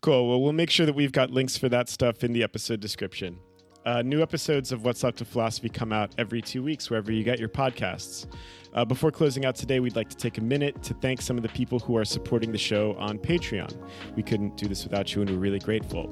Cool. 0.00 0.28
Well, 0.28 0.42
we'll 0.42 0.52
make 0.52 0.70
sure 0.70 0.86
that 0.86 0.96
we've 0.96 1.12
got 1.12 1.30
links 1.30 1.56
for 1.56 1.68
that 1.68 1.88
stuff 1.88 2.24
in 2.24 2.32
the 2.32 2.42
episode 2.42 2.80
description. 2.80 3.38
Uh, 3.84 4.00
new 4.00 4.22
episodes 4.22 4.70
of 4.70 4.84
What's 4.84 5.02
Left 5.02 5.20
of 5.22 5.26
Philosophy 5.26 5.68
come 5.68 5.92
out 5.92 6.14
every 6.16 6.40
two 6.40 6.62
weeks, 6.62 6.88
wherever 6.88 7.10
you 7.10 7.24
get 7.24 7.40
your 7.40 7.48
podcasts. 7.48 8.26
Uh, 8.74 8.84
before 8.84 9.10
closing 9.10 9.44
out 9.44 9.56
today, 9.56 9.80
we'd 9.80 9.96
like 9.96 10.08
to 10.08 10.16
take 10.16 10.38
a 10.38 10.40
minute 10.40 10.80
to 10.84 10.94
thank 10.94 11.20
some 11.20 11.36
of 11.36 11.42
the 11.42 11.48
people 11.48 11.80
who 11.80 11.96
are 11.96 12.04
supporting 12.04 12.52
the 12.52 12.58
show 12.58 12.94
on 12.94 13.18
Patreon. 13.18 13.76
We 14.14 14.22
couldn't 14.22 14.56
do 14.56 14.68
this 14.68 14.84
without 14.84 15.12
you, 15.12 15.22
and 15.22 15.30
we're 15.30 15.38
really 15.38 15.58
grateful. 15.58 16.08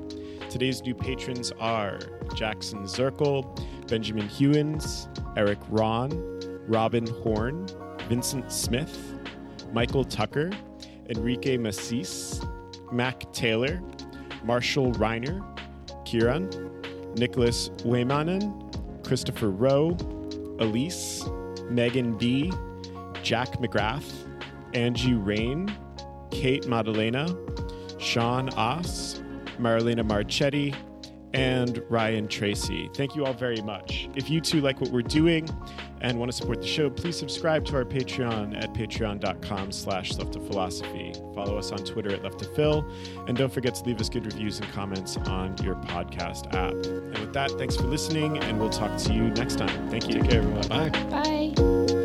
Today's 0.51 0.83
new 0.83 0.97
patrons 0.97 1.53
are 1.61 2.01
Jackson 2.35 2.83
Zirkle, 2.83 3.57
Benjamin 3.87 4.29
Hewins, 4.29 5.09
Eric 5.37 5.61
Ron, 5.69 6.41
Robin 6.67 7.07
Horn, 7.07 7.69
Vincent 8.09 8.51
Smith, 8.51 8.99
Michael 9.73 10.03
Tucker, 10.05 10.51
Enrique 11.09 11.57
Massis, 11.57 12.45
Mac 12.93 13.33
Taylor, 13.33 13.81
Marshall 14.43 14.91
Reiner, 14.95 15.41
Kieran, 16.05 16.70
Nicholas 17.17 17.69
Waymanen, 17.85 19.05
Christopher 19.05 19.51
Rowe, 19.51 19.97
Elise, 20.61 21.25
Megan 21.69 22.17
B., 22.17 22.53
Jack 23.23 23.53
McGrath, 23.61 24.13
Angie 24.75 25.15
Rain, 25.15 25.75
Kate 26.31 26.67
Madalena, 26.67 27.27
Sean 27.99 28.49
Oss, 28.51 29.23
Marilena 29.59 30.05
Marchetti, 30.05 30.75
and 31.33 31.83
Ryan 31.89 32.29
Tracy. 32.29 32.91
Thank 32.95 33.15
you 33.15 33.25
all 33.25 33.33
very 33.33 33.61
much. 33.63 34.09
If 34.15 34.31
you 34.31 34.41
too 34.41 34.61
like 34.61 34.81
what 34.81 34.91
we're 34.91 35.03
doing 35.03 35.49
and 36.01 36.19
want 36.19 36.31
to 36.31 36.37
support 36.37 36.61
the 36.61 36.67
show, 36.67 36.91
please 36.91 37.19
subscribe 37.19 37.65
to 37.67 37.77
our 37.77 37.85
Patreon 37.85 38.61
at 38.61 38.73
patreon.com 38.73 39.73
slash 39.73 40.17
left 40.17 40.35
of 40.37 40.47
philosophy. 40.47 41.13
Follow 41.35 41.57
us 41.59 41.73
on 41.73 41.79
Twitter 41.79 42.13
at 42.13 42.23
left 42.23 42.43
of 42.43 42.55
phil, 42.55 42.85
and 43.27 43.37
don't 43.37 43.53
forget 43.53 43.75
to 43.77 43.85
leave 43.85 44.01
us 44.01 44.09
good 44.09 44.25
reviews 44.25 44.59
and 44.61 44.71
comments 44.73 45.17
on 45.19 45.57
your 45.59 45.77
podcast 45.77 46.47
app. 46.55 46.73
And 46.73 47.19
with 47.19 47.33
that, 47.35 47.51
thanks 47.53 47.77
for 47.77 47.85
listening, 47.85 48.39
and 48.39 48.59
we'll 48.59 48.71
talk 48.71 48.99
to 48.99 49.13
you 49.13 49.25
next 49.31 49.57
time. 49.57 49.89
Thank 49.91 50.09
you. 50.09 50.15
Take 50.15 50.31
care, 50.31 50.41
everyone. 50.41 50.69
Bye. 50.69 50.89
Bye. 50.89 52.00